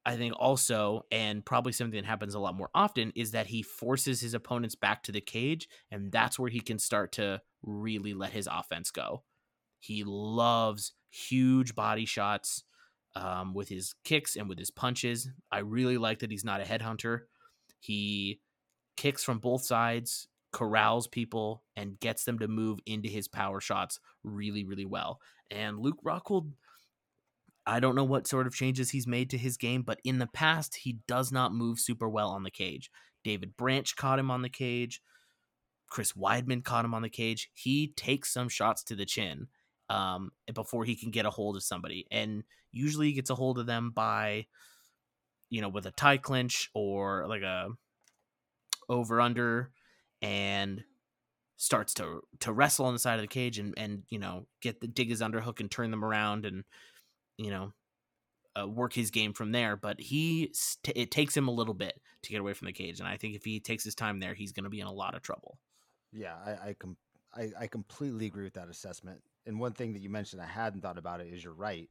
I 0.05 0.15
think 0.15 0.33
also, 0.37 1.05
and 1.11 1.45
probably 1.45 1.71
something 1.71 2.01
that 2.01 2.07
happens 2.07 2.35
a 2.35 2.39
lot 2.39 2.55
more 2.55 2.69
often, 2.75 3.11
is 3.15 3.31
that 3.31 3.47
he 3.47 3.61
forces 3.61 4.19
his 4.21 4.33
opponents 4.33 4.75
back 4.75 5.03
to 5.03 5.11
the 5.11 5.21
cage, 5.21 5.69
and 5.91 6.11
that's 6.11 6.37
where 6.37 6.49
he 6.49 6.59
can 6.59 6.77
start 6.77 7.13
to 7.13 7.41
really 7.61 8.13
let 8.13 8.33
his 8.33 8.47
offense 8.51 8.91
go. 8.91 9.23
He 9.79 10.03
loves 10.05 10.93
huge 11.09 11.75
body 11.75 12.05
shots 12.05 12.63
um, 13.15 13.53
with 13.53 13.69
his 13.69 13.95
kicks 14.03 14.35
and 14.35 14.49
with 14.49 14.59
his 14.59 14.71
punches. 14.71 15.29
I 15.51 15.59
really 15.59 15.97
like 15.97 16.19
that 16.19 16.31
he's 16.31 16.45
not 16.45 16.61
a 16.61 16.65
headhunter. 16.65 17.21
He 17.79 18.39
kicks 18.97 19.23
from 19.23 19.39
both 19.39 19.63
sides, 19.63 20.27
corrals 20.51 21.07
people, 21.07 21.63
and 21.75 21.99
gets 21.99 22.25
them 22.25 22.39
to 22.39 22.47
move 22.47 22.79
into 22.85 23.09
his 23.09 23.27
power 23.27 23.59
shots 23.59 23.99
really, 24.23 24.63
really 24.63 24.85
well. 24.85 25.19
And 25.51 25.79
Luke 25.79 25.99
Rockhold 26.05 26.51
I 27.65 27.79
don't 27.79 27.95
know 27.95 28.03
what 28.03 28.27
sort 28.27 28.47
of 28.47 28.53
changes 28.53 28.89
he's 28.89 29.07
made 29.07 29.29
to 29.29 29.37
his 29.37 29.57
game, 29.57 29.83
but 29.83 29.99
in 30.03 30.19
the 30.19 30.27
past, 30.27 30.75
he 30.75 30.99
does 31.07 31.31
not 31.31 31.53
move 31.53 31.79
super 31.79 32.09
well 32.09 32.29
on 32.29 32.43
the 32.43 32.51
cage. 32.51 32.91
David 33.23 33.55
Branch 33.55 33.95
caught 33.95 34.19
him 34.19 34.29
on 34.29 34.41
the 34.41 34.49
cage. 34.49 35.01
Chris 35.89 36.13
Weidman 36.13 36.63
caught 36.63 36.83
him 36.83 36.93
on 36.93 37.03
the 37.03 37.09
cage. 37.09 37.49
He 37.53 37.93
takes 37.95 38.33
some 38.33 38.49
shots 38.49 38.83
to 38.83 38.95
the 38.95 39.05
chin 39.05 39.47
um, 39.89 40.31
before 40.53 40.85
he 40.85 40.95
can 40.95 41.11
get 41.11 41.25
a 41.25 41.29
hold 41.29 41.55
of 41.55 41.63
somebody. 41.63 42.07
And 42.11 42.43
usually 42.71 43.07
he 43.07 43.13
gets 43.13 43.29
a 43.29 43.35
hold 43.35 43.59
of 43.59 43.65
them 43.65 43.91
by, 43.91 44.47
you 45.49 45.61
know, 45.61 45.69
with 45.69 45.85
a 45.85 45.91
tie 45.91 46.17
clinch 46.17 46.69
or 46.73 47.27
like 47.27 47.41
a 47.41 47.69
over 48.89 49.21
under 49.21 49.71
and 50.21 50.83
starts 51.57 51.93
to 51.93 52.21
to 52.39 52.51
wrestle 52.51 52.85
on 52.85 52.93
the 52.93 52.99
side 52.99 53.15
of 53.15 53.21
the 53.21 53.27
cage 53.27 53.59
and 53.59 53.73
and 53.77 54.03
you 54.09 54.19
know 54.19 54.45
get 54.61 54.81
the 54.81 54.87
dig 54.87 55.09
his 55.09 55.21
underhook 55.21 55.61
and 55.61 55.71
turn 55.71 55.91
them 55.91 56.03
around 56.03 56.45
and 56.45 56.65
you 57.37 57.49
know 57.49 57.71
uh, 58.59 58.67
work 58.67 58.91
his 58.91 59.09
game 59.09 59.31
from 59.31 59.53
there 59.53 59.77
but 59.77 60.01
he 60.01 60.49
st- 60.53 60.97
it 60.97 61.11
takes 61.11 61.37
him 61.37 61.47
a 61.47 61.51
little 61.51 61.73
bit 61.73 62.01
to 62.21 62.29
get 62.31 62.41
away 62.41 62.53
from 62.53 62.65
the 62.65 62.73
cage 62.73 62.99
and 62.99 63.07
i 63.07 63.15
think 63.15 63.33
if 63.35 63.45
he 63.45 63.61
takes 63.61 63.83
his 63.83 63.95
time 63.95 64.19
there 64.19 64.33
he's 64.33 64.51
going 64.51 64.65
to 64.65 64.69
be 64.69 64.81
in 64.81 64.87
a 64.87 64.91
lot 64.91 65.15
of 65.15 65.21
trouble 65.21 65.57
Yeah, 66.11 66.35
I 66.45 66.69
I, 66.69 66.75
com- 66.79 66.97
I 67.33 67.51
I 67.61 67.67
completely 67.67 68.27
agree 68.27 68.43
with 68.43 68.53
that 68.53 68.69
assessment. 68.69 69.21
And 69.45 69.59
one 69.59 69.73
thing 69.73 69.93
that 69.93 70.01
you 70.01 70.09
mentioned 70.09 70.41
I 70.41 70.45
hadn't 70.47 70.81
thought 70.81 70.97
about 70.97 71.21
it 71.21 71.27
is 71.33 71.43
you're 71.43 71.53
right. 71.53 71.89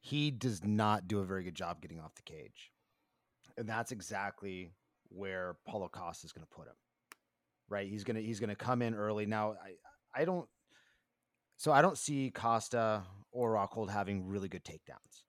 He 0.00 0.30
does 0.30 0.64
not 0.64 1.08
do 1.08 1.20
a 1.20 1.24
very 1.24 1.44
good 1.44 1.54
job 1.54 1.80
getting 1.82 2.00
off 2.00 2.14
the 2.14 2.22
cage. 2.22 2.72
And 3.58 3.68
that's 3.68 3.92
exactly 3.92 4.72
where 5.10 5.56
Paulo 5.66 5.88
Costa 5.88 6.26
is 6.26 6.32
going 6.32 6.46
to 6.46 6.56
put 6.56 6.68
him. 6.68 6.74
right? 7.68 7.88
He's 7.88 8.04
gonna 8.04 8.20
he's 8.20 8.40
gonna 8.40 8.56
come 8.56 8.82
in 8.82 8.94
early. 8.94 9.26
Now 9.26 9.52
I 9.52 10.20
I 10.22 10.24
don't 10.24 10.48
so 11.58 11.72
I 11.72 11.82
don't 11.82 11.98
see 11.98 12.30
Costa 12.30 13.04
or 13.32 13.52
Rockhold 13.54 13.90
having 13.90 14.26
really 14.26 14.48
good 14.48 14.64
takedowns. 14.64 15.24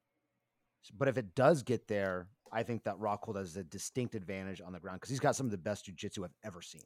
But 0.98 1.08
if 1.08 1.18
it 1.18 1.36
does 1.36 1.64
get 1.64 1.88
there, 1.88 2.28
I 2.52 2.64
think 2.64 2.84
that 2.86 2.98
Rockhold 3.00 3.38
has 3.38 3.56
a 3.58 3.64
distinct 3.64 4.16
advantage 4.16 4.62
on 4.62 4.74
the 4.74 4.80
ground 4.80 4.98
because 5.02 5.10
he's 5.12 5.20
got 5.20 5.36
some 5.36 5.48
of 5.48 5.52
the 5.52 5.58
best 5.58 5.86
jujitsu 5.88 6.24
I've 6.26 6.36
ever 6.44 6.62
seen. 6.62 6.84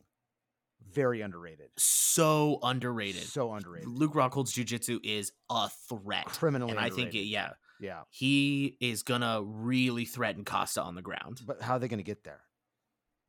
Very 0.94 1.22
underrated. 1.22 1.70
So 1.78 2.60
underrated. 2.64 3.24
So 3.24 3.54
underrated. 3.54 3.90
Luke 3.90 4.16
Rockhold's 4.16 4.54
jujitsu 4.54 5.00
is 5.04 5.32
a 5.50 5.70
threat. 5.90 6.26
Criminally 6.26 6.72
and 6.72 6.80
I 6.80 6.90
think, 6.90 7.12
yeah, 7.14 7.52
yeah. 7.80 8.02
he 8.10 8.78
is 8.80 9.04
gonna 9.04 9.42
really 9.44 10.06
threaten 10.06 10.46
Costa 10.46 10.82
on 10.82 10.96
the 10.96 11.02
ground. 11.02 11.42
But 11.46 11.62
how 11.62 11.76
are 11.76 11.80
they 11.80 11.88
going 11.88 12.00
to 12.00 12.04
get 12.04 12.24
there? 12.24 12.42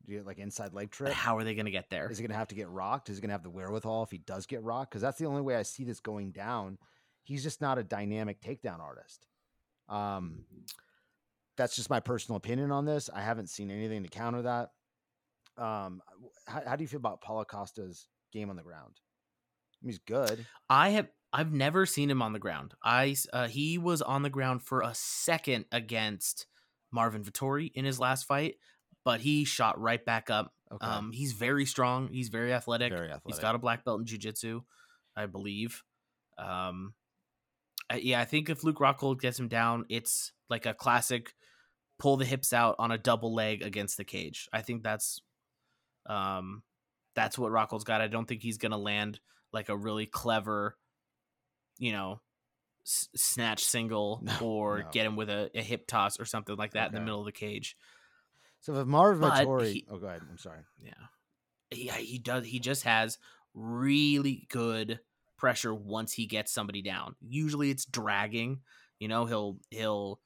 Do 0.05 0.13
you 0.13 0.19
get 0.19 0.27
like 0.27 0.39
inside 0.39 0.73
leg 0.73 0.91
trip? 0.91 1.11
how 1.11 1.35
are 1.35 1.43
they 1.43 1.55
gonna 1.55 1.71
get 1.71 1.89
there? 1.89 2.09
Is 2.09 2.17
he 2.17 2.23
going 2.23 2.31
to 2.31 2.37
have 2.37 2.47
to 2.49 2.55
get 2.55 2.69
rocked? 2.69 3.09
Is 3.09 3.17
he 3.17 3.21
going 3.21 3.29
to 3.29 3.33
have 3.33 3.43
the 3.43 3.49
wherewithal 3.49 4.03
if 4.03 4.11
he 4.11 4.19
does 4.19 4.45
get 4.45 4.63
rocked? 4.63 4.91
Because 4.91 5.01
that's 5.01 5.17
the 5.17 5.25
only 5.25 5.41
way 5.41 5.55
I 5.55 5.63
see 5.63 5.83
this 5.83 5.99
going 5.99 6.31
down. 6.31 6.77
He's 7.23 7.43
just 7.43 7.59
not 7.59 7.77
a 7.77 7.83
dynamic 7.83 8.39
takedown 8.39 8.79
artist. 8.79 9.27
Um, 9.89 10.45
that's 11.57 11.75
just 11.75 11.89
my 11.89 11.99
personal 11.99 12.37
opinion 12.37 12.71
on 12.71 12.85
this. 12.85 13.09
I 13.13 13.21
haven't 13.21 13.49
seen 13.49 13.69
anything 13.69 14.03
to 14.03 14.09
counter 14.09 14.43
that. 14.43 14.71
Um, 15.57 16.01
how, 16.47 16.61
how 16.65 16.75
do 16.75 16.83
you 16.83 16.87
feel 16.87 16.99
about 16.99 17.21
Paulo 17.21 17.43
Costa's 17.43 18.07
game 18.31 18.49
on 18.49 18.55
the 18.55 18.63
ground? 18.63 18.95
He's 19.83 19.99
good. 19.99 20.45
I 20.69 20.89
have 20.89 21.07
I've 21.33 21.51
never 21.51 21.85
seen 21.85 22.09
him 22.09 22.21
on 22.21 22.33
the 22.33 22.39
ground. 22.39 22.73
I 22.83 23.15
uh, 23.33 23.47
he 23.47 23.77
was 23.77 24.01
on 24.01 24.23
the 24.23 24.29
ground 24.29 24.63
for 24.63 24.81
a 24.81 24.93
second 24.93 25.65
against 25.71 26.47
Marvin 26.91 27.23
Vettori 27.23 27.71
in 27.73 27.85
his 27.85 27.99
last 27.99 28.25
fight, 28.25 28.55
but 29.03 29.19
he 29.19 29.45
shot 29.45 29.79
right 29.79 30.03
back 30.03 30.29
up. 30.29 30.53
Okay. 30.71 30.85
Um, 30.85 31.11
he's 31.11 31.33
very 31.33 31.65
strong. 31.65 32.09
He's 32.11 32.29
very 32.29 32.53
athletic. 32.53 32.91
Very 32.91 33.07
He's 33.07 33.15
athletic. 33.15 33.41
got 33.41 33.55
a 33.55 33.59
black 33.59 33.85
belt 33.85 34.01
in 34.01 34.05
jiu-jitsu, 34.05 34.61
I 35.15 35.25
believe. 35.25 35.83
Um, 36.37 36.93
I, 37.89 37.97
yeah, 37.97 38.19
I 38.19 38.25
think 38.25 38.49
if 38.49 38.63
Luke 38.63 38.79
Rockhold 38.79 39.21
gets 39.21 39.39
him 39.39 39.47
down, 39.47 39.85
it's 39.89 40.33
like 40.49 40.65
a 40.65 40.73
classic 40.73 41.33
pull 41.99 42.17
the 42.17 42.25
hips 42.25 42.51
out 42.51 42.75
on 42.79 42.91
a 42.91 42.97
double 42.97 43.33
leg 43.33 43.61
against 43.63 43.97
the 43.97 44.03
cage. 44.03 44.49
I 44.51 44.61
think 44.61 44.83
that's 44.83 45.21
um 46.07 46.63
that's 47.15 47.37
what 47.37 47.51
Rockhold's 47.51 47.83
got. 47.83 48.01
I 48.01 48.07
don't 48.07 48.27
think 48.27 48.41
he's 48.41 48.59
going 48.59 48.71
to 48.71 48.77
land 48.77 49.19
like 49.51 49.69
a 49.69 49.77
really 49.77 50.05
clever 50.05 50.77
you 51.79 51.91
know 51.91 52.21
s- 52.85 53.09
snatch 53.15 53.63
single 53.63 54.21
No, 54.23 54.33
or 54.41 54.79
no. 54.79 54.89
get 54.91 55.05
him 55.05 55.15
with 55.15 55.29
a, 55.29 55.49
a 55.55 55.61
hip 55.61 55.87
toss 55.87 56.19
or 56.19 56.25
something 56.25 56.55
like 56.55 56.73
that 56.73 56.87
in 56.87 56.93
the 56.93 57.01
middle 57.01 57.19
of 57.19 57.25
the 57.25 57.31
cage. 57.31 57.75
So 58.61 58.73
if 58.73 58.79
But 59.15 59.45
Vettori, 59.45 59.85
oh, 59.89 59.97
go 59.97 60.07
ahead. 60.07 60.21
I'm 60.29 60.37
sorry. 60.37 60.59
Yeah. 60.83 60.91
Yeah, 61.71 61.95
he 61.95 62.17
does. 62.17 62.45
He 62.45 62.59
just 62.59 62.83
has 62.83 63.17
really 63.53 64.47
good 64.49 64.99
pressure 65.37 65.73
once 65.73 66.13
he 66.13 66.25
gets 66.25 66.51
somebody 66.51 66.81
down. 66.81 67.15
Usually 67.21 67.69
it's 67.69 67.85
dragging. 67.85 68.61
You 68.99 69.07
know, 69.07 69.25
he'll 69.25 69.57
he'll 69.69 70.19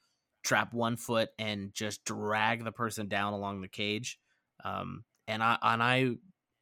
trap 0.44 0.74
one 0.74 0.98
foot 0.98 1.30
and 1.38 1.74
just 1.74 2.06
drag 2.06 2.64
the 2.64 2.72
person 2.72 3.08
down 3.08 3.34
along 3.34 3.62
the 3.62 3.68
cage. 3.68 4.20
Um, 4.64 5.04
and 5.28 5.44
I 5.44 5.58
and 5.62 5.84
I 5.84 6.12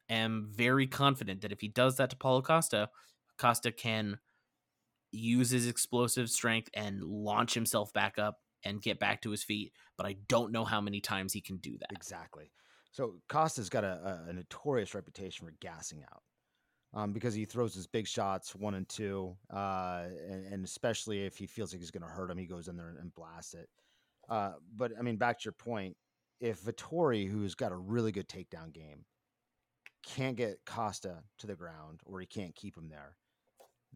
am 0.08 0.48
very 0.50 0.86
confident 0.86 1.42
that 1.42 1.52
if 1.52 1.60
he 1.60 1.68
does 1.68 1.96
that 1.96 2.10
to 2.10 2.16
Paulo 2.16 2.42
Costa, 2.42 2.88
Costa 3.38 3.72
can 3.72 4.18
use 5.12 5.50
his 5.50 5.66
explosive 5.66 6.30
strength 6.30 6.68
and 6.74 7.02
launch 7.02 7.54
himself 7.54 7.92
back 7.92 8.18
up 8.18 8.38
and 8.64 8.82
get 8.82 8.98
back 8.98 9.22
to 9.22 9.30
his 9.30 9.42
feet. 9.42 9.72
But 9.96 10.06
I 10.06 10.16
don't 10.28 10.52
know 10.52 10.64
how 10.64 10.80
many 10.80 11.00
times 11.00 11.32
he 11.32 11.40
can 11.40 11.56
do 11.58 11.76
that. 11.78 11.92
Exactly. 11.92 12.52
So 12.92 13.14
Costa's 13.28 13.68
got 13.68 13.84
a, 13.84 14.24
a, 14.28 14.32
notorious 14.32 14.94
reputation 14.94 15.46
for 15.46 15.54
gassing 15.60 16.02
out. 16.02 16.22
Um, 16.92 17.12
because 17.12 17.34
he 17.34 17.44
throws 17.44 17.72
his 17.72 17.86
big 17.86 18.08
shots 18.08 18.52
one 18.56 18.74
and 18.74 18.88
two, 18.88 19.36
uh, 19.54 20.06
and, 20.28 20.52
and 20.52 20.64
especially 20.64 21.24
if 21.24 21.36
he 21.36 21.46
feels 21.46 21.72
like 21.72 21.80
he's 21.80 21.92
going 21.92 22.02
to 22.02 22.08
hurt 22.08 22.32
him, 22.32 22.36
he 22.36 22.46
goes 22.46 22.66
in 22.66 22.76
there 22.76 22.88
and, 22.88 22.98
and 22.98 23.14
blasts 23.14 23.54
it. 23.54 23.68
Uh, 24.28 24.54
but 24.74 24.90
I 24.98 25.02
mean, 25.02 25.16
back 25.16 25.38
to 25.38 25.44
your 25.44 25.52
point, 25.52 25.96
if 26.40 26.62
Vettori, 26.62 27.28
who's 27.28 27.54
got 27.54 27.72
a 27.72 27.76
really 27.76 28.12
good 28.12 28.28
takedown 28.28 28.72
game, 28.72 29.04
can't 30.02 30.36
get 30.36 30.60
Costa 30.64 31.18
to 31.38 31.46
the 31.46 31.54
ground 31.54 32.00
or 32.04 32.20
he 32.20 32.26
can't 32.26 32.54
keep 32.54 32.76
him 32.76 32.88
there, 32.88 33.16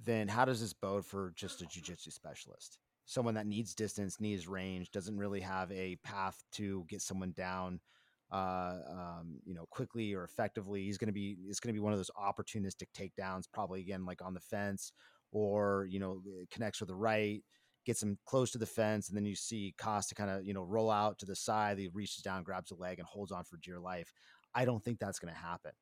then 0.05 0.29
how 0.29 0.45
does 0.45 0.61
this 0.61 0.73
bode 0.73 1.07
for 1.07 1.33
just 1.35 1.63
a 1.63 1.67
jiu-jitsu 1.67 2.11
specialist? 2.11 2.79
Someone 3.07 3.35
that 3.35 3.47
needs 3.47 3.75
distance, 3.75 4.21
needs 4.21 4.47
range, 4.47 4.91
doesn't 4.91 5.17
really 5.17 5.41
have 5.41 5.71
a 5.73 5.97
path 6.05 6.43
to 6.53 6.85
get 6.89 7.01
someone 7.01 7.33
down 7.33 7.81
uh, 8.33 8.79
um, 8.91 9.39
you 9.45 9.55
know, 9.55 9.67
quickly 9.71 10.13
or 10.15 10.25
effectively. 10.25 10.85
He's 10.85 10.99
going 10.99 11.09
to 11.09 11.13
be, 11.13 11.37
it's 11.47 11.61
going 11.61 11.73
to 11.73 11.79
be 11.79 11.85
one 11.85 11.93
of 11.93 11.99
those 11.99 12.11
opportunistic 12.21 12.89
takedowns, 12.97 13.45
probably 13.53 13.81
again, 13.81 14.05
like 14.05 14.23
on 14.23 14.35
the 14.35 14.41
fence 14.41 14.93
or, 15.33 15.87
you 15.91 16.01
know, 16.01 16.21
connects 16.51 16.81
with 16.81 16.89
the 16.89 16.95
right, 16.95 17.43
gets 17.85 18.03
him 18.03 18.19
close 18.27 18.51
to 18.53 18.59
the 18.59 18.67
fence. 18.67 19.09
And 19.09 19.17
then 19.17 19.25
you 19.25 19.35
see 19.35 19.75
Costa 19.79 20.15
kind 20.15 20.31
of, 20.31 20.45
you 20.45 20.55
know, 20.55 20.63
roll 20.63 20.91
out 20.91 21.19
to 21.19 21.27
the 21.27 21.37
side. 21.37 21.79
He 21.79 21.89
reaches 21.89 22.23
down, 22.23 22.43
grabs 22.43 22.71
a 22.71 22.75
leg 22.75 22.99
and 22.99 23.07
holds 23.07 23.33
on 23.33 23.45
for 23.45 23.57
dear 23.59 23.79
life. 23.79 24.13
I 24.55 24.65
don't 24.65 24.83
think 24.83 24.99
that's 24.99 25.19
going 25.19 25.33
to 25.33 25.41
happen. 25.41 25.73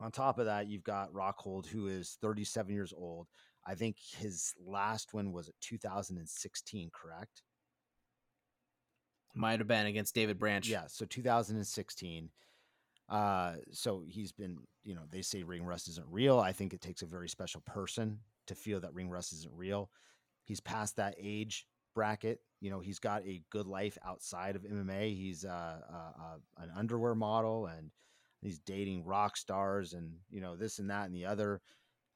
On 0.00 0.10
top 0.10 0.38
of 0.38 0.46
that, 0.46 0.66
you've 0.66 0.84
got 0.84 1.12
Rockhold, 1.12 1.66
who 1.66 1.88
is 1.88 2.18
37 2.20 2.74
years 2.74 2.92
old. 2.96 3.28
I 3.66 3.74
think 3.74 3.96
his 4.18 4.52
last 4.64 5.14
win 5.14 5.32
was 5.32 5.50
2016, 5.60 6.90
correct? 6.92 7.42
Might 9.34 9.58
have 9.58 9.68
been 9.68 9.86
against 9.86 10.14
David 10.14 10.38
Branch. 10.38 10.66
Yeah, 10.68 10.84
so 10.86 11.04
2016. 11.04 12.30
Uh, 13.08 13.54
so 13.72 14.04
he's 14.06 14.32
been, 14.32 14.58
you 14.82 14.94
know, 14.94 15.02
they 15.10 15.22
say 15.22 15.42
ring 15.42 15.64
rust 15.64 15.88
isn't 15.88 16.06
real. 16.10 16.38
I 16.38 16.52
think 16.52 16.72
it 16.72 16.80
takes 16.80 17.02
a 17.02 17.06
very 17.06 17.28
special 17.28 17.62
person 17.66 18.18
to 18.46 18.54
feel 18.54 18.80
that 18.80 18.94
ring 18.94 19.10
rust 19.10 19.32
isn't 19.32 19.54
real. 19.54 19.90
He's 20.46 20.60
past 20.60 20.96
that 20.96 21.14
age 21.20 21.66
bracket. 21.94 22.40
You 22.60 22.70
know, 22.70 22.80
he's 22.80 22.98
got 22.98 23.22
a 23.26 23.42
good 23.50 23.66
life 23.66 23.98
outside 24.04 24.56
of 24.56 24.62
MMA. 24.62 25.14
He's 25.16 25.44
uh, 25.44 25.80
uh, 25.92 26.22
uh, 26.22 26.62
an 26.62 26.70
underwear 26.76 27.14
model 27.14 27.66
and 27.66 27.90
he's 28.40 28.60
dating 28.60 29.04
rock 29.04 29.36
stars 29.36 29.92
and 29.92 30.14
you 30.30 30.40
know 30.40 30.56
this 30.56 30.78
and 30.78 30.88
that 30.90 31.06
and 31.06 31.14
the 31.14 31.26
other. 31.26 31.60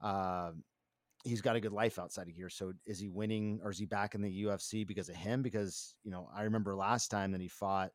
Uh, 0.01 0.53
he's 1.25 1.41
got 1.43 1.57
a 1.57 1.61
good 1.61 1.73
life 1.73 1.99
outside 1.99 2.29
of 2.29 2.35
here. 2.35 2.49
So 2.49 2.73
is 2.87 2.99
he 2.99 3.09
winning 3.09 3.61
or 3.65 3.71
is 3.71 3.79
he 3.79 3.87
back 3.87 4.15
in 4.15 4.23
the 4.23 4.45
UFC 4.45 4.87
because 4.87 5.09
of 5.09 5.17
him? 5.17 5.43
Because 5.43 5.97
you 6.05 6.11
know, 6.11 6.29
I 6.35 6.43
remember 6.43 6.77
last 6.77 7.09
time 7.09 7.33
that 7.33 7.41
he 7.41 7.49
fought, 7.49 7.91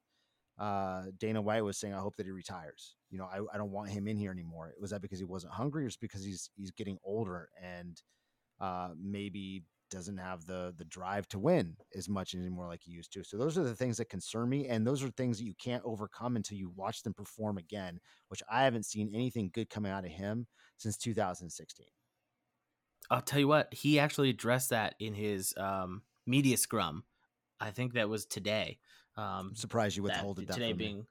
uh, 0.59 1.03
Dana 1.17 1.41
White 1.41 1.63
was 1.63 1.77
saying, 1.77 1.93
"I 1.93 1.99
hope 1.99 2.15
that 2.17 2.25
he 2.25 2.31
retires." 2.31 2.95
You 3.09 3.17
know, 3.17 3.25
I, 3.25 3.39
I 3.53 3.57
don't 3.57 3.71
want 3.71 3.89
him 3.89 4.07
in 4.07 4.17
here 4.17 4.31
anymore. 4.31 4.73
Was 4.79 4.91
that 4.91 5.01
because 5.01 5.19
he 5.19 5.25
wasn't 5.25 5.53
hungry, 5.53 5.83
or 5.83 5.87
is 5.87 5.97
because 5.97 6.23
he's 6.23 6.49
he's 6.55 6.71
getting 6.71 6.97
older 7.03 7.49
and 7.61 8.01
uh, 8.59 8.89
maybe 8.97 9.63
doesn't 9.95 10.17
have 10.17 10.45
the 10.45 10.73
the 10.77 10.85
drive 10.85 11.27
to 11.29 11.39
win 11.39 11.75
as 11.95 12.07
much 12.07 12.35
anymore 12.35 12.67
like 12.67 12.83
he 12.83 12.91
used 12.91 13.11
to? 13.13 13.23
So 13.23 13.37
those 13.37 13.57
are 13.57 13.63
the 13.63 13.75
things 13.75 13.97
that 13.97 14.09
concern 14.09 14.49
me, 14.49 14.67
and 14.67 14.85
those 14.85 15.03
are 15.03 15.09
things 15.09 15.37
that 15.39 15.45
you 15.45 15.55
can't 15.55 15.83
overcome 15.85 16.35
until 16.35 16.57
you 16.57 16.71
watch 16.75 17.01
them 17.03 17.13
perform 17.13 17.57
again. 17.57 17.99
Which 18.27 18.43
I 18.51 18.63
haven't 18.63 18.85
seen 18.85 19.11
anything 19.13 19.49
good 19.53 19.69
coming 19.69 19.91
out 19.91 20.05
of 20.05 20.11
him 20.11 20.47
since 20.77 20.97
2016. 20.97 21.87
I'll 23.09 23.21
tell 23.21 23.39
you 23.39 23.47
what, 23.47 23.73
he 23.73 23.99
actually 23.99 24.29
addressed 24.29 24.71
that 24.71 24.95
in 24.99 25.13
his 25.13 25.53
um, 25.57 26.01
media 26.25 26.57
scrum. 26.57 27.03
I 27.59 27.71
think 27.71 27.93
that 27.93 28.09
was 28.09 28.25
today. 28.25 28.79
Um, 29.15 29.49
I'm 29.49 29.55
surprised 29.55 29.95
you 29.95 30.03
withholded 30.03 30.47
that 30.47 30.53
today 30.53 30.73
being 30.73 31.05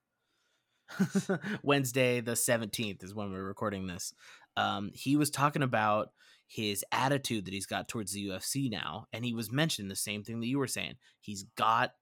Wednesday 1.62 2.20
the 2.20 2.32
17th 2.32 3.02
is 3.02 3.14
when 3.14 3.32
we're 3.32 3.42
recording 3.42 3.86
this. 3.86 4.12
Um, 4.56 4.90
he 4.94 5.16
was 5.16 5.30
talking 5.30 5.62
about 5.62 6.10
his 6.46 6.84
attitude 6.92 7.44
that 7.44 7.54
he's 7.54 7.66
got 7.66 7.88
towards 7.88 8.12
the 8.12 8.26
UFC 8.26 8.70
now, 8.70 9.06
and 9.12 9.24
he 9.24 9.34
was 9.34 9.52
mentioning 9.52 9.88
the 9.88 9.96
same 9.96 10.22
thing 10.22 10.40
that 10.40 10.46
you 10.46 10.58
were 10.58 10.66
saying. 10.66 10.94
He's 11.20 11.44
got 11.56 11.92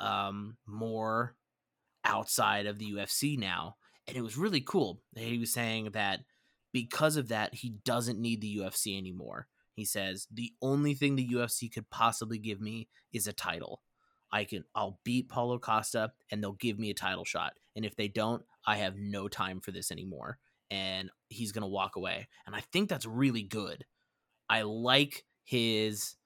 um, 0.00 0.56
more 0.66 1.36
outside 2.04 2.66
of 2.66 2.78
the 2.78 2.92
UFC 2.92 3.38
now, 3.38 3.76
and 4.06 4.16
it 4.16 4.22
was 4.22 4.36
really 4.36 4.60
cool. 4.60 5.00
That 5.14 5.24
he 5.24 5.38
was 5.38 5.52
saying 5.52 5.90
that 5.92 6.20
because 6.72 7.16
of 7.16 7.28
that, 7.28 7.54
he 7.54 7.70
doesn't 7.84 8.18
need 8.18 8.40
the 8.40 8.56
UFC 8.56 8.98
anymore. 8.98 9.46
He 9.74 9.84
says 9.84 10.26
the 10.32 10.52
only 10.62 10.94
thing 10.94 11.16
the 11.16 11.28
UFC 11.28 11.72
could 11.72 11.90
possibly 11.90 12.38
give 12.38 12.60
me 12.60 12.88
is 13.12 13.26
a 13.26 13.32
title. 13.32 13.80
I 14.32 14.44
can 14.44 14.64
I'll 14.74 14.98
beat 15.04 15.28
Paulo 15.28 15.58
Costa 15.58 16.12
and 16.30 16.42
they'll 16.42 16.52
give 16.52 16.78
me 16.78 16.90
a 16.90 16.94
title 16.94 17.24
shot. 17.24 17.54
And 17.76 17.84
if 17.84 17.96
they 17.96 18.08
don't, 18.08 18.42
I 18.66 18.76
have 18.76 18.96
no 18.96 19.28
time 19.28 19.60
for 19.60 19.72
this 19.72 19.90
anymore. 19.90 20.38
And 20.70 21.10
he's 21.28 21.52
gonna 21.52 21.68
walk 21.68 21.96
away. 21.96 22.28
And 22.46 22.54
I 22.54 22.60
think 22.60 22.88
that's 22.88 23.06
really 23.06 23.42
good. 23.42 23.84
I 24.48 24.62
like 24.62 25.24
his 25.44 26.16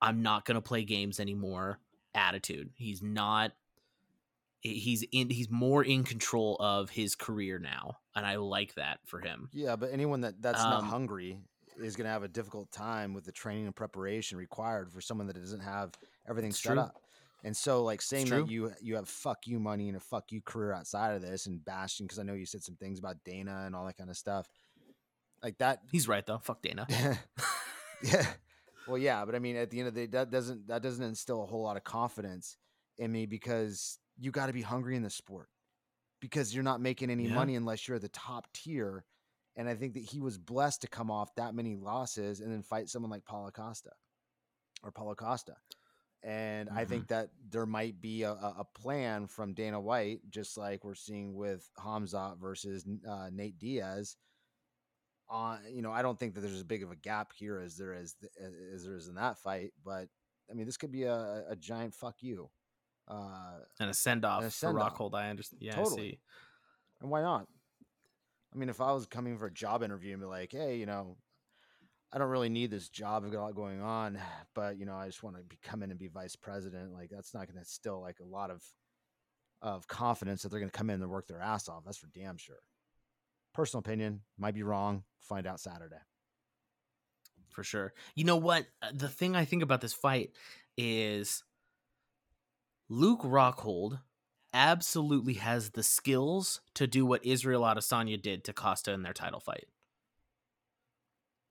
I'm 0.00 0.22
not 0.22 0.44
gonna 0.44 0.62
play 0.62 0.84
games 0.84 1.20
anymore 1.20 1.78
attitude. 2.14 2.70
He's 2.76 3.02
not 3.02 3.52
he's 4.60 5.04
in 5.12 5.30
he's 5.30 5.50
more 5.50 5.82
in 5.84 6.04
control 6.04 6.56
of 6.60 6.90
his 6.90 7.14
career 7.14 7.58
now. 7.58 7.98
And 8.14 8.26
I 8.26 8.36
like 8.36 8.74
that 8.74 9.00
for 9.06 9.20
him. 9.20 9.48
Yeah, 9.52 9.76
but 9.76 9.90
anyone 9.92 10.20
that 10.22 10.40
that's 10.40 10.62
not 10.62 10.82
Um, 10.82 10.88
hungry 10.88 11.38
is 11.78 11.96
going 11.96 12.04
to 12.04 12.10
have 12.10 12.22
a 12.22 12.28
difficult 12.28 12.70
time 12.70 13.14
with 13.14 13.24
the 13.24 13.32
training 13.32 13.66
and 13.66 13.74
preparation 13.74 14.38
required 14.38 14.92
for 14.92 15.00
someone 15.00 15.26
that 15.26 15.36
doesn't 15.36 15.60
have 15.60 15.92
everything 16.28 16.52
set 16.52 16.72
true. 16.72 16.80
up. 16.80 17.01
And 17.44 17.56
so, 17.56 17.82
like 17.82 18.00
saying 18.02 18.28
that 18.28 18.50
you 18.50 18.72
you 18.80 18.94
have 18.96 19.08
fuck 19.08 19.46
you 19.46 19.58
money 19.58 19.88
and 19.88 19.96
a 19.96 20.00
fuck 20.00 20.30
you 20.30 20.40
career 20.40 20.72
outside 20.72 21.14
of 21.14 21.22
this, 21.22 21.46
and 21.46 21.64
bashing 21.64 22.06
because 22.06 22.18
I 22.18 22.22
know 22.22 22.34
you 22.34 22.46
said 22.46 22.62
some 22.62 22.76
things 22.76 22.98
about 22.98 23.16
Dana 23.24 23.64
and 23.66 23.74
all 23.74 23.84
that 23.86 23.96
kind 23.96 24.10
of 24.10 24.16
stuff, 24.16 24.46
like 25.42 25.58
that. 25.58 25.80
He's 25.90 26.06
right 26.06 26.24
though. 26.24 26.38
Fuck 26.38 26.62
Dana. 26.62 26.86
yeah. 28.02 28.26
Well, 28.86 28.98
yeah, 28.98 29.24
but 29.24 29.34
I 29.34 29.38
mean, 29.38 29.56
at 29.56 29.70
the 29.70 29.78
end 29.78 29.88
of 29.88 29.94
the 29.94 30.06
day, 30.06 30.10
that 30.18 30.30
doesn't 30.30 30.68
that 30.68 30.82
doesn't 30.82 31.04
instill 31.04 31.42
a 31.42 31.46
whole 31.46 31.62
lot 31.62 31.76
of 31.76 31.84
confidence 31.84 32.56
in 32.98 33.10
me 33.10 33.26
because 33.26 33.98
you 34.18 34.30
got 34.30 34.46
to 34.46 34.52
be 34.52 34.62
hungry 34.62 34.96
in 34.96 35.02
the 35.02 35.10
sport 35.10 35.48
because 36.20 36.54
you're 36.54 36.62
not 36.64 36.80
making 36.80 37.10
any 37.10 37.26
Yeah. 37.26 37.34
money 37.34 37.56
unless 37.56 37.88
you're 37.88 37.98
the 37.98 38.08
top 38.08 38.46
tier. 38.52 39.04
And 39.56 39.68
I 39.68 39.74
think 39.74 39.94
that 39.94 40.04
he 40.04 40.20
was 40.20 40.38
blessed 40.38 40.80
to 40.82 40.88
come 40.88 41.10
off 41.10 41.34
that 41.34 41.54
many 41.54 41.76
losses 41.76 42.40
and 42.40 42.50
then 42.52 42.62
fight 42.62 42.88
someone 42.88 43.10
like 43.10 43.24
Paulo 43.24 43.50
Costa 43.50 43.90
or 44.82 44.90
Paulo 44.92 45.14
Costa. 45.14 45.56
And 46.24 46.68
I 46.70 46.84
think 46.84 47.08
that 47.08 47.30
there 47.50 47.66
might 47.66 48.00
be 48.00 48.22
a, 48.22 48.30
a 48.30 48.64
plan 48.80 49.26
from 49.26 49.54
Dana 49.54 49.80
White, 49.80 50.20
just 50.30 50.56
like 50.56 50.84
we're 50.84 50.94
seeing 50.94 51.34
with 51.34 51.68
Khamzat 51.76 52.38
versus 52.38 52.86
uh, 53.08 53.28
Nate 53.32 53.58
Diaz. 53.58 54.16
On 55.28 55.58
you 55.68 55.82
know, 55.82 55.90
I 55.90 56.02
don't 56.02 56.18
think 56.18 56.34
that 56.34 56.40
there's 56.42 56.54
as 56.54 56.62
big 56.62 56.84
of 56.84 56.92
a 56.92 56.96
gap 56.96 57.32
here 57.34 57.58
as 57.58 57.76
there 57.76 57.94
is 57.94 58.14
th- 58.14 58.32
as 58.72 58.84
there 58.84 58.94
is 58.94 59.08
in 59.08 59.16
that 59.16 59.38
fight, 59.38 59.72
but 59.84 60.08
I 60.50 60.54
mean, 60.54 60.66
this 60.66 60.76
could 60.76 60.92
be 60.92 61.04
a, 61.04 61.44
a 61.48 61.56
giant 61.56 61.94
fuck 61.94 62.16
you. 62.20 62.50
Uh, 63.08 63.58
and 63.80 63.90
a 63.90 63.94
send 63.94 64.24
off 64.24 64.52
for. 64.54 64.72
Rockhold. 64.72 65.14
I 65.14 65.30
understand. 65.30 65.62
Yeah, 65.62 65.74
Totally. 65.74 66.02
I 66.02 66.10
see. 66.10 66.18
And 67.00 67.10
why 67.10 67.22
not? 67.22 67.46
I 68.54 68.58
mean, 68.58 68.68
if 68.68 68.80
I 68.80 68.92
was 68.92 69.06
coming 69.06 69.38
for 69.38 69.46
a 69.46 69.52
job 69.52 69.82
interview 69.82 70.12
and 70.12 70.20
be 70.20 70.26
like, 70.26 70.52
hey, 70.52 70.76
you 70.76 70.86
know, 70.86 71.16
I 72.12 72.18
don't 72.18 72.28
really 72.28 72.50
need 72.50 72.70
this 72.70 72.88
job. 72.90 73.24
I've 73.24 73.32
got 73.32 73.40
a 73.40 73.46
lot 73.46 73.54
going 73.54 73.80
on, 73.80 74.18
but 74.54 74.78
you 74.78 74.84
know, 74.84 74.94
I 74.94 75.06
just 75.06 75.22
want 75.22 75.36
to 75.36 75.42
be 75.42 75.58
come 75.62 75.82
in 75.82 75.90
and 75.90 75.98
be 75.98 76.08
vice 76.08 76.36
president. 76.36 76.92
Like 76.92 77.10
that's 77.10 77.32
not 77.34 77.46
going 77.50 77.58
to 77.62 77.68
still 77.68 78.00
like 78.00 78.20
a 78.20 78.24
lot 78.24 78.50
of 78.50 78.62
of 79.62 79.86
confidence 79.88 80.42
that 80.42 80.50
they're 80.50 80.60
going 80.60 80.70
to 80.70 80.76
come 80.76 80.90
in 80.90 81.00
and 81.00 81.10
work 81.10 81.26
their 81.28 81.40
ass 81.40 81.68
off. 81.68 81.84
That's 81.84 81.96
for 81.98 82.08
damn 82.14 82.36
sure. 82.36 82.58
Personal 83.54 83.80
opinion, 83.80 84.20
might 84.38 84.54
be 84.54 84.62
wrong. 84.62 85.04
Find 85.20 85.46
out 85.46 85.60
Saturday. 85.60 86.00
for 87.50 87.62
sure. 87.62 87.92
You 88.14 88.24
know 88.24 88.36
what? 88.36 88.66
Uh, 88.82 88.90
The 88.94 89.08
thing 89.08 89.36
I 89.36 89.44
think 89.44 89.62
about 89.62 89.80
this 89.80 89.92
fight 89.94 90.30
is 90.76 91.44
Luke 92.88 93.20
Rockhold 93.22 94.00
absolutely 94.54 95.34
has 95.34 95.70
the 95.70 95.82
skills 95.82 96.60
to 96.74 96.86
do 96.86 97.06
what 97.06 97.24
Israel 97.24 97.62
Adesanya 97.62 98.20
did 98.20 98.44
to 98.44 98.52
Costa 98.52 98.92
in 98.92 99.02
their 99.02 99.12
title 99.12 99.40
fight. 99.40 99.66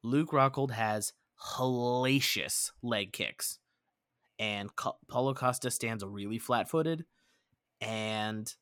Luke 0.04 0.32
Rockhold 0.32 0.72
has 0.72 1.14
hellacious 1.56 2.72
leg 2.82 3.14
kicks, 3.14 3.60
and 4.40 4.70
Paulo 5.08 5.34
Costa 5.34 5.72
stands 5.72 6.04
really 6.04 6.40
flat-footed, 6.40 7.06
and 7.80 8.54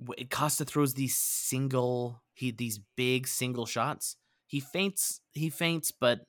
w- 0.00 0.26
Costa 0.28 0.64
throws 0.64 0.94
these 0.94 1.16
single 1.16 2.22
he 2.34 2.50
these 2.50 2.80
big 2.96 3.28
single 3.28 3.66
shots. 3.66 4.16
He 4.46 4.60
feints, 4.60 5.20
he 5.32 5.50
feints, 5.50 5.92
but 5.92 6.20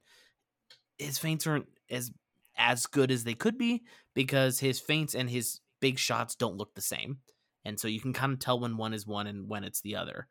his 0.97 1.17
feints 1.17 1.47
aren't 1.47 1.67
as 1.89 2.11
as 2.57 2.85
good 2.85 3.11
as 3.11 3.23
they 3.23 3.33
could 3.33 3.57
be 3.57 3.83
because 4.13 4.59
his 4.59 4.79
feints 4.79 5.15
and 5.15 5.29
his 5.29 5.59
big 5.81 5.97
shots 5.97 6.35
don't 6.35 6.57
look 6.57 6.75
the 6.75 6.81
same, 6.81 7.19
and 7.65 7.79
so 7.79 7.87
you 7.87 7.99
can 7.99 8.13
kind 8.13 8.33
of 8.33 8.39
tell 8.39 8.59
when 8.59 8.77
one 8.77 8.93
is 8.93 9.07
one 9.07 9.27
and 9.27 9.49
when 9.49 9.63
it's 9.63 9.81
the 9.81 9.95
other. 9.95 10.27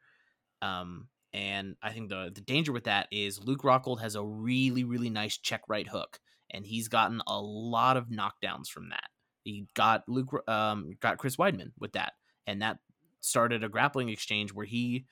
Um, 0.61 1.09
and 1.33 1.77
I 1.83 1.93
think 1.93 2.09
the 2.09 2.31
the 2.35 2.41
danger 2.41 2.73
with 2.73 2.85
that 2.85 3.09
is 3.11 3.43
Luke 3.43 3.63
Rockhold 3.63 4.01
has 4.01 4.15
a 4.15 4.25
really 4.25 4.85
really 4.85 5.11
nice 5.11 5.37
check 5.39 5.63
right 5.69 5.89
hook, 5.89 6.21
and 6.51 6.65
he's 6.65 6.89
gotten 6.89 7.23
a 7.27 7.41
lot 7.41 7.97
of 7.97 8.09
knockdowns 8.09 8.69
from 8.69 8.91
that. 8.91 9.09
He 9.45 9.67
got 9.75 10.09
Luke 10.09 10.49
um 10.49 10.93
got 11.01 11.19
Chris 11.19 11.37
Weidman 11.37 11.73
with 11.79 11.93
that, 11.93 12.13
and 12.47 12.63
that 12.63 12.79
started 13.21 13.65
a 13.65 13.69
grappling 13.69 14.09
exchange 14.09 14.53
where 14.53 14.67
he 14.67 15.07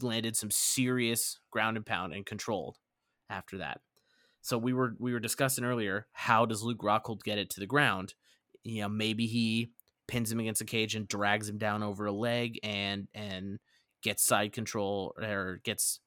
landed 0.00 0.36
some 0.36 0.50
serious 0.50 1.40
ground 1.50 1.76
and 1.76 1.84
pound 1.84 2.12
and 2.12 2.24
controlled 2.24 2.78
after 3.28 3.58
that. 3.58 3.80
So 4.40 4.56
we 4.56 4.72
were 4.72 4.94
we 4.98 5.12
were 5.12 5.20
discussing 5.20 5.64
earlier 5.64 6.06
how 6.12 6.46
does 6.46 6.62
Luke 6.62 6.80
Rockhold 6.80 7.22
get 7.22 7.38
it 7.38 7.50
to 7.50 7.60
the 7.60 7.66
ground? 7.66 8.14
You 8.64 8.82
know, 8.82 8.88
maybe 8.88 9.26
he 9.26 9.72
pins 10.06 10.32
him 10.32 10.40
against 10.40 10.62
a 10.62 10.64
cage 10.64 10.94
and 10.94 11.06
drags 11.06 11.48
him 11.48 11.58
down 11.58 11.82
over 11.82 12.06
a 12.06 12.12
leg 12.12 12.58
and 12.62 13.08
and 13.14 13.58
gets 14.02 14.24
side 14.24 14.52
control 14.52 15.14
or 15.20 15.60
gets 15.64 16.00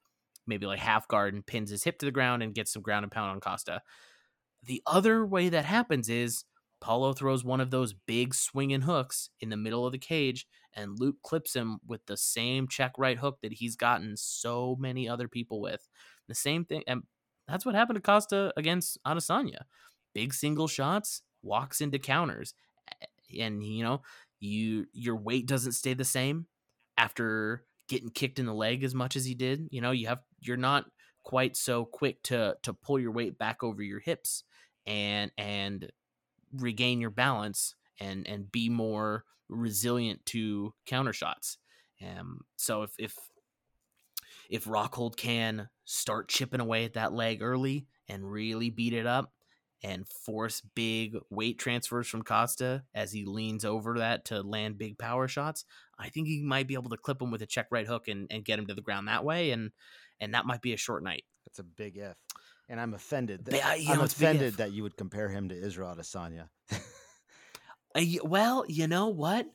maybe 0.48 0.66
like 0.66 0.80
half 0.80 1.08
guard 1.08 1.34
and 1.34 1.46
pins 1.46 1.70
his 1.70 1.84
hip 1.84 2.00
to 2.00 2.06
the 2.06 2.12
ground 2.12 2.42
and 2.44 2.56
gets 2.56 2.74
some 2.74 2.82
ground 2.82 3.04
and 3.04 3.12
pound 3.12 3.32
on 3.32 3.40
Costa. 3.40 3.82
The 4.64 4.82
other 4.86 5.26
way 5.26 5.50
that 5.50 5.66
happens 5.66 6.10
is 6.10 6.46
Paulo 6.80 7.14
throws 7.14 7.44
one 7.44 7.62
of 7.62 7.70
those 7.70 7.94
big 7.94 8.34
swinging 8.34 8.82
hooks 8.82 9.30
in 9.40 9.50
the 9.50 9.58
middle 9.58 9.86
of 9.86 9.92
the 9.92 10.00
cage, 10.00 10.48
and 10.74 11.00
Luke 11.00 11.18
clips 11.24 11.56
him 11.56 11.78
with 11.88 12.06
the 12.08 12.18
same 12.18 12.68
check 12.68 12.94
right 12.98 13.18
hook 13.18 13.38
that 13.42 13.54
he's 13.54 13.76
gotten 13.76 14.18
so 14.18 14.76
many 14.80 15.08
other 15.08 15.28
people 15.28 15.62
with. 15.62 15.88
The 16.28 16.36
same 16.36 16.66
thing, 16.66 16.84
and 16.88 17.04
that's 17.48 17.66
what 17.66 17.76
happened 17.76 17.98
to 17.98 18.02
Costa 18.02 18.52
against 18.58 18.98
Adesanya. 19.06 19.64
Big 20.14 20.34
single 20.34 20.68
shots, 20.68 21.22
walks 21.44 21.82
into 21.82 22.00
counters, 22.00 22.54
and 23.40 23.64
you 23.64 23.84
know 23.84 24.02
you 24.40 24.88
your 24.92 25.16
weight 25.16 25.46
doesn't 25.48 25.74
stay 25.74 25.94
the 25.94 26.04
same 26.04 26.48
after 26.98 27.64
getting 27.92 28.10
kicked 28.10 28.40
in 28.40 28.46
the 28.46 28.54
leg 28.54 28.86
as 28.86 28.96
much 28.96 29.18
as 29.18 29.26
he 29.26 29.36
did. 29.36 29.68
You 29.70 29.82
know 29.82 29.92
you 29.92 30.08
have 30.08 30.20
you're 30.40 30.56
not 30.56 30.86
quite 31.24 31.58
so 31.58 31.84
quick 31.84 32.24
to 32.24 32.56
to 32.64 32.74
pull 32.74 32.98
your 32.98 33.12
weight 33.12 33.38
back 33.38 33.64
over 33.64 33.84
your 33.84 34.00
hips 34.00 34.46
and 34.88 35.30
and 35.38 35.92
regain 36.54 37.02
your 37.02 37.10
balance 37.10 37.76
and 38.00 38.26
and 38.28 38.50
be 38.50 38.70
more 38.70 39.26
resilient 39.50 40.26
to 40.28 40.74
counter 40.86 41.12
shots. 41.12 41.58
Um, 42.02 42.40
so 42.56 42.84
if 42.84 42.92
if 42.98 43.14
if 44.50 44.64
Rockhold 44.64 45.18
can 45.18 45.68
start 45.84 46.30
chipping 46.30 46.62
away 46.62 46.86
at 46.86 46.94
that 46.94 47.12
leg 47.12 47.42
early 47.42 47.88
and 48.08 48.32
really 48.32 48.70
beat 48.70 48.94
it 48.94 49.06
up 49.06 49.34
and 49.84 50.08
force 50.08 50.62
big 50.76 51.16
weight 51.30 51.58
transfers 51.58 52.08
from 52.08 52.22
Costa 52.22 52.84
as 52.94 53.12
he 53.12 53.26
leans 53.26 53.66
over 53.66 53.98
that 54.00 54.26
to 54.26 54.42
land 54.42 54.78
big 54.78 54.98
power 54.98 55.28
shots, 55.28 55.66
I 55.98 56.10
think 56.10 56.28
he 56.28 56.42
might 56.42 56.68
be 56.68 56.76
able 56.76 56.90
to 56.92 56.98
clip 56.98 57.22
him 57.22 57.32
with 57.32 57.42
a 57.42 57.48
check 57.48 57.68
right 57.72 57.88
hook 57.88 58.08
and, 58.08 58.28
and 58.30 58.46
get 58.46 58.60
him 58.60 58.68
to 58.68 58.74
the 58.74 58.82
ground 58.82 59.08
that 59.08 59.24
way 59.24 59.52
and 59.52 59.72
and 60.20 60.36
that 60.36 60.46
might 60.46 60.62
be 60.62 60.74
a 60.74 60.78
short 60.78 61.04
night. 61.04 61.24
That's 61.46 61.60
a 61.60 61.64
big 61.64 61.98
if. 61.98 62.16
And 62.70 62.80
I'm 62.80 62.94
offended. 62.94 63.46
That, 63.46 63.56
yeah, 63.56 63.92
I'm 63.92 63.98
big 63.98 64.06
offended 64.06 64.54
that 64.58 64.72
you 64.72 64.84
would 64.84 64.96
compare 64.96 65.30
him 65.30 65.50
to 65.50 65.56
Israel 65.56 65.94
Adesanya. 65.96 66.50
Uh, 67.94 68.04
well, 68.24 68.64
you 68.70 68.88
know 68.88 69.10
what? 69.10 69.48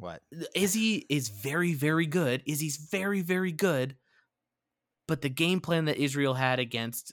what? 0.00 0.22
Izzy 0.54 1.06
is 1.08 1.28
very, 1.28 1.74
very 1.74 2.06
good. 2.06 2.42
Izzy's 2.46 2.76
very, 2.76 3.20
very 3.20 3.52
good. 3.52 3.96
But 5.06 5.22
the 5.22 5.28
game 5.28 5.60
plan 5.60 5.86
that 5.86 5.96
Israel 5.96 6.34
had 6.34 6.58
against 6.58 7.12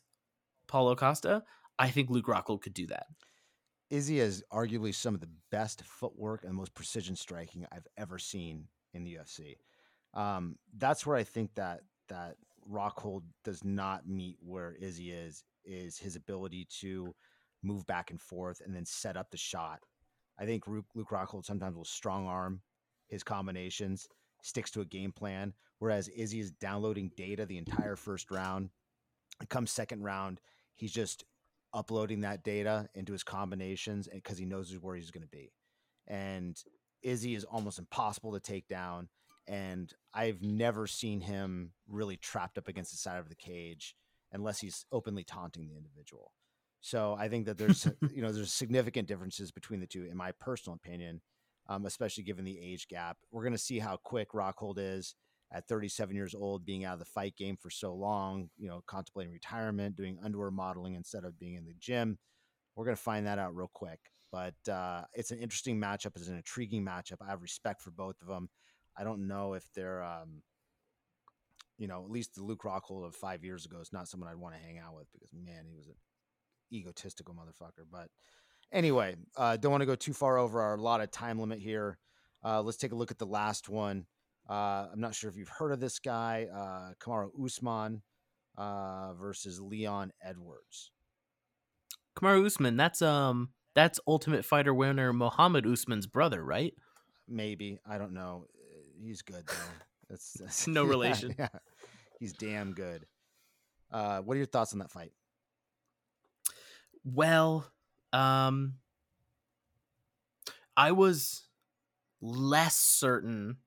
Paulo 0.67 0.95
Costa, 0.95 1.43
I 1.79 1.89
think 1.89 2.09
Luke 2.09 2.27
Rockhold 2.27 2.61
could 2.61 2.73
do 2.73 2.87
that. 2.87 3.07
Izzy 3.89 4.19
has 4.19 4.43
arguably 4.51 4.93
some 4.93 5.13
of 5.13 5.21
the 5.21 5.29
best 5.49 5.83
footwork 5.83 6.43
and 6.43 6.53
most 6.53 6.73
precision 6.73 7.15
striking 7.15 7.65
I've 7.71 7.87
ever 7.97 8.19
seen 8.19 8.65
in 8.93 9.03
the 9.03 9.15
UFC. 9.15 9.57
Um, 10.13 10.57
that's 10.77 11.05
where 11.05 11.15
I 11.15 11.23
think 11.23 11.55
that 11.55 11.81
that 12.09 12.35
Rockhold 12.69 13.23
does 13.43 13.63
not 13.63 14.07
meet 14.07 14.37
where 14.41 14.73
Izzy 14.73 15.11
is 15.11 15.43
is 15.63 15.97
his 15.97 16.15
ability 16.15 16.67
to 16.81 17.13
move 17.63 17.85
back 17.85 18.11
and 18.11 18.21
forth 18.21 18.61
and 18.65 18.75
then 18.75 18.85
set 18.85 19.17
up 19.17 19.31
the 19.31 19.37
shot. 19.37 19.79
I 20.39 20.45
think 20.45 20.67
Luke, 20.67 20.85
Luke 20.95 21.09
Rockhold 21.09 21.45
sometimes 21.45 21.75
will 21.75 21.85
strong 21.85 22.27
arm 22.27 22.61
his 23.07 23.23
combinations, 23.23 24.07
sticks 24.41 24.71
to 24.71 24.81
a 24.81 24.85
game 24.85 25.11
plan, 25.11 25.53
whereas 25.79 26.09
Izzy 26.09 26.39
is 26.39 26.51
downloading 26.51 27.11
data 27.15 27.45
the 27.45 27.57
entire 27.57 27.95
first 27.95 28.31
round. 28.31 28.69
It 29.41 29.49
comes 29.49 29.71
second 29.71 30.03
round, 30.03 30.41
he's 30.77 30.93
just 30.93 31.25
uploading 31.73 32.21
that 32.21 32.43
data 32.43 32.87
into 32.95 33.11
his 33.11 33.23
combinations 33.23 34.07
because 34.11 34.37
he 34.37 34.45
knows 34.45 34.71
where 34.81 34.95
he's 34.95 35.11
going 35.11 35.23
to 35.23 35.27
be. 35.27 35.51
And 36.07 36.57
Izzy 37.01 37.35
is 37.35 37.43
almost 37.43 37.79
impossible 37.79 38.33
to 38.33 38.39
take 38.39 38.67
down. 38.67 39.09
And 39.47 39.91
I've 40.13 40.41
never 40.41 40.87
seen 40.87 41.21
him 41.21 41.71
really 41.87 42.17
trapped 42.17 42.57
up 42.57 42.67
against 42.67 42.91
the 42.91 42.97
side 42.97 43.19
of 43.19 43.29
the 43.29 43.35
cage 43.35 43.95
unless 44.31 44.59
he's 44.59 44.85
openly 44.91 45.23
taunting 45.23 45.67
the 45.67 45.77
individual. 45.77 46.31
So 46.81 47.15
I 47.17 47.27
think 47.27 47.45
that 47.45 47.57
there's 47.57 47.87
you 48.13 48.21
know 48.21 48.31
there's 48.31 48.53
significant 48.53 49.07
differences 49.07 49.51
between 49.51 49.79
the 49.79 49.87
two, 49.87 50.05
in 50.05 50.17
my 50.17 50.31
personal 50.33 50.75
opinion, 50.75 51.21
um, 51.67 51.85
especially 51.85 52.23
given 52.23 52.45
the 52.45 52.59
age 52.59 52.87
gap. 52.87 53.17
We're 53.31 53.43
going 53.43 53.53
to 53.53 53.57
see 53.57 53.79
how 53.79 53.97
quick 53.97 54.31
Rockhold 54.31 54.75
is 54.77 55.15
at 55.51 55.67
37 55.67 56.15
years 56.15 56.35
old, 56.35 56.65
being 56.65 56.83
out 56.83 56.93
of 56.93 56.99
the 56.99 57.05
fight 57.05 57.35
game 57.35 57.57
for 57.57 57.69
so 57.69 57.93
long. 57.93 58.49
You 58.57 58.67
know, 58.67 58.83
contemplating 58.87 59.31
retirement, 59.31 59.95
doing 59.95 60.17
underwear 60.23 60.51
modeling 60.51 60.95
instead 60.95 61.23
of 61.23 61.39
being 61.39 61.55
in 61.55 61.65
the 61.65 61.75
gym. 61.79 62.17
We're 62.75 62.85
going 62.85 62.97
to 62.97 63.01
find 63.01 63.25
that 63.25 63.39
out 63.39 63.55
real 63.55 63.71
quick. 63.73 63.99
But 64.31 64.55
uh, 64.71 65.03
it's 65.13 65.31
an 65.31 65.39
interesting 65.39 65.79
matchup. 65.79 66.15
It's 66.15 66.27
an 66.27 66.35
intriguing 66.35 66.85
matchup. 66.85 67.17
I 67.21 67.29
have 67.29 67.41
respect 67.41 67.81
for 67.81 67.91
both 67.91 68.21
of 68.21 68.27
them. 68.27 68.49
I 68.97 69.03
don't 69.03 69.27
know 69.27 69.53
if 69.53 69.63
they're, 69.73 70.03
um, 70.03 70.41
you 71.77 71.87
know, 71.87 72.03
at 72.03 72.11
least 72.11 72.35
the 72.35 72.43
Luke 72.43 72.63
Rockhold 72.63 73.05
of 73.05 73.15
five 73.15 73.43
years 73.43 73.65
ago 73.65 73.79
is 73.79 73.93
not 73.93 74.07
someone 74.07 74.29
I'd 74.29 74.35
want 74.35 74.55
to 74.55 74.61
hang 74.61 74.79
out 74.79 74.95
with 74.95 75.07
because 75.13 75.31
man, 75.33 75.65
he 75.69 75.75
was 75.75 75.87
an 75.87 75.95
egotistical 76.71 77.33
motherfucker. 77.33 77.85
But 77.89 78.09
Anyway, 78.71 79.15
uh, 79.37 79.55
don't 79.57 79.71
want 79.71 79.81
to 79.81 79.85
go 79.85 79.95
too 79.95 80.13
far 80.13 80.37
over 80.37 80.61
our 80.61 80.75
allotted 80.75 81.11
time 81.11 81.39
limit 81.39 81.59
here. 81.59 81.97
Uh, 82.43 82.61
let's 82.61 82.77
take 82.77 82.91
a 82.91 82.95
look 82.95 83.11
at 83.11 83.17
the 83.17 83.25
last 83.25 83.69
one. 83.69 84.05
Uh, 84.49 84.87
I'm 84.93 84.99
not 84.99 85.13
sure 85.13 85.29
if 85.29 85.35
you've 85.35 85.49
heard 85.49 85.71
of 85.71 85.79
this 85.79 85.99
guy, 85.99 86.47
uh, 86.53 86.93
Kamaru 86.99 87.29
Usman 87.43 88.01
uh, 88.57 89.13
versus 89.13 89.59
Leon 89.59 90.11
Edwards. 90.21 90.91
Kamaru 92.15 92.45
Usman, 92.45 92.77
that's 92.77 93.01
um 93.01 93.49
that's 93.75 93.99
Ultimate 94.07 94.43
Fighter 94.43 94.73
winner 94.73 95.13
Mohammed 95.13 95.67
Usman's 95.67 96.07
brother, 96.07 96.43
right? 96.43 96.73
Maybe 97.27 97.77
I 97.85 97.97
don't 97.97 98.13
know. 98.13 98.45
He's 98.99 99.21
good 99.21 99.45
though. 99.45 99.53
That's, 100.09 100.33
that's 100.33 100.67
No 100.67 100.83
yeah, 100.85 100.89
relation. 100.89 101.35
Yeah, 101.37 101.49
he's 102.19 102.33
damn 102.33 102.73
good. 102.73 103.05
Uh, 103.91 104.19
what 104.19 104.33
are 104.33 104.37
your 104.37 104.47
thoughts 104.47 104.73
on 104.73 104.79
that 104.79 104.91
fight? 104.91 105.11
Well, 107.03 107.69
um 108.13 108.75
I 110.75 110.91
was 110.91 111.43
less 112.21 112.75
certain 112.75 113.57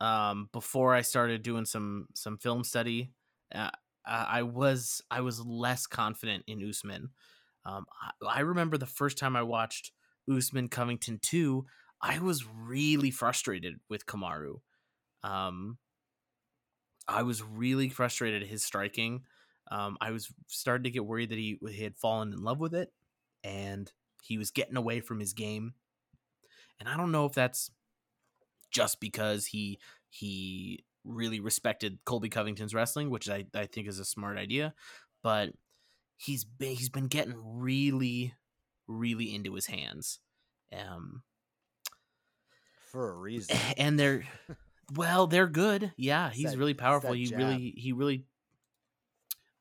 um 0.00 0.48
before 0.52 0.94
I 0.94 1.02
started 1.02 1.42
doing 1.42 1.64
some 1.64 2.08
some 2.14 2.38
film 2.38 2.64
study. 2.64 3.12
Uh, 3.54 3.70
I 4.06 4.42
was 4.42 5.02
I 5.10 5.20
was 5.20 5.40
less 5.44 5.86
confident 5.86 6.44
in 6.46 6.66
Usman. 6.66 7.10
Um, 7.64 7.86
I, 8.22 8.38
I 8.38 8.40
remember 8.40 8.78
the 8.78 8.86
first 8.86 9.18
time 9.18 9.34
I 9.34 9.42
watched 9.42 9.90
Usman 10.30 10.68
Covington 10.68 11.18
2, 11.22 11.66
I 12.00 12.18
was 12.20 12.46
really 12.46 13.10
frustrated 13.10 13.80
with 13.88 14.06
Kamaru. 14.06 14.60
Um, 15.22 15.78
I 17.08 17.22
was 17.22 17.42
really 17.42 17.88
frustrated 17.88 18.42
at 18.42 18.48
his 18.48 18.64
striking. 18.64 19.22
Um, 19.70 19.96
I 20.00 20.12
was 20.12 20.28
starting 20.46 20.84
to 20.84 20.90
get 20.90 21.06
worried 21.06 21.30
that 21.30 21.38
he, 21.38 21.58
he 21.68 21.82
had 21.82 21.96
fallen 21.96 22.32
in 22.32 22.42
love 22.42 22.60
with 22.60 22.74
it 22.74 22.92
and 23.42 23.90
he 24.22 24.38
was 24.38 24.50
getting 24.50 24.76
away 24.76 25.00
from 25.00 25.18
his 25.18 25.32
game. 25.32 25.74
And 26.78 26.88
I 26.88 26.96
don't 26.96 27.12
know 27.12 27.26
if 27.26 27.32
that's 27.32 27.70
just 28.76 29.00
because 29.00 29.46
he 29.46 29.78
he 30.10 30.84
really 31.04 31.40
respected 31.40 31.98
Colby 32.04 32.28
Covington's 32.28 32.74
wrestling, 32.74 33.08
which 33.10 33.28
I, 33.30 33.46
I 33.54 33.64
think 33.66 33.88
is 33.88 33.98
a 33.98 34.04
smart 34.04 34.36
idea, 34.36 34.74
but 35.22 35.50
he's 36.18 36.44
been 36.44 36.74
he's 36.76 36.88
been 36.90 37.06
getting 37.06 37.34
really 37.36 38.34
really 38.86 39.34
into 39.34 39.54
his 39.54 39.66
hands. 39.66 40.20
Um 40.76 41.22
For 42.90 43.10
a 43.12 43.16
reason. 43.18 43.56
and 43.78 43.98
they're 43.98 44.24
well, 44.94 45.26
they're 45.26 45.46
good. 45.48 45.92
Yeah, 45.96 46.30
he's 46.30 46.50
that- 46.52 46.58
really 46.58 46.74
powerful. 46.74 47.12
He 47.12 47.26
jab. 47.26 47.38
really 47.38 47.74
he 47.76 47.92
really 47.92 48.24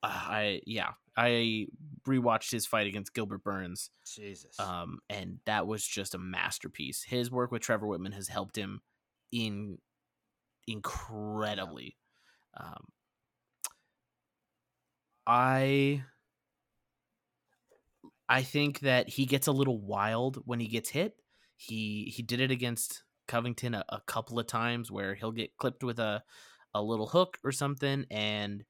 uh, 0.03 0.07
I 0.11 0.61
yeah, 0.65 0.89
I 1.17 1.67
rewatched 2.07 2.51
his 2.51 2.65
fight 2.67 2.85
against 2.87 3.13
Gilbert 3.13 3.43
Burns. 3.43 3.89
Jesus. 4.05 4.59
Um 4.59 4.99
and 5.09 5.39
that 5.45 5.67
was 5.67 5.85
just 5.85 6.15
a 6.15 6.19
masterpiece. 6.19 7.03
His 7.03 7.31
work 7.31 7.51
with 7.51 7.61
Trevor 7.61 7.87
Wittman 7.87 8.13
has 8.13 8.27
helped 8.27 8.57
him 8.57 8.81
in 9.43 9.77
incredibly. 10.67 11.97
Um 12.55 12.87
I 15.27 16.03
I 18.27 18.41
think 18.43 18.79
that 18.79 19.09
he 19.09 19.25
gets 19.25 19.47
a 19.47 19.51
little 19.51 19.79
wild 19.79 20.37
when 20.45 20.59
he 20.59 20.67
gets 20.67 20.89
hit. 20.89 21.21
He 21.57 22.11
he 22.15 22.23
did 22.23 22.39
it 22.41 22.51
against 22.51 23.03
Covington 23.27 23.73
a, 23.75 23.85
a 23.89 24.01
couple 24.01 24.39
of 24.39 24.47
times 24.47 24.91
where 24.91 25.15
he'll 25.15 25.31
get 25.31 25.57
clipped 25.57 25.83
with 25.83 25.99
a 25.99 26.23
a 26.73 26.81
little 26.81 27.07
hook 27.07 27.37
or 27.43 27.51
something 27.51 28.05
and 28.11 28.65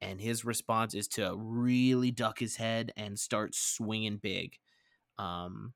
and 0.00 0.20
his 0.20 0.44
response 0.46 0.94
is 0.94 1.06
to 1.08 1.34
really 1.36 2.10
duck 2.10 2.38
his 2.38 2.56
head 2.56 2.92
and 2.96 3.18
start 3.18 3.54
swinging 3.54 4.16
big. 4.16 4.56
Um 5.18 5.74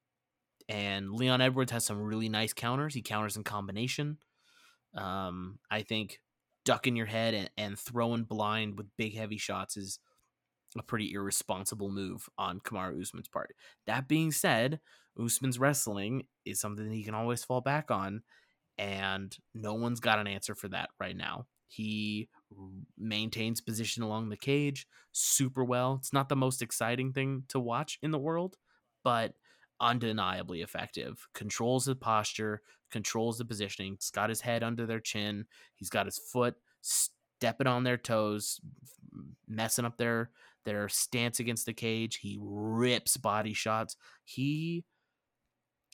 and 0.69 1.13
Leon 1.13 1.41
Edwards 1.43 1.73
has 1.73 1.85
some 1.85 1.99
really 2.01 2.29
nice 2.31 2.53
counters. 2.55 2.95
He 2.95 3.03
counters 3.03 3.37
in 3.37 3.45
combination. 3.45 4.19
Um 4.95 5.59
I 5.71 5.83
think 5.83 6.21
ducking 6.65 6.97
your 6.97 7.07
head 7.07 7.35
and, 7.35 7.51
and 7.59 7.79
throwing 7.79 8.25
blind 8.25 8.79
with 8.79 8.87
big 8.97 9.15
heavy 9.17 9.39
shots 9.39 9.77
is 9.77 9.99
a 10.79 10.83
pretty 10.83 11.13
irresponsible 11.13 11.91
move 11.91 12.29
on 12.39 12.61
Kamaru 12.61 13.01
Usman's 13.01 13.29
part. 13.29 13.55
That 13.87 14.09
being 14.09 14.33
said, 14.33 14.81
Usman's 15.23 15.59
wrestling 15.59 16.27
is 16.45 16.61
something 16.61 16.89
that 16.89 16.95
he 16.95 17.05
can 17.05 17.15
always 17.15 17.45
fall 17.45 17.61
back 17.61 17.91
on, 17.91 18.23
and 18.79 19.37
no 19.55 19.75
one's 19.75 20.01
got 20.01 20.19
an 20.19 20.27
answer 20.27 20.55
for 20.55 20.69
that 20.69 20.91
right 20.99 21.17
now. 21.17 21.47
He 21.69 22.29
maintains 22.99 23.61
position 23.61 24.03
along 24.03 24.29
the 24.29 24.37
cage 24.37 24.87
super 25.13 25.65
well. 25.65 25.97
It's 25.99 26.13
not 26.13 26.29
the 26.29 26.37
most 26.37 26.63
exciting 26.63 27.13
thing 27.13 27.45
to 27.49 27.61
watch 27.61 27.99
in 28.03 28.11
the 28.11 28.19
world, 28.19 28.57
but 29.03 29.35
undeniably 29.81 30.63
effective. 30.63 31.27
Controls 31.35 31.85
the 31.85 31.97
posture, 31.97 32.63
controls 32.95 33.39
the 33.39 33.45
positioning. 33.45 33.97
He's 33.99 34.13
got 34.13 34.29
his 34.29 34.41
head 34.41 34.63
under 34.63 34.87
their 34.87 35.01
chin. 35.01 35.47
He's 35.75 35.91
got 35.91 36.07
his 36.07 36.17
foot 36.17 36.55
stepping 36.81 37.67
on 37.67 37.83
their 37.83 37.97
toes, 37.97 38.61
messing 39.49 39.85
up 39.85 39.97
their 39.99 40.31
their 40.65 40.89
stance 40.89 41.41
against 41.41 41.67
the 41.67 41.73
cage. 41.73 42.19
He 42.23 42.39
rips 42.41 43.17
body 43.17 43.53
shots. 43.53 43.97
He 44.23 44.85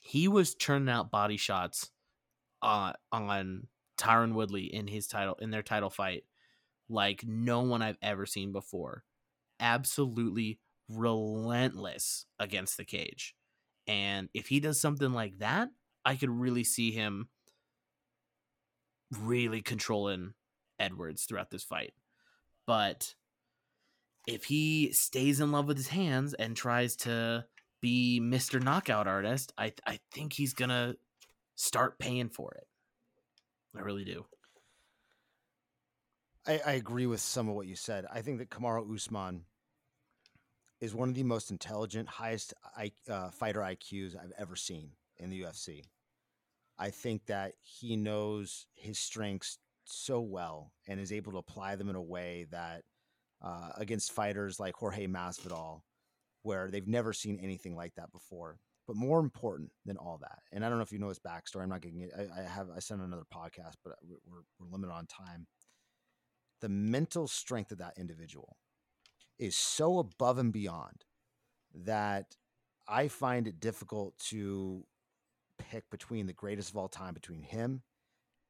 he 0.03 0.27
was 0.27 0.53
churning 0.53 0.89
out 0.89 1.09
body 1.09 1.37
shots 1.37 1.89
uh, 2.61 2.93
on 3.11 3.65
Tyron 3.97 4.35
Woodley 4.35 4.65
in 4.65 4.85
his 4.85 5.07
title 5.07 5.35
in 5.41 5.49
their 5.49 5.63
title 5.63 5.89
fight 5.89 6.23
like 6.87 7.23
no 7.25 7.61
one 7.61 7.81
I've 7.81 7.97
ever 8.03 8.27
seen 8.27 8.51
before. 8.51 9.03
Absolutely 9.59 10.59
relentless 10.87 12.27
against 12.37 12.77
the 12.77 12.85
cage. 12.85 13.35
And 13.87 14.29
if 14.35 14.49
he 14.49 14.59
does 14.59 14.79
something 14.79 15.11
like 15.11 15.39
that, 15.39 15.69
I 16.05 16.15
could 16.15 16.29
really 16.29 16.63
see 16.63 16.91
him 16.91 17.29
really 19.19 19.61
controlling 19.61 20.33
Edwards 20.79 21.25
throughout 21.25 21.51
this 21.51 21.63
fight. 21.63 21.93
But 22.65 23.13
if 24.27 24.45
he 24.45 24.91
stays 24.93 25.39
in 25.39 25.51
love 25.51 25.67
with 25.67 25.77
his 25.77 25.89
hands 25.89 26.33
and 26.33 26.55
tries 26.55 26.95
to 26.97 27.45
be 27.81 28.19
Mr. 28.21 28.61
Knockout 28.61 29.07
artist, 29.07 29.53
I 29.57 29.73
I 29.85 29.99
think 30.11 30.33
he's 30.33 30.53
gonna 30.53 30.95
start 31.55 31.99
paying 31.99 32.29
for 32.29 32.53
it. 32.53 32.67
I 33.75 33.81
really 33.81 34.05
do. 34.05 34.25
I, 36.45 36.59
I 36.65 36.71
agree 36.73 37.05
with 37.05 37.21
some 37.21 37.47
of 37.47 37.55
what 37.55 37.67
you 37.67 37.75
said. 37.75 38.05
I 38.11 38.21
think 38.21 38.39
that 38.39 38.49
Kamaru 38.49 38.95
Usman 38.95 39.45
is 40.79 40.95
one 40.95 41.09
of 41.09 41.15
the 41.15 41.23
most 41.23 41.51
intelligent, 41.51 42.09
highest 42.09 42.55
I, 42.75 42.91
uh, 43.07 43.29
fighter 43.29 43.59
IQs 43.59 44.15
I've 44.15 44.33
ever 44.39 44.55
seen 44.55 44.91
in 45.21 45.29
the 45.29 45.41
UFC. 45.41 45.83
I 46.77 46.89
think 46.89 47.25
that 47.27 47.53
he 47.61 47.95
knows 47.95 48.65
his 48.73 48.97
strengths 48.97 49.59
so 49.85 50.19
well 50.21 50.71
and 50.87 50.99
is 50.99 51.11
able 51.11 51.31
to 51.33 51.37
apply 51.37 51.75
them 51.75 51.89
in 51.89 51.95
a 51.95 52.01
way 52.01 52.47
that 52.51 52.83
uh, 53.41 53.69
against 53.77 54.11
fighters 54.11 54.59
like 54.59 54.75
Jorge 54.75 55.07
Masvidal, 55.07 55.81
where 56.43 56.69
they've 56.69 56.87
never 56.87 57.13
seen 57.13 57.39
anything 57.41 57.75
like 57.75 57.95
that 57.95 58.11
before. 58.11 58.57
But 58.87 58.95
more 58.95 59.19
important 59.19 59.71
than 59.85 59.97
all 59.97 60.17
that, 60.21 60.39
and 60.51 60.65
I 60.65 60.69
don't 60.69 60.77
know 60.79 60.83
if 60.83 60.91
you 60.91 60.99
know 60.99 61.09
his 61.09 61.19
backstory. 61.19 61.61
I'm 61.61 61.69
not 61.69 61.81
getting 61.81 62.01
it. 62.01 62.11
I, 62.17 62.41
I 62.41 62.43
have 62.43 62.67
I 62.75 62.79
sent 62.79 62.99
another 62.99 63.23
podcast, 63.33 63.75
but 63.83 63.93
we're, 64.01 64.17
we're, 64.25 64.41
we're 64.59 64.71
limited 64.71 64.91
on 64.91 65.05
time 65.05 65.45
the 66.61 66.69
mental 66.69 67.27
strength 67.27 67.71
of 67.71 67.79
that 67.79 67.97
individual 67.97 68.55
is 69.37 69.55
so 69.55 69.99
above 69.99 70.37
and 70.37 70.53
beyond 70.53 71.03
that 71.73 72.35
I 72.87 73.07
find 73.07 73.47
it 73.47 73.59
difficult 73.59 74.17
to 74.29 74.85
pick 75.69 75.89
between 75.89 76.27
the 76.27 76.33
greatest 76.33 76.69
of 76.69 76.77
all 76.77 76.87
time 76.87 77.13
between 77.13 77.43
him, 77.43 77.81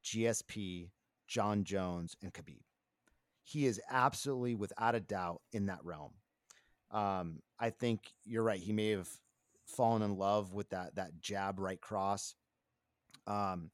GSP, 0.03 0.89
Jon 1.27 1.63
Jones, 1.63 2.15
and 2.21 2.33
Khabib. 2.33 2.61
He 3.43 3.65
is 3.65 3.81
absolutely, 3.89 4.55
without 4.55 4.95
a 4.95 4.99
doubt, 4.99 5.41
in 5.51 5.67
that 5.67 5.83
realm. 5.83 6.11
Um, 6.91 7.41
I 7.59 7.69
think 7.69 8.01
you're 8.25 8.43
right. 8.43 8.59
He 8.59 8.73
may 8.73 8.89
have 8.89 9.09
fallen 9.65 10.01
in 10.01 10.17
love 10.17 10.53
with 10.53 10.69
that 10.69 10.95
that 10.95 11.19
jab 11.21 11.59
right 11.59 11.79
cross. 11.79 12.35
Um, 13.27 13.71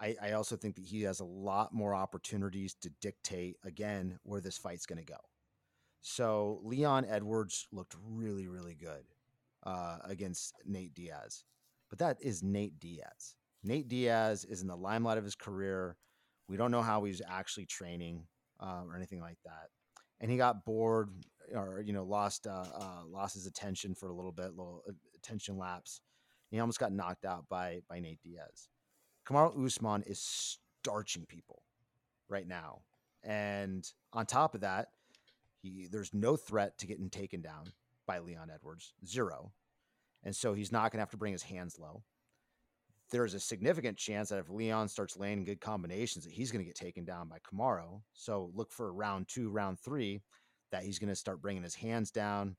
I, 0.00 0.16
I 0.20 0.32
also 0.32 0.56
think 0.56 0.74
that 0.76 0.84
he 0.84 1.02
has 1.02 1.20
a 1.20 1.24
lot 1.24 1.72
more 1.72 1.94
opportunities 1.94 2.74
to 2.80 2.90
dictate 3.00 3.56
again 3.64 4.18
where 4.22 4.40
this 4.40 4.58
fight's 4.58 4.86
going 4.86 4.98
to 4.98 5.04
go. 5.04 5.18
So 6.00 6.60
Leon 6.62 7.06
Edwards 7.08 7.66
looked 7.72 7.96
really, 8.10 8.46
really 8.46 8.74
good 8.74 9.04
uh, 9.64 9.98
against 10.04 10.54
Nate 10.66 10.94
Diaz, 10.94 11.44
but 11.94 12.04
that 12.04 12.20
is 12.20 12.42
Nate 12.42 12.80
Diaz. 12.80 13.36
Nate 13.62 13.86
Diaz 13.86 14.44
is 14.44 14.62
in 14.62 14.66
the 14.66 14.74
limelight 14.74 15.16
of 15.16 15.22
his 15.22 15.36
career. 15.36 15.96
We 16.48 16.56
don't 16.56 16.72
know 16.72 16.82
how 16.82 17.04
he's 17.04 17.22
actually 17.24 17.66
training 17.66 18.26
um, 18.58 18.90
or 18.90 18.96
anything 18.96 19.20
like 19.20 19.38
that, 19.44 19.68
and 20.20 20.28
he 20.28 20.36
got 20.36 20.64
bored 20.64 21.10
or 21.54 21.84
you 21.86 21.92
know 21.92 22.02
lost 22.02 22.48
uh, 22.48 22.64
uh, 22.74 23.02
lost 23.06 23.34
his 23.34 23.46
attention 23.46 23.94
for 23.94 24.08
a 24.08 24.12
little 24.12 24.32
bit, 24.32 24.56
little 24.56 24.82
attention 25.14 25.56
lapse. 25.56 26.00
He 26.50 26.58
almost 26.58 26.80
got 26.80 26.92
knocked 26.92 27.24
out 27.24 27.48
by 27.48 27.78
by 27.88 28.00
Nate 28.00 28.20
Diaz. 28.24 28.68
Kamaru 29.24 29.64
Usman 29.64 30.02
is 30.04 30.58
starching 30.82 31.26
people 31.26 31.62
right 32.28 32.48
now. 32.48 32.80
And 33.22 33.88
on 34.12 34.26
top 34.26 34.56
of 34.56 34.62
that, 34.62 34.88
he 35.62 35.86
there's 35.88 36.12
no 36.12 36.34
threat 36.34 36.76
to 36.78 36.88
getting 36.88 37.08
taken 37.08 37.40
down 37.40 37.66
by 38.04 38.18
Leon 38.18 38.50
Edwards. 38.52 38.94
Zero. 39.06 39.52
And 40.24 40.34
so 40.34 40.54
he's 40.54 40.72
not 40.72 40.90
going 40.90 40.98
to 40.98 41.02
have 41.02 41.10
to 41.10 41.16
bring 41.16 41.32
his 41.32 41.42
hands 41.42 41.78
low. 41.78 42.02
There's 43.10 43.34
a 43.34 43.40
significant 43.40 43.98
chance 43.98 44.30
that 44.30 44.38
if 44.38 44.48
Leon 44.48 44.88
starts 44.88 45.16
laying 45.16 45.44
good 45.44 45.60
combinations, 45.60 46.24
that 46.24 46.32
he's 46.32 46.50
going 46.50 46.64
to 46.64 46.66
get 46.66 46.74
taken 46.74 47.04
down 47.04 47.28
by 47.28 47.36
Kamaru. 47.38 48.00
So 48.14 48.50
look 48.54 48.72
for 48.72 48.92
round 48.92 49.28
two, 49.28 49.50
round 49.50 49.78
three, 49.78 50.22
that 50.72 50.82
he's 50.82 50.98
going 50.98 51.10
to 51.10 51.14
start 51.14 51.42
bringing 51.42 51.62
his 51.62 51.74
hands 51.74 52.10
down. 52.10 52.56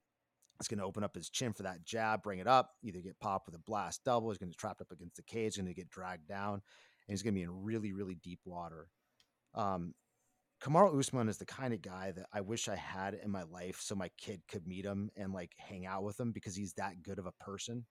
It's 0.60 0.70
going 0.70 0.80
to 0.80 0.86
open 0.86 1.04
up 1.04 1.16
his 1.16 1.30
chin 1.30 1.52
for 1.52 1.64
that 1.64 1.84
jab, 1.84 2.24
bring 2.24 2.40
it 2.40 2.48
up, 2.48 2.76
either 2.84 3.00
get 3.00 3.20
popped 3.20 3.48
with 3.48 3.56
a 3.56 3.60
blast 3.60 4.06
double. 4.06 4.30
He's 4.30 4.38
going 4.38 4.52
to 4.52 4.58
trapped 4.58 4.82
up 4.82 4.92
against 4.92 5.18
the 5.18 5.24
cage, 5.24 5.58
going 5.58 5.66
to 5.66 5.74
get 5.74 5.90
dragged 5.90 6.28
down, 6.28 6.54
and 6.54 6.62
he's 7.10 7.24
going 7.24 7.34
to 7.34 7.40
be 7.40 7.44
in 7.44 7.64
really, 7.64 7.92
really 7.92 8.16
deep 8.16 8.40
water. 8.46 8.88
Um, 9.54 9.94
Kamaru 10.62 10.98
Usman 11.00 11.30
is 11.30 11.38
the 11.38 11.46
kind 11.46 11.74
of 11.74 11.82
guy 11.82 12.12
that 12.12 12.28
I 12.34 12.42
wish 12.42 12.68
I 12.68 12.76
had 12.76 13.14
in 13.14 13.30
my 13.30 13.44
life 13.44 13.80
so 13.82 13.96
my 13.96 14.10
kid 14.18 14.42
could 14.48 14.66
meet 14.66 14.86
him 14.86 15.12
and 15.16 15.34
like 15.34 15.52
hang 15.58 15.86
out 15.86 16.04
with 16.04 16.20
him 16.20 16.32
because 16.32 16.56
he's 16.56 16.74
that 16.74 17.04
good 17.04 17.20
of 17.20 17.26
a 17.26 17.32
person. 17.34 17.86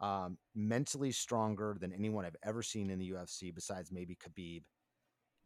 Um, 0.00 0.38
mentally 0.54 1.12
stronger 1.12 1.76
than 1.80 1.92
anyone 1.92 2.24
I've 2.24 2.36
ever 2.42 2.62
seen 2.62 2.90
in 2.90 2.98
the 2.98 3.10
UFC 3.10 3.54
besides 3.54 3.92
maybe 3.92 4.16
Khabib 4.16 4.62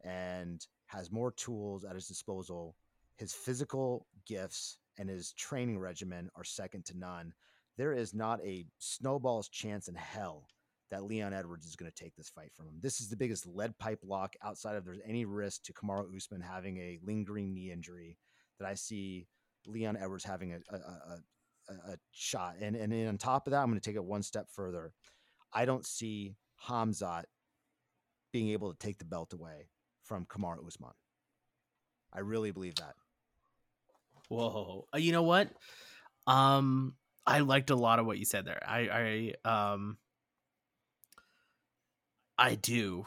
and 0.04 0.64
has 0.86 1.10
more 1.10 1.32
tools 1.32 1.84
at 1.84 1.94
his 1.94 2.06
disposal. 2.06 2.76
His 3.16 3.34
physical 3.34 4.06
gifts 4.26 4.78
and 4.96 5.08
his 5.08 5.32
training 5.32 5.78
regimen 5.78 6.30
are 6.36 6.44
second 6.44 6.84
to 6.86 6.98
none. 6.98 7.32
There 7.76 7.92
is 7.92 8.14
not 8.14 8.40
a 8.44 8.66
snowball's 8.78 9.48
chance 9.48 9.88
in 9.88 9.94
hell 9.94 10.46
that 10.90 11.04
Leon 11.04 11.32
Edwards 11.32 11.66
is 11.66 11.76
going 11.76 11.90
to 11.90 12.02
take 12.02 12.14
this 12.16 12.30
fight 12.30 12.50
from 12.54 12.66
him. 12.66 12.78
This 12.80 13.00
is 13.00 13.08
the 13.08 13.16
biggest 13.16 13.46
lead 13.46 13.76
pipe 13.78 14.00
lock 14.02 14.34
outside 14.42 14.76
of 14.76 14.84
there's 14.84 15.00
any 15.06 15.24
risk 15.24 15.64
to 15.64 15.72
Kamaru 15.72 16.16
Usman 16.16 16.40
having 16.40 16.78
a 16.78 16.98
lingering 17.02 17.52
knee 17.52 17.70
injury 17.70 18.16
that 18.58 18.66
I 18.66 18.74
see 18.74 19.26
Leon 19.66 19.96
Edwards 19.96 20.24
having 20.24 20.52
a, 20.52 20.58
a, 20.70 20.76
a, 20.76 21.92
a 21.92 21.96
shot. 22.12 22.56
And, 22.60 22.74
and 22.74 22.92
then 22.92 23.08
on 23.08 23.18
top 23.18 23.46
of 23.46 23.50
that, 23.50 23.60
I'm 23.60 23.68
going 23.68 23.80
to 23.80 23.84
take 23.84 23.96
it 23.96 24.04
one 24.04 24.22
step 24.22 24.46
further. 24.50 24.92
I 25.52 25.64
don't 25.64 25.86
see 25.86 26.36
Khamzat 26.66 27.24
being 28.32 28.48
able 28.50 28.72
to 28.72 28.78
take 28.78 28.98
the 28.98 29.04
belt 29.04 29.32
away 29.32 29.68
from 30.04 30.26
Kamaru 30.26 30.66
Usman. 30.66 30.92
I 32.12 32.20
really 32.20 32.50
believe 32.50 32.76
that. 32.76 32.94
Whoa. 34.28 34.86
You 34.96 35.12
know 35.12 35.22
what? 35.22 35.50
Um, 36.26 36.94
I 37.26 37.40
liked 37.40 37.70
a 37.70 37.76
lot 37.76 37.98
of 37.98 38.06
what 38.06 38.18
you 38.18 38.24
said 38.24 38.46
there. 38.46 38.62
I, 38.66 39.32
I, 39.44 39.72
um, 39.72 39.98
I 42.38 42.54
do. 42.54 43.06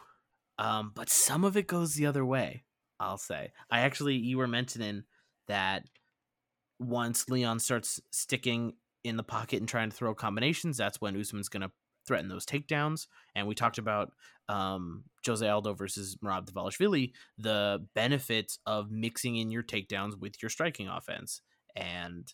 Um, 0.59 0.91
but 0.93 1.09
some 1.09 1.43
of 1.43 1.57
it 1.57 1.67
goes 1.67 1.93
the 1.93 2.05
other 2.05 2.25
way, 2.25 2.65
I'll 2.99 3.17
say. 3.17 3.51
I 3.69 3.81
actually, 3.81 4.15
you 4.15 4.37
were 4.37 4.47
mentioning 4.47 5.03
that 5.47 5.83
once 6.79 7.29
Leon 7.29 7.59
starts 7.59 7.99
sticking 8.11 8.73
in 9.03 9.17
the 9.17 9.23
pocket 9.23 9.59
and 9.59 9.69
trying 9.69 9.89
to 9.89 9.95
throw 9.95 10.13
combinations, 10.13 10.77
that's 10.77 11.01
when 11.01 11.19
Usman's 11.19 11.49
going 11.49 11.61
to 11.61 11.71
threaten 12.05 12.29
those 12.29 12.45
takedowns. 12.45 13.07
And 13.35 13.47
we 13.47 13.55
talked 13.55 13.77
about 13.77 14.11
um, 14.49 15.03
Jose 15.25 15.47
Aldo 15.47 15.73
versus 15.73 16.17
Merab 16.23 16.49
Dvalishvili, 16.49 17.13
the 17.37 17.85
benefits 17.95 18.59
of 18.65 18.91
mixing 18.91 19.37
in 19.37 19.51
your 19.51 19.63
takedowns 19.63 20.19
with 20.19 20.41
your 20.41 20.49
striking 20.49 20.87
offense. 20.87 21.41
And 21.75 22.31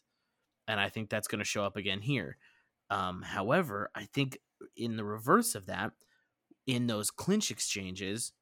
and 0.68 0.80
I 0.82 0.90
think 0.90 1.10
that's 1.10 1.30
going 1.30 1.40
to 1.40 1.46
show 1.46 1.64
up 1.64 1.78
again 1.78 2.02
here. 2.02 2.38
Um, 2.90 3.22
however, 3.22 3.90
I 3.96 4.06
think 4.14 4.38
in 4.76 4.98
the 4.98 5.06
reverse 5.06 5.56
of 5.56 5.68
that, 5.68 5.92
in 6.68 6.88
those 6.88 7.10
clinch 7.10 7.50
exchanges 7.50 8.34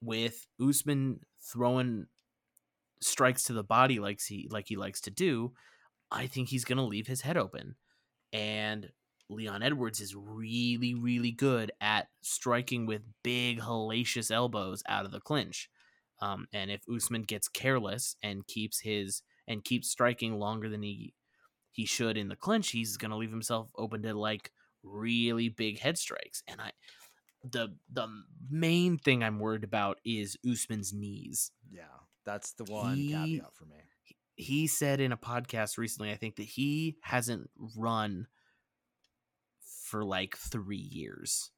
with 0.00 0.46
Usman 0.60 1.20
throwing 1.40 2.06
strikes 3.00 3.44
to 3.44 3.52
the 3.52 3.62
body 3.62 4.00
like 4.00 4.20
he 4.26 4.48
like 4.50 4.66
he 4.68 4.76
likes 4.76 5.00
to 5.02 5.10
do, 5.10 5.52
I 6.10 6.26
think 6.26 6.48
he's 6.48 6.64
going 6.64 6.78
to 6.78 6.84
leave 6.84 7.06
his 7.06 7.20
head 7.20 7.36
open. 7.36 7.76
And 8.32 8.90
Leon 9.30 9.62
Edwards 9.62 10.00
is 10.00 10.16
really 10.16 10.94
really 10.94 11.30
good 11.30 11.70
at 11.80 12.08
striking 12.22 12.86
with 12.86 13.02
big 13.22 13.60
hellacious 13.60 14.30
elbows 14.30 14.82
out 14.88 15.04
of 15.04 15.12
the 15.12 15.20
clinch. 15.20 15.68
Um, 16.20 16.46
and 16.52 16.70
if 16.70 16.82
Usman 16.92 17.22
gets 17.22 17.48
careless 17.48 18.16
and 18.22 18.46
keeps 18.46 18.80
his 18.80 19.22
and 19.46 19.64
keeps 19.64 19.90
striking 19.90 20.38
longer 20.38 20.68
than 20.68 20.82
he 20.82 21.14
he 21.70 21.84
should 21.84 22.16
in 22.16 22.28
the 22.28 22.36
clinch, 22.36 22.70
he's 22.70 22.96
going 22.96 23.10
to 23.10 23.16
leave 23.16 23.32
himself 23.32 23.68
open 23.76 24.02
to 24.02 24.14
like 24.14 24.50
really 24.82 25.48
big 25.48 25.80
head 25.80 25.98
strikes. 25.98 26.42
And 26.46 26.60
I 26.60 26.70
the 27.50 27.76
the 27.92 28.08
main 28.50 28.98
thing 28.98 29.22
I'm 29.22 29.38
worried 29.38 29.64
about 29.64 29.98
is 30.04 30.36
Usman's 30.48 30.92
knees. 30.92 31.52
Yeah, 31.70 31.84
that's 32.24 32.52
the 32.52 32.64
one 32.64 32.96
he, 32.96 33.08
caveat 33.08 33.54
for 33.54 33.66
me. 33.66 33.76
He 34.36 34.66
said 34.66 35.00
in 35.00 35.12
a 35.12 35.16
podcast 35.16 35.78
recently, 35.78 36.10
I 36.10 36.16
think 36.16 36.36
that 36.36 36.44
he 36.44 36.96
hasn't 37.02 37.50
run 37.76 38.26
for 39.84 40.04
like 40.04 40.36
three 40.36 40.76
years. 40.76 41.50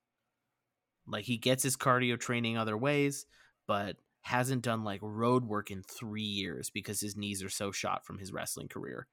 Like 1.06 1.24
he 1.24 1.36
gets 1.36 1.62
his 1.62 1.76
cardio 1.76 2.18
training 2.18 2.58
other 2.58 2.76
ways, 2.76 3.26
but 3.66 3.96
hasn't 4.22 4.62
done 4.62 4.82
like 4.82 4.98
road 5.02 5.44
work 5.44 5.70
in 5.70 5.82
three 5.82 6.20
years 6.22 6.68
because 6.68 7.00
his 7.00 7.16
knees 7.16 7.44
are 7.44 7.48
so 7.48 7.70
shot 7.70 8.04
from 8.04 8.18
his 8.18 8.32
wrestling 8.32 8.66
career. 8.66 9.06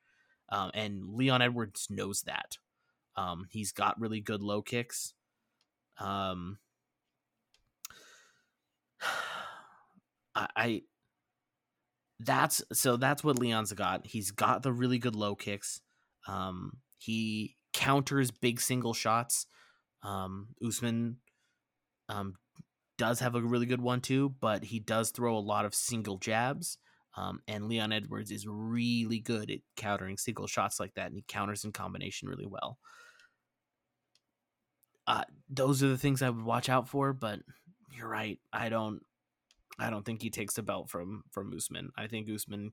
Um, 0.49 0.71
and 0.74 1.13
Leon 1.13 1.41
Edwards 1.41 1.88
knows 1.89 2.24
that. 2.24 2.57
Um, 3.15 3.45
he's 3.51 3.71
got 3.71 3.99
really 3.99 4.19
good 4.19 4.41
low 4.41 4.63
kicks. 4.63 5.13
Um, 6.00 6.58
I, 10.36 10.48
I 10.56 10.82
that's 12.20 12.64
so 12.72 12.98
that's 12.98 13.24
what 13.24 13.39
Leon's 13.39 13.74
got. 13.74 14.08
He's 14.08 14.32
got 14.32 14.64
the 14.64 14.72
really 14.72 14.98
good 14.98 15.16
low 15.16 15.36
kicks. 15.36 15.82
Um, 16.28 16.78
he 16.98 17.56
counters 17.74 18.32
big 18.32 18.62
single 18.62 18.94
shots. 18.94 19.46
Um, 20.04 20.50
Usman 20.66 21.18
um, 22.10 22.36
does 22.98 23.20
have 23.20 23.36
a 23.36 23.41
really 23.41 23.66
good 23.66 23.82
one 23.82 24.02
too, 24.02 24.34
but 24.39 24.64
he 24.64 24.80
does 24.80 25.12
throw 25.12 25.38
a 25.38 25.39
lot 25.39 25.66
of 25.66 25.76
single 25.76 26.18
jabs. 26.18 26.78
Um, 27.16 27.41
and 27.48 27.68
Leon 27.68 27.91
Edwards 27.91 28.32
is 28.32 28.48
really 28.48 29.20
good 29.20 29.52
at 29.52 29.60
countering 29.78 30.18
single 30.18 30.48
shots 30.48 30.80
like 30.80 30.96
that, 30.96 31.08
and 31.08 31.16
he 31.16 31.24
counters 31.28 31.64
in 31.64 31.72
combination 31.72 32.28
really 32.28 32.48
well. 32.48 32.80
Uh, 35.06 35.24
those 35.54 35.84
are 35.84 35.88
the 35.88 35.97
things 35.97 36.22
I 36.22 36.30
would 36.30 36.45
watch 36.45 36.70
out 36.70 36.88
for, 36.88 37.14
but 37.14 37.39
you're 37.95 38.10
right. 38.10 38.39
I 38.51 38.70
don't 38.70 39.01
I 39.80 39.89
don't 39.89 40.06
think 40.06 40.22
he 40.22 40.30
takes 40.30 40.56
the 40.56 40.64
belt 40.64 40.89
from 40.89 41.24
from 41.32 41.54
Usman. 41.56 41.91
I 41.97 42.08
think 42.08 42.30
Usman 42.30 42.72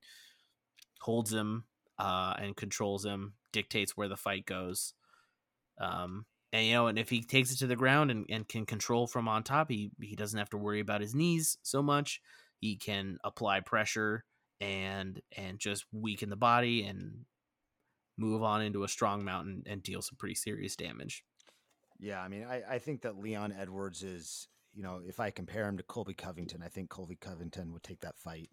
holds 1.01 1.33
him 1.33 1.65
uh, 1.99 2.35
and 2.39 2.57
controls 2.57 3.05
him, 3.05 3.35
dictates 3.53 3.97
where 3.97 4.09
the 4.09 4.17
fight 4.17 4.47
goes. 4.47 4.95
Um, 5.79 6.27
and 6.53 6.67
you 6.67 6.73
know, 6.73 6.87
and 6.89 6.99
if 6.99 7.11
he 7.11 7.23
takes 7.23 7.53
it 7.53 7.59
to 7.59 7.67
the 7.67 7.77
ground 7.77 8.11
and, 8.11 8.27
and 8.29 8.49
can 8.49 8.67
control 8.67 9.07
from 9.07 9.29
on 9.29 9.43
top, 9.43 9.71
he 9.71 9.91
he 10.01 10.17
doesn't 10.17 10.39
have 10.39 10.51
to 10.51 10.59
worry 10.59 10.81
about 10.81 11.01
his 11.01 11.15
knees 11.15 11.59
so 11.63 11.83
much. 11.83 12.21
He 12.61 12.77
can 12.77 13.19
apply 13.25 13.61
pressure 13.61 14.25
and 14.61 15.21
and 15.37 15.59
just 15.59 15.87
weaken 15.93 16.29
the 16.29 16.37
body 16.37 16.83
and 16.85 17.25
move 18.19 18.43
on 18.43 18.61
into 18.61 18.85
a 18.85 18.89
strong 18.89 19.25
mountain 19.25 19.63
and 19.67 19.83
deal 19.83 20.03
some 20.03 20.17
pretty 20.19 20.35
serious 20.35 20.77
damage. 20.77 21.25
Yeah, 22.01 22.21
I 22.23 22.29
mean, 22.29 22.45
I, 22.45 22.63
I 22.69 22.79
think 22.79 23.03
that 23.03 23.19
Leon 23.19 23.55
Edwards 23.59 24.03
is 24.03 24.49
you 24.73 24.83
know, 24.83 25.01
if 25.05 25.19
I 25.21 25.31
compare 25.31 25.69
him 25.69 25.77
to 25.79 25.83
Colby 25.83 26.15
Covington, 26.15 26.63
I 26.65 26.69
think 26.69 26.91
Colby 26.91 27.17
Covington 27.17 27.73
would 27.73 27.83
take 27.83 28.01
that 28.01 28.17
fight. 28.17 28.51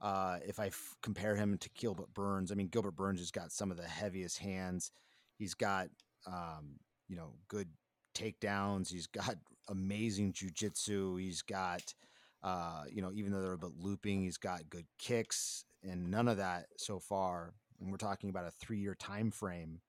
Uh, 0.00 0.38
if 0.46 0.60
I 0.60 0.66
f- 0.66 0.96
compare 1.02 1.36
him 1.36 1.58
to 1.58 1.70
Gilbert 1.76 2.12
Burns, 2.14 2.52
I 2.52 2.54
mean, 2.54 2.68
Gilbert 2.68 2.96
Burns 2.96 3.20
has 3.20 3.30
got 3.30 3.52
some 3.52 3.70
of 3.70 3.76
the 3.76 3.86
heaviest 3.86 4.38
hands. 4.38 4.90
He's 5.36 5.54
got, 5.54 5.88
um, 6.26 6.80
you 7.08 7.16
know, 7.16 7.34
good 7.48 7.68
takedowns. 8.14 8.90
He's 8.90 9.06
got 9.06 9.36
amazing 9.68 10.32
jujitsu. 10.32 11.20
He's 11.20 11.42
got, 11.42 11.94
uh, 12.42 12.84
you 12.90 13.02
know, 13.02 13.12
even 13.12 13.32
though 13.32 13.42
they're 13.42 13.52
a 13.52 13.58
bit 13.58 13.78
looping, 13.78 14.22
he's 14.22 14.38
got 14.38 14.68
good 14.70 14.86
kicks, 14.98 15.64
and 15.82 16.10
none 16.10 16.28
of 16.28 16.36
that 16.36 16.66
so 16.76 16.98
far. 16.98 17.54
And 17.80 17.90
we're 17.90 17.96
talking 17.96 18.30
about 18.30 18.46
a 18.46 18.50
three-year 18.50 18.96
time 18.96 19.30
frame 19.30 19.80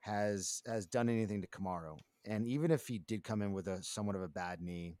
has 0.00 0.62
has 0.66 0.86
done 0.86 1.08
anything 1.08 1.42
to 1.42 1.48
Kamaru. 1.48 1.98
And 2.24 2.46
even 2.46 2.70
if 2.70 2.86
he 2.86 2.98
did 2.98 3.24
come 3.24 3.42
in 3.42 3.52
with 3.52 3.68
a 3.68 3.82
somewhat 3.82 4.16
of 4.16 4.22
a 4.22 4.28
bad 4.28 4.60
knee, 4.60 4.98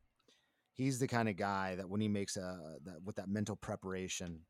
he's 0.72 0.98
the 0.98 1.08
kind 1.08 1.28
of 1.28 1.36
guy 1.36 1.74
that 1.74 1.88
when 1.88 2.00
he 2.00 2.08
makes 2.08 2.36
a 2.36 2.76
that 2.84 3.02
with 3.04 3.16
that 3.16 3.28
mental 3.28 3.56
preparation, 3.56 4.40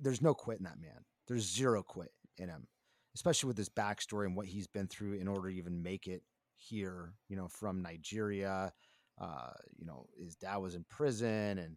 there's 0.00 0.22
no 0.22 0.34
quit 0.34 0.58
in 0.58 0.64
that 0.64 0.80
man. 0.80 1.04
There's 1.26 1.50
zero 1.50 1.82
quit 1.82 2.10
in 2.38 2.48
him, 2.48 2.66
especially 3.14 3.48
with 3.48 3.58
his 3.58 3.68
backstory 3.68 4.26
and 4.26 4.36
what 4.36 4.46
he's 4.46 4.66
been 4.66 4.88
through 4.88 5.14
in 5.14 5.28
order 5.28 5.50
to 5.50 5.56
even 5.56 5.82
make 5.82 6.06
it 6.06 6.22
here. 6.56 7.14
You 7.28 7.36
know, 7.36 7.48
from 7.48 7.82
Nigeria. 7.82 8.72
Uh, 9.20 9.52
you 9.76 9.84
know, 9.84 10.06
his 10.18 10.34
dad 10.34 10.56
was 10.56 10.74
in 10.74 10.82
prison 10.88 11.58
and 11.58 11.76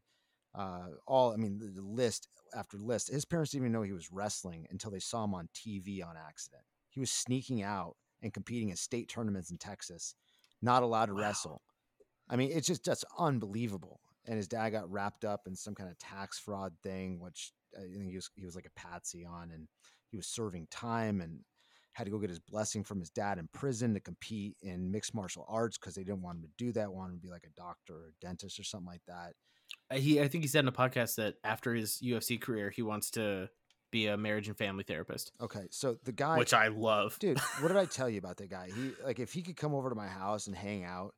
uh, 0.56 0.88
all. 1.08 1.34
I 1.34 1.36
mean, 1.36 1.60
the 1.60 1.82
list 1.82 2.30
after 2.56 2.78
list. 2.78 3.12
His 3.12 3.26
parents 3.26 3.52
didn't 3.52 3.66
even 3.66 3.74
know 3.74 3.82
he 3.82 3.92
was 3.92 4.12
wrestling 4.12 4.66
until 4.70 4.92
they 4.92 5.00
saw 5.00 5.26
him 5.26 5.34
on 5.34 5.50
TV 5.54 6.06
on 6.06 6.16
accident. 6.16 6.64
He 6.94 7.00
was 7.00 7.12
sneaking 7.12 7.64
out 7.64 7.96
and 8.22 8.34
competing 8.34 8.70
in 8.70 8.76
state 8.76 9.10
tournaments 9.10 9.52
in 9.52 9.58
Texas, 9.58 10.16
not 10.62 10.84
allowed 10.84 11.08
to 11.08 11.14
wow. 11.14 11.22
wrestle. 11.22 11.62
I 12.30 12.36
mean, 12.36 12.52
it's 12.54 12.68
just 12.68 12.86
that's 12.86 13.06
unbelievable. 13.18 14.00
And 14.26 14.38
his 14.38 14.48
dad 14.48 14.70
got 14.70 14.90
wrapped 14.90 15.26
up 15.26 15.42
in 15.48 15.56
some 15.56 15.76
kind 15.76 15.90
of 15.90 15.98
tax 15.98 16.40
fraud 16.40 16.74
thing, 16.82 17.20
which 17.20 17.52
I 17.76 17.82
think 17.82 18.10
he 18.10 18.16
was 18.16 18.30
he 18.36 18.46
was 18.46 18.56
like 18.56 18.68
a 18.68 18.80
patsy 18.80 19.26
on, 19.26 19.52
and 19.52 19.68
he 20.10 20.18
was 20.18 20.28
serving 20.28 20.68
time. 20.70 21.20
And 21.20 21.40
had 21.94 22.06
to 22.06 22.12
go 22.12 22.18
get 22.18 22.30
his 22.30 22.40
blessing 22.40 22.84
from 22.84 23.00
his 23.00 23.10
dad 23.10 23.38
in 23.38 23.48
prison 23.54 23.94
to 23.94 24.00
compete 24.00 24.58
in 24.62 24.92
mixed 24.92 25.14
martial 25.14 25.46
arts 25.48 25.78
because 25.78 25.94
they 25.96 26.04
didn't 26.04 26.22
want 26.22 26.38
him 26.38 26.44
to 26.44 26.50
do 26.58 26.72
that, 26.74 26.92
wanted 26.92 27.14
him 27.14 27.20
to 27.20 27.22
be 27.22 27.30
like 27.30 27.46
a 27.46 27.60
doctor 27.60 27.94
or 27.94 28.08
a 28.10 28.26
dentist 28.26 28.60
or 28.60 28.64
something 28.64 28.88
like 28.88 29.04
that. 29.08 29.34
Uh, 29.92 30.00
He, 30.00 30.20
I 30.20 30.28
think 30.28 30.44
he 30.44 30.48
said 30.48 30.64
in 30.64 30.68
a 30.68 30.72
podcast 30.72 31.16
that 31.16 31.36
after 31.44 31.74
his 31.74 32.00
UFC 32.04 32.42
career, 32.42 32.72
he 32.72 32.82
wants 32.82 33.12
to 33.12 33.50
be 33.94 34.08
a 34.08 34.18
marriage 34.18 34.50
and 34.50 34.58
family 34.58 34.84
therapist, 34.84 35.32
Okay, 35.40 35.68
so 35.72 35.98
the 36.04 36.12
guy, 36.12 36.38
which 36.38 36.54
I 36.54 36.68
love. 36.68 37.18
dude, 37.20 37.40
what 37.62 37.70
did 37.70 37.78
I 37.78 37.86
tell 37.86 38.10
you 38.10 38.18
about 38.20 38.36
that 38.38 38.50
guy? 38.50 38.68
He 38.76 38.92
like 39.06 39.20
if 39.20 39.32
he 39.32 39.42
could 39.42 39.56
come 39.56 39.74
over 39.74 39.88
to 39.90 39.96
my 39.96 40.08
house 40.08 40.48
and 40.48 40.56
hang 40.56 40.84
out. 40.84 41.14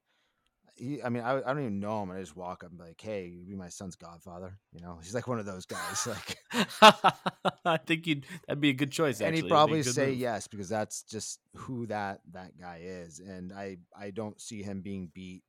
He, 0.78 1.02
I 1.02 1.08
mean, 1.08 1.24
I, 1.24 1.38
I 1.38 1.54
don't 1.54 1.62
even 1.62 1.80
know 1.80 2.04
him. 2.04 2.10
and 2.10 2.20
I 2.20 2.22
just 2.22 2.36
walk 2.36 2.62
up 2.66 2.70
and 2.70 2.78
be 2.78 2.84
like, 2.86 3.00
"Hey, 3.00 3.28
you 3.28 3.46
be 3.46 3.56
my 3.56 3.70
son's 3.70 3.96
godfather." 3.96 4.60
You 4.74 4.82
know, 4.82 5.00
he's 5.02 5.16
like 5.16 5.26
one 5.26 5.40
of 5.40 5.46
those 5.46 5.66
guys. 5.66 6.06
Like, 6.06 6.38
I 7.66 7.78
think 7.78 8.06
you'd 8.08 8.26
that'd 8.48 8.60
be 8.60 8.70
a 8.70 8.74
good 8.74 8.92
choice. 8.92 9.22
and 9.22 9.34
he'd 9.34 9.40
It'd 9.40 9.46
be 9.46 9.48
a 9.48 9.56
probably 9.56 9.84
say 9.84 10.08
move. 10.10 10.18
yes 10.18 10.48
because 10.48 10.68
that's 10.70 11.04
just 11.04 11.40
who 11.56 11.86
that 11.88 12.20
that 12.34 12.60
guy 12.60 12.82
is. 12.84 13.20
And 13.20 13.54
I 13.54 13.78
I 13.98 14.12
don't 14.12 14.40
see 14.40 14.64
him 14.64 14.82
being 14.82 15.10
beat 15.14 15.44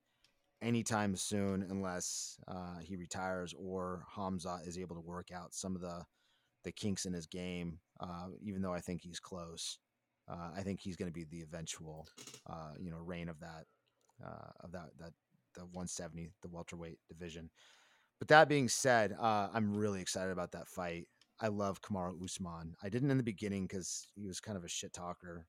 anytime 0.62 1.16
soon 1.16 1.66
unless 1.68 2.38
uh, 2.48 2.78
he 2.80 2.96
retires 2.96 3.52
or 3.58 4.04
Hamza 4.14 4.60
is 4.64 4.78
able 4.78 4.94
to 4.96 5.02
work 5.02 5.30
out 5.32 5.54
some 5.54 5.74
of 5.74 5.82
the 5.82 6.04
the 6.66 6.72
kinks 6.72 7.06
in 7.06 7.14
his 7.14 7.26
game. 7.26 7.78
Uh, 8.00 8.26
even 8.42 8.60
though 8.60 8.74
I 8.74 8.80
think 8.80 9.00
he's 9.00 9.20
close, 9.20 9.78
uh, 10.28 10.50
I 10.54 10.60
think 10.60 10.80
he's 10.80 10.96
going 10.96 11.10
to 11.10 11.14
be 11.14 11.24
the 11.24 11.40
eventual 11.40 12.06
uh, 12.50 12.72
you 12.78 12.90
know 12.90 12.98
reign 12.98 13.30
of 13.30 13.40
that 13.40 13.64
uh, 14.22 14.50
of 14.60 14.72
that 14.72 14.90
that 14.98 15.12
the 15.54 15.62
170 15.62 16.28
the 16.42 16.48
welterweight 16.48 16.98
division. 17.08 17.48
But 18.18 18.28
that 18.28 18.48
being 18.48 18.68
said, 18.68 19.16
uh, 19.18 19.48
I'm 19.54 19.76
really 19.76 20.00
excited 20.00 20.32
about 20.32 20.52
that 20.52 20.68
fight. 20.68 21.06
I 21.40 21.48
love 21.48 21.82
Kamaru 21.82 22.22
Usman. 22.22 22.74
I 22.82 22.88
didn't 22.88 23.10
in 23.10 23.18
the 23.18 23.22
beginning 23.22 23.66
because 23.66 24.08
he 24.14 24.26
was 24.26 24.40
kind 24.40 24.58
of 24.58 24.64
a 24.64 24.68
shit 24.68 24.92
talker, 24.92 25.46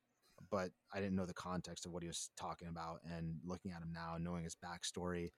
but 0.51 0.69
I 0.93 0.99
didn't 0.99 1.15
know 1.15 1.25
the 1.25 1.33
context 1.33 1.85
of 1.85 1.93
what 1.93 2.03
he 2.03 2.07
was 2.07 2.29
talking 2.37 2.67
about. 2.67 2.99
And 3.09 3.37
looking 3.45 3.71
at 3.71 3.81
him 3.81 3.93
now 3.93 4.15
and 4.15 4.23
knowing 4.23 4.43
his 4.43 4.55
backstory 4.55 5.31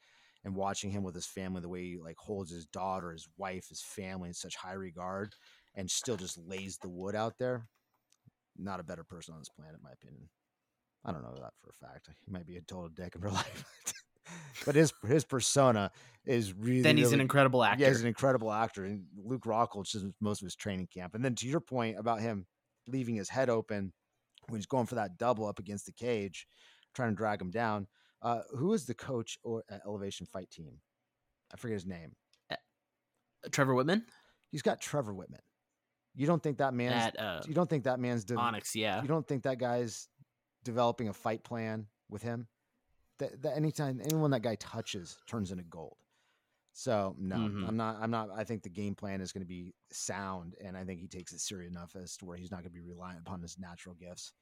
and 0.43 0.55
watching 0.55 0.89
him 0.89 1.03
with 1.03 1.13
his 1.13 1.27
family, 1.27 1.61
the 1.61 1.69
way 1.69 1.83
he 1.83 1.97
like 1.97 2.17
holds 2.17 2.51
his 2.51 2.65
daughter, 2.65 3.11
his 3.11 3.27
wife, 3.37 3.69
his 3.69 3.81
family 3.81 4.29
in 4.29 4.33
such 4.33 4.55
high 4.55 4.73
regard, 4.73 5.35
and 5.79 5.89
still 5.89 6.17
just 6.17 6.37
lays 6.37 6.77
the 6.77 6.89
wood 6.89 7.15
out 7.15 7.37
there. 7.39 7.65
Not 8.57 8.81
a 8.81 8.83
better 8.83 9.05
person 9.05 9.33
on 9.33 9.39
this 9.39 9.47
planet, 9.47 9.75
in 9.75 9.81
my 9.81 9.91
opinion. 9.93 10.27
I 11.05 11.13
don't 11.13 11.23
know 11.23 11.33
that 11.35 11.53
for 11.61 11.69
a 11.69 11.87
fact. 11.87 12.09
He 12.25 12.31
might 12.31 12.45
be 12.45 12.57
a 12.57 12.61
total 12.61 12.89
dick 12.89 13.15
in 13.15 13.21
real 13.21 13.31
life, 13.45 13.63
but 14.65 14.75
his 14.75 14.91
his 15.07 15.23
persona 15.23 15.91
is 16.25 16.53
really. 16.53 16.81
Then 16.81 16.97
he's 16.97 17.13
an 17.13 17.21
incredible 17.21 17.63
actor. 17.63 17.81
yeah, 17.81 17.89
he's 17.89 18.01
an 18.01 18.07
incredible 18.07 18.51
actor. 18.51 18.83
And 18.83 19.05
Luke 19.23 19.45
Rockhold 19.45 19.95
is 19.95 20.03
most 20.19 20.41
of 20.41 20.45
his 20.45 20.57
training 20.57 20.89
camp. 20.93 21.15
And 21.15 21.23
then 21.23 21.35
to 21.35 21.47
your 21.47 21.61
point 21.61 21.97
about 21.97 22.19
him 22.19 22.45
leaving 22.85 23.15
his 23.15 23.29
head 23.29 23.49
open 23.49 23.93
when 24.49 24.59
he's 24.59 24.65
going 24.65 24.87
for 24.87 24.95
that 24.95 25.17
double 25.17 25.47
up 25.47 25.59
against 25.59 25.85
the 25.85 25.93
cage, 25.93 26.45
trying 26.93 27.11
to 27.11 27.15
drag 27.15 27.41
him 27.41 27.51
down. 27.51 27.87
Uh, 28.21 28.41
who 28.57 28.73
is 28.73 28.85
the 28.85 28.95
coach 28.95 29.37
or 29.43 29.63
at 29.69 29.79
Elevation 29.85 30.25
Fight 30.25 30.51
Team? 30.51 30.81
I 31.53 31.57
forget 31.57 31.75
his 31.75 31.85
name. 31.85 32.11
Trevor 33.51 33.73
Wittman 33.73 34.01
He's 34.51 34.61
got 34.61 34.81
Trevor 34.81 35.13
Wittman. 35.13 35.39
You 36.19 36.27
don't 36.27 36.43
think 36.43 36.57
that 36.57 36.73
man's 36.73 37.15
at 37.15 37.19
uh, 37.19 37.41
you 37.47 37.53
don't 37.53 37.69
think 37.69 37.85
that 37.85 37.97
man's 37.99 38.25
de- 38.25 38.35
Onyx. 38.35 38.75
Yeah, 38.75 39.01
you 39.01 39.07
don't 39.07 39.25
think 39.25 39.43
that 39.43 39.57
guy's 39.57 40.09
developing 40.65 41.07
a 41.07 41.13
fight 41.13 41.43
plan 41.45 41.87
with 42.09 42.21
him? 42.21 42.47
That, 43.19 43.41
that 43.43 43.55
anytime 43.55 44.01
anyone 44.03 44.31
that 44.31 44.41
guy 44.41 44.55
touches 44.55 45.17
turns 45.27 45.51
into 45.51 45.63
gold. 45.63 45.95
So 46.73 47.15
no, 47.17 47.37
Mhm. 47.37 47.67
I'm 47.69 47.77
not. 47.77 47.97
I'm 48.01 48.11
not. 48.11 48.29
I 48.35 48.43
think 48.43 48.63
the 48.63 48.69
game 48.69 48.95
plan 48.95 49.21
is 49.21 49.31
going 49.31 49.43
to 49.43 49.47
be 49.47 49.73
sound, 49.91 50.55
and 50.61 50.75
I 50.75 50.83
think 50.83 50.99
he 50.99 51.07
takes 51.07 51.31
it 51.31 51.39
serious 51.39 51.71
enough 51.71 51.95
as 51.95 52.17
to 52.17 52.25
where 52.25 52.35
he's 52.37 52.51
not 52.51 52.57
going 52.63 52.71
to 52.73 52.79
be 52.81 52.81
reliant 52.81 53.19
upon 53.21 53.41
his 53.41 53.57
natural 53.57 53.95
gifts 53.95 54.33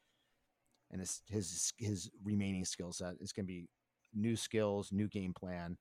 and 0.89 0.99
his 0.99 1.21
his 1.27 1.73
his 1.77 2.09
remaining 2.23 2.65
skill 2.65 2.91
set. 2.91 3.15
It's 3.21 3.31
going 3.33 3.45
to 3.45 3.53
be 3.53 3.69
new 4.15 4.35
skills, 4.35 4.91
new 4.91 5.07
game 5.07 5.33
plan, 5.33 5.77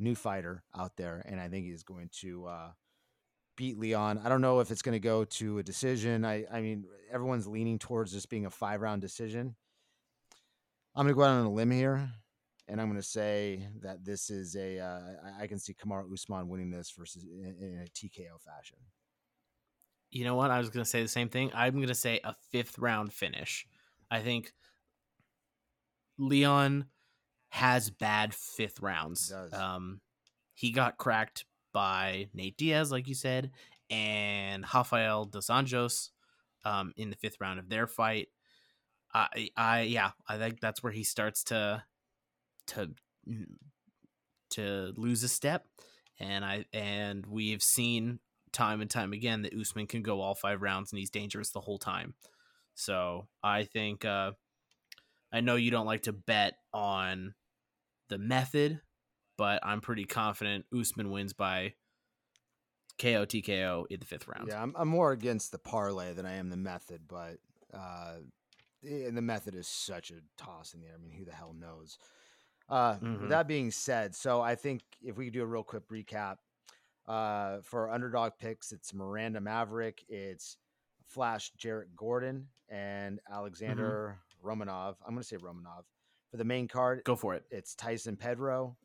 new 0.00 0.16
fighter 0.16 0.64
out 0.76 0.96
there, 0.96 1.22
and 1.24 1.40
I 1.40 1.48
think 1.48 1.66
he's 1.66 1.84
going 1.84 2.10
to 2.20 2.46
uh, 2.46 2.70
beat 3.56 3.78
Leon. 3.78 4.20
I 4.24 4.28
don't 4.28 4.40
know 4.40 4.60
if 4.60 4.70
it's 4.70 4.82
going 4.82 4.94
to 4.94 5.00
go 5.00 5.24
to 5.24 5.58
a 5.58 5.62
decision. 5.62 6.24
I 6.24 6.44
I 6.52 6.60
mean, 6.60 6.84
everyone's 7.10 7.46
leaning 7.46 7.78
towards 7.78 8.12
this 8.12 8.26
being 8.26 8.46
a 8.46 8.50
five 8.50 8.80
round 8.80 9.02
decision. 9.02 9.56
I'm 10.94 11.04
going 11.04 11.14
to 11.14 11.18
go 11.18 11.24
out 11.24 11.40
on 11.40 11.46
a 11.46 11.52
limb 11.52 11.70
here, 11.70 12.08
and 12.68 12.80
I'm 12.80 12.88
going 12.88 13.00
to 13.00 13.06
say 13.06 13.68
that 13.82 14.04
this 14.04 14.30
is 14.30 14.56
a. 14.56 14.78
Uh, 14.78 15.00
I, 15.40 15.46
can 15.46 15.58
see 15.58 15.74
Kamar 15.74 16.04
Usman 16.10 16.48
winning 16.48 16.70
this 16.70 16.90
versus 16.96 17.24
in, 17.24 17.54
in 17.60 17.84
a 17.84 17.90
TKO 17.90 18.40
fashion. 18.40 18.78
you 20.10 20.24
know 20.24 20.36
what? 20.36 20.50
I 20.50 20.58
was 20.58 20.70
gonna 20.70 20.84
say 20.84 21.02
the 21.02 21.08
same 21.08 21.28
thing. 21.28 21.50
I'm 21.54 21.80
gonna 21.80 21.94
say 21.94 22.20
a 22.24 22.34
fifth 22.50 22.78
round 22.78 23.12
finish. 23.12 23.66
I 24.10 24.20
think 24.20 24.52
Leon 26.18 26.86
has 27.50 27.90
bad 27.90 28.34
fifth 28.34 28.80
rounds. 28.80 29.28
does. 29.28 29.52
Um, 29.52 30.00
he 30.54 30.70
got 30.70 30.96
cracked 30.96 31.44
by 31.76 32.30
Nate 32.32 32.56
Diaz, 32.56 32.90
like 32.90 33.06
you 33.06 33.14
said, 33.14 33.50
and 33.90 34.64
Rafael 34.72 35.26
dos 35.26 35.48
Anjos 35.48 36.08
um, 36.64 36.94
in 36.96 37.10
the 37.10 37.16
fifth 37.16 37.36
round 37.38 37.58
of 37.58 37.68
their 37.68 37.86
fight. 37.86 38.28
I, 39.12 39.50
I, 39.58 39.82
yeah, 39.82 40.12
I 40.26 40.38
think 40.38 40.58
that's 40.58 40.82
where 40.82 40.90
he 40.90 41.04
starts 41.04 41.44
to, 41.44 41.84
to, 42.68 42.92
to 44.52 44.94
lose 44.96 45.22
a 45.22 45.28
step, 45.28 45.66
and 46.18 46.46
I, 46.46 46.64
and 46.72 47.26
we've 47.26 47.62
seen 47.62 48.20
time 48.54 48.80
and 48.80 48.88
time 48.88 49.12
again 49.12 49.42
that 49.42 49.52
Usman 49.52 49.86
can 49.86 50.00
go 50.00 50.22
all 50.22 50.34
five 50.34 50.62
rounds 50.62 50.92
and 50.92 50.98
he's 50.98 51.10
dangerous 51.10 51.50
the 51.50 51.60
whole 51.60 51.78
time. 51.78 52.14
So 52.74 53.28
I 53.42 53.64
think 53.64 54.06
uh, 54.06 54.30
I 55.30 55.42
know 55.42 55.56
you 55.56 55.70
don't 55.70 55.84
like 55.84 56.04
to 56.04 56.14
bet 56.14 56.54
on 56.72 57.34
the 58.08 58.16
method, 58.16 58.80
but 59.36 59.60
I'm 59.64 59.80
pretty 59.80 60.04
confident 60.04 60.64
Usman 60.78 61.10
wins 61.10 61.32
by 61.32 61.74
KO 62.98 63.26
TKO 63.26 63.84
in 63.90 64.00
the 64.00 64.06
fifth 64.06 64.26
round. 64.26 64.48
Yeah, 64.48 64.62
I'm, 64.62 64.74
I'm 64.76 64.88
more 64.88 65.12
against 65.12 65.52
the 65.52 65.58
parlay 65.58 66.14
than 66.14 66.24
I 66.26 66.34
am 66.36 66.48
the 66.48 66.56
method, 66.56 67.02
but 67.08 67.36
uh, 67.74 68.14
and 68.82 69.16
the 69.16 69.22
method 69.22 69.54
is 69.54 69.66
such 69.68 70.10
a 70.10 70.14
toss 70.42 70.72
in 70.72 70.80
the 70.80 70.86
air. 70.86 70.94
I 70.98 71.02
mean, 71.02 71.12
who 71.12 71.24
the 71.24 71.32
hell 71.34 71.54
knows? 71.58 71.98
Uh, 72.68 72.94
Mhm. 72.96 73.20
With 73.22 73.30
that 73.30 73.46
being 73.46 73.70
said, 73.70 74.14
so 74.14 74.40
I 74.40 74.54
think 74.54 74.82
if 75.02 75.16
we 75.16 75.26
could 75.26 75.34
do 75.34 75.42
a 75.42 75.46
real 75.46 75.62
quick 75.62 75.88
recap 75.88 76.36
uh, 77.06 77.58
for 77.62 77.90
underdog 77.90 78.32
picks, 78.40 78.72
it's 78.72 78.92
Miranda 78.94 79.40
Maverick, 79.40 80.04
it's 80.08 80.56
Flash 81.04 81.52
Jared 81.56 81.94
Gordon, 81.94 82.48
and 82.68 83.20
Alexander 83.30 84.18
Romanov. 84.44 84.96
I'm 85.06 85.12
going 85.14 85.22
to 85.22 85.24
say 85.28 85.36
Romanov. 85.36 85.84
For 86.32 86.38
the 86.38 86.44
main 86.44 86.66
card, 86.66 87.02
Go 87.04 87.14
for 87.14 87.34
it. 87.36 87.44
it's 87.52 87.76
Tyson 87.76 88.16
Pedro. 88.16 88.76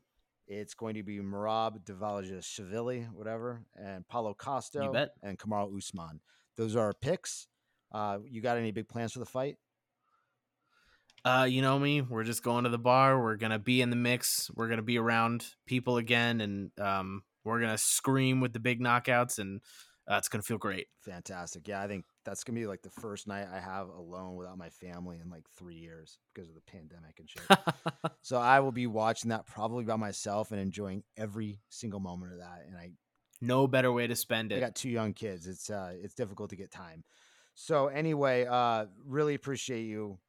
It's 0.47 0.73
going 0.73 0.95
to 0.95 1.03
be 1.03 1.19
Marab 1.19 1.83
Davalajashvili, 1.85 3.11
whatever, 3.13 3.63
and 3.75 4.07
Paulo 4.07 4.33
Costo 4.33 5.07
and 5.23 5.39
Kamaru 5.39 5.77
Usman. 5.77 6.19
Those 6.57 6.75
are 6.75 6.81
our 6.85 6.93
picks. 6.93 7.47
Uh, 7.91 8.19
you 8.29 8.41
got 8.41 8.57
any 8.57 8.71
big 8.71 8.87
plans 8.87 9.13
for 9.13 9.19
the 9.19 9.25
fight? 9.25 9.57
Uh, 11.23 11.45
you 11.49 11.61
know 11.61 11.77
me. 11.77 12.01
We're 12.01 12.23
just 12.23 12.43
going 12.43 12.63
to 12.63 12.69
the 12.69 12.79
bar. 12.79 13.21
We're 13.21 13.35
gonna 13.35 13.59
be 13.59 13.81
in 13.81 13.91
the 13.91 13.95
mix. 13.95 14.49
We're 14.55 14.67
gonna 14.67 14.81
be 14.81 14.97
around 14.97 15.45
people 15.67 15.97
again, 15.97 16.41
and 16.41 16.71
um, 16.79 17.21
we're 17.43 17.59
gonna 17.59 17.77
scream 17.77 18.41
with 18.41 18.53
the 18.53 18.59
big 18.59 18.81
knockouts, 18.81 19.37
and 19.37 19.61
uh, 20.09 20.15
it's 20.15 20.29
gonna 20.29 20.41
feel 20.41 20.57
great. 20.57 20.87
Fantastic. 21.01 21.67
Yeah, 21.67 21.81
I 21.81 21.87
think 21.87 22.05
that's 22.23 22.43
gonna 22.43 22.59
be 22.59 22.67
like 22.67 22.81
the 22.81 22.89
first 22.89 23.27
night 23.27 23.47
I 23.51 23.59
have 23.59 23.89
alone 23.89 24.35
without 24.35 24.57
my 24.57 24.69
family 24.69 25.19
in 25.23 25.29
like 25.29 25.49
three 25.57 25.75
years 25.75 26.19
because 26.33 26.49
of 26.49 26.55
the 26.55 26.61
pandemic 26.61 27.19
and 27.19 27.29
shit. 27.29 27.43
so 28.21 28.37
I 28.37 28.59
will 28.59 28.71
be 28.71 28.87
watching 28.87 29.29
that 29.29 29.45
probably 29.45 29.83
by 29.83 29.95
myself 29.95 30.51
and 30.51 30.59
enjoying 30.59 31.03
every 31.17 31.59
single 31.69 31.99
moment 31.99 32.33
of 32.33 32.39
that. 32.39 32.63
And 32.67 32.77
I 32.77 32.91
no 33.41 33.67
better 33.67 33.91
way 33.91 34.07
to 34.07 34.15
spend 34.15 34.51
it. 34.51 34.57
I 34.57 34.59
got 34.59 34.75
two 34.75 34.89
young 34.89 35.13
kids. 35.13 35.47
It's 35.47 35.69
uh 35.69 35.93
it's 35.95 36.13
difficult 36.13 36.49
to 36.51 36.55
get 36.55 36.71
time. 36.71 37.03
So 37.53 37.87
anyway, 37.87 38.45
uh 38.49 38.85
really 39.05 39.35
appreciate 39.35 39.83
you 39.83 40.19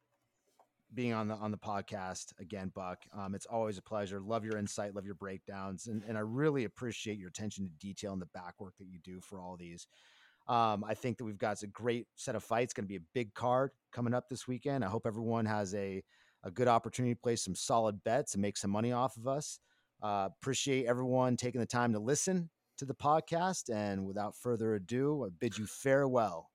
being 0.93 1.13
on 1.13 1.27
the 1.27 1.35
on 1.35 1.51
the 1.51 1.57
podcast 1.57 2.39
again, 2.39 2.71
Buck. 2.73 3.03
Um, 3.17 3.35
it's 3.35 3.45
always 3.45 3.77
a 3.77 3.81
pleasure. 3.81 4.19
Love 4.19 4.45
your 4.45 4.57
insight, 4.57 4.95
love 4.95 5.05
your 5.05 5.15
breakdowns, 5.15 5.87
and, 5.87 6.03
and 6.07 6.17
I 6.17 6.21
really 6.21 6.65
appreciate 6.65 7.17
your 7.17 7.29
attention 7.29 7.65
to 7.65 7.71
detail 7.85 8.13
and 8.13 8.21
the 8.21 8.27
back 8.27 8.59
work 8.59 8.73
that 8.77 8.87
you 8.87 8.99
do 9.03 9.19
for 9.19 9.39
all 9.39 9.57
these. 9.57 9.87
Um, 10.47 10.83
I 10.83 10.93
think 10.93 11.17
that 11.17 11.25
we've 11.25 11.37
got 11.37 11.61
a 11.63 11.67
great 11.67 12.07
set 12.15 12.35
of 12.35 12.43
fights. 12.43 12.73
Going 12.73 12.85
to 12.85 12.89
be 12.89 12.97
a 12.97 13.07
big 13.13 13.33
card 13.33 13.71
coming 13.91 14.13
up 14.13 14.29
this 14.29 14.47
weekend. 14.47 14.83
I 14.83 14.89
hope 14.89 15.05
everyone 15.05 15.45
has 15.45 15.73
a 15.73 16.03
a 16.45 16.51
good 16.51 16.67
opportunity 16.67 17.15
to 17.15 17.21
play 17.21 17.37
some 17.37 17.55
solid 17.55 18.03
bets 18.03 18.33
and 18.33 18.41
make 18.41 18.57
some 18.57 18.71
money 18.71 18.91
off 18.91 19.15
of 19.15 19.27
us. 19.27 19.59
Uh, 20.01 20.27
appreciate 20.41 20.85
everyone 20.85 21.37
taking 21.37 21.61
the 21.61 21.67
time 21.67 21.93
to 21.93 21.99
listen 21.99 22.49
to 22.77 22.85
the 22.85 22.93
podcast. 22.93 23.73
And 23.73 24.05
without 24.05 24.35
further 24.35 24.75
ado, 24.75 25.25
I 25.25 25.29
bid 25.39 25.57
you 25.57 25.65
farewell. 25.65 26.49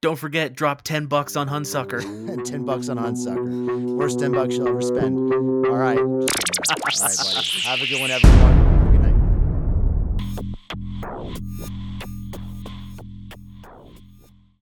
Don't 0.00 0.16
forget, 0.16 0.54
drop 0.54 0.80
ten 0.80 1.06
bucks 1.06 1.36
on 1.36 1.46
Hunsucker. 1.46 2.00
10 2.44 2.64
bucks 2.64 2.88
on 2.88 2.96
Hunsucker. 2.96 3.96
Worst 3.96 4.18
10 4.18 4.32
bucks 4.32 4.56
you'll 4.56 4.68
ever 4.68 4.80
spend. 4.80 5.34
All 5.34 5.76
right. 5.76 5.98
All 5.98 6.26
right, 6.26 6.28
buddy. 6.98 7.60
Have 7.64 7.82
a 7.82 7.86
good 7.86 8.00
one, 8.00 8.10
everyone. 8.10 8.69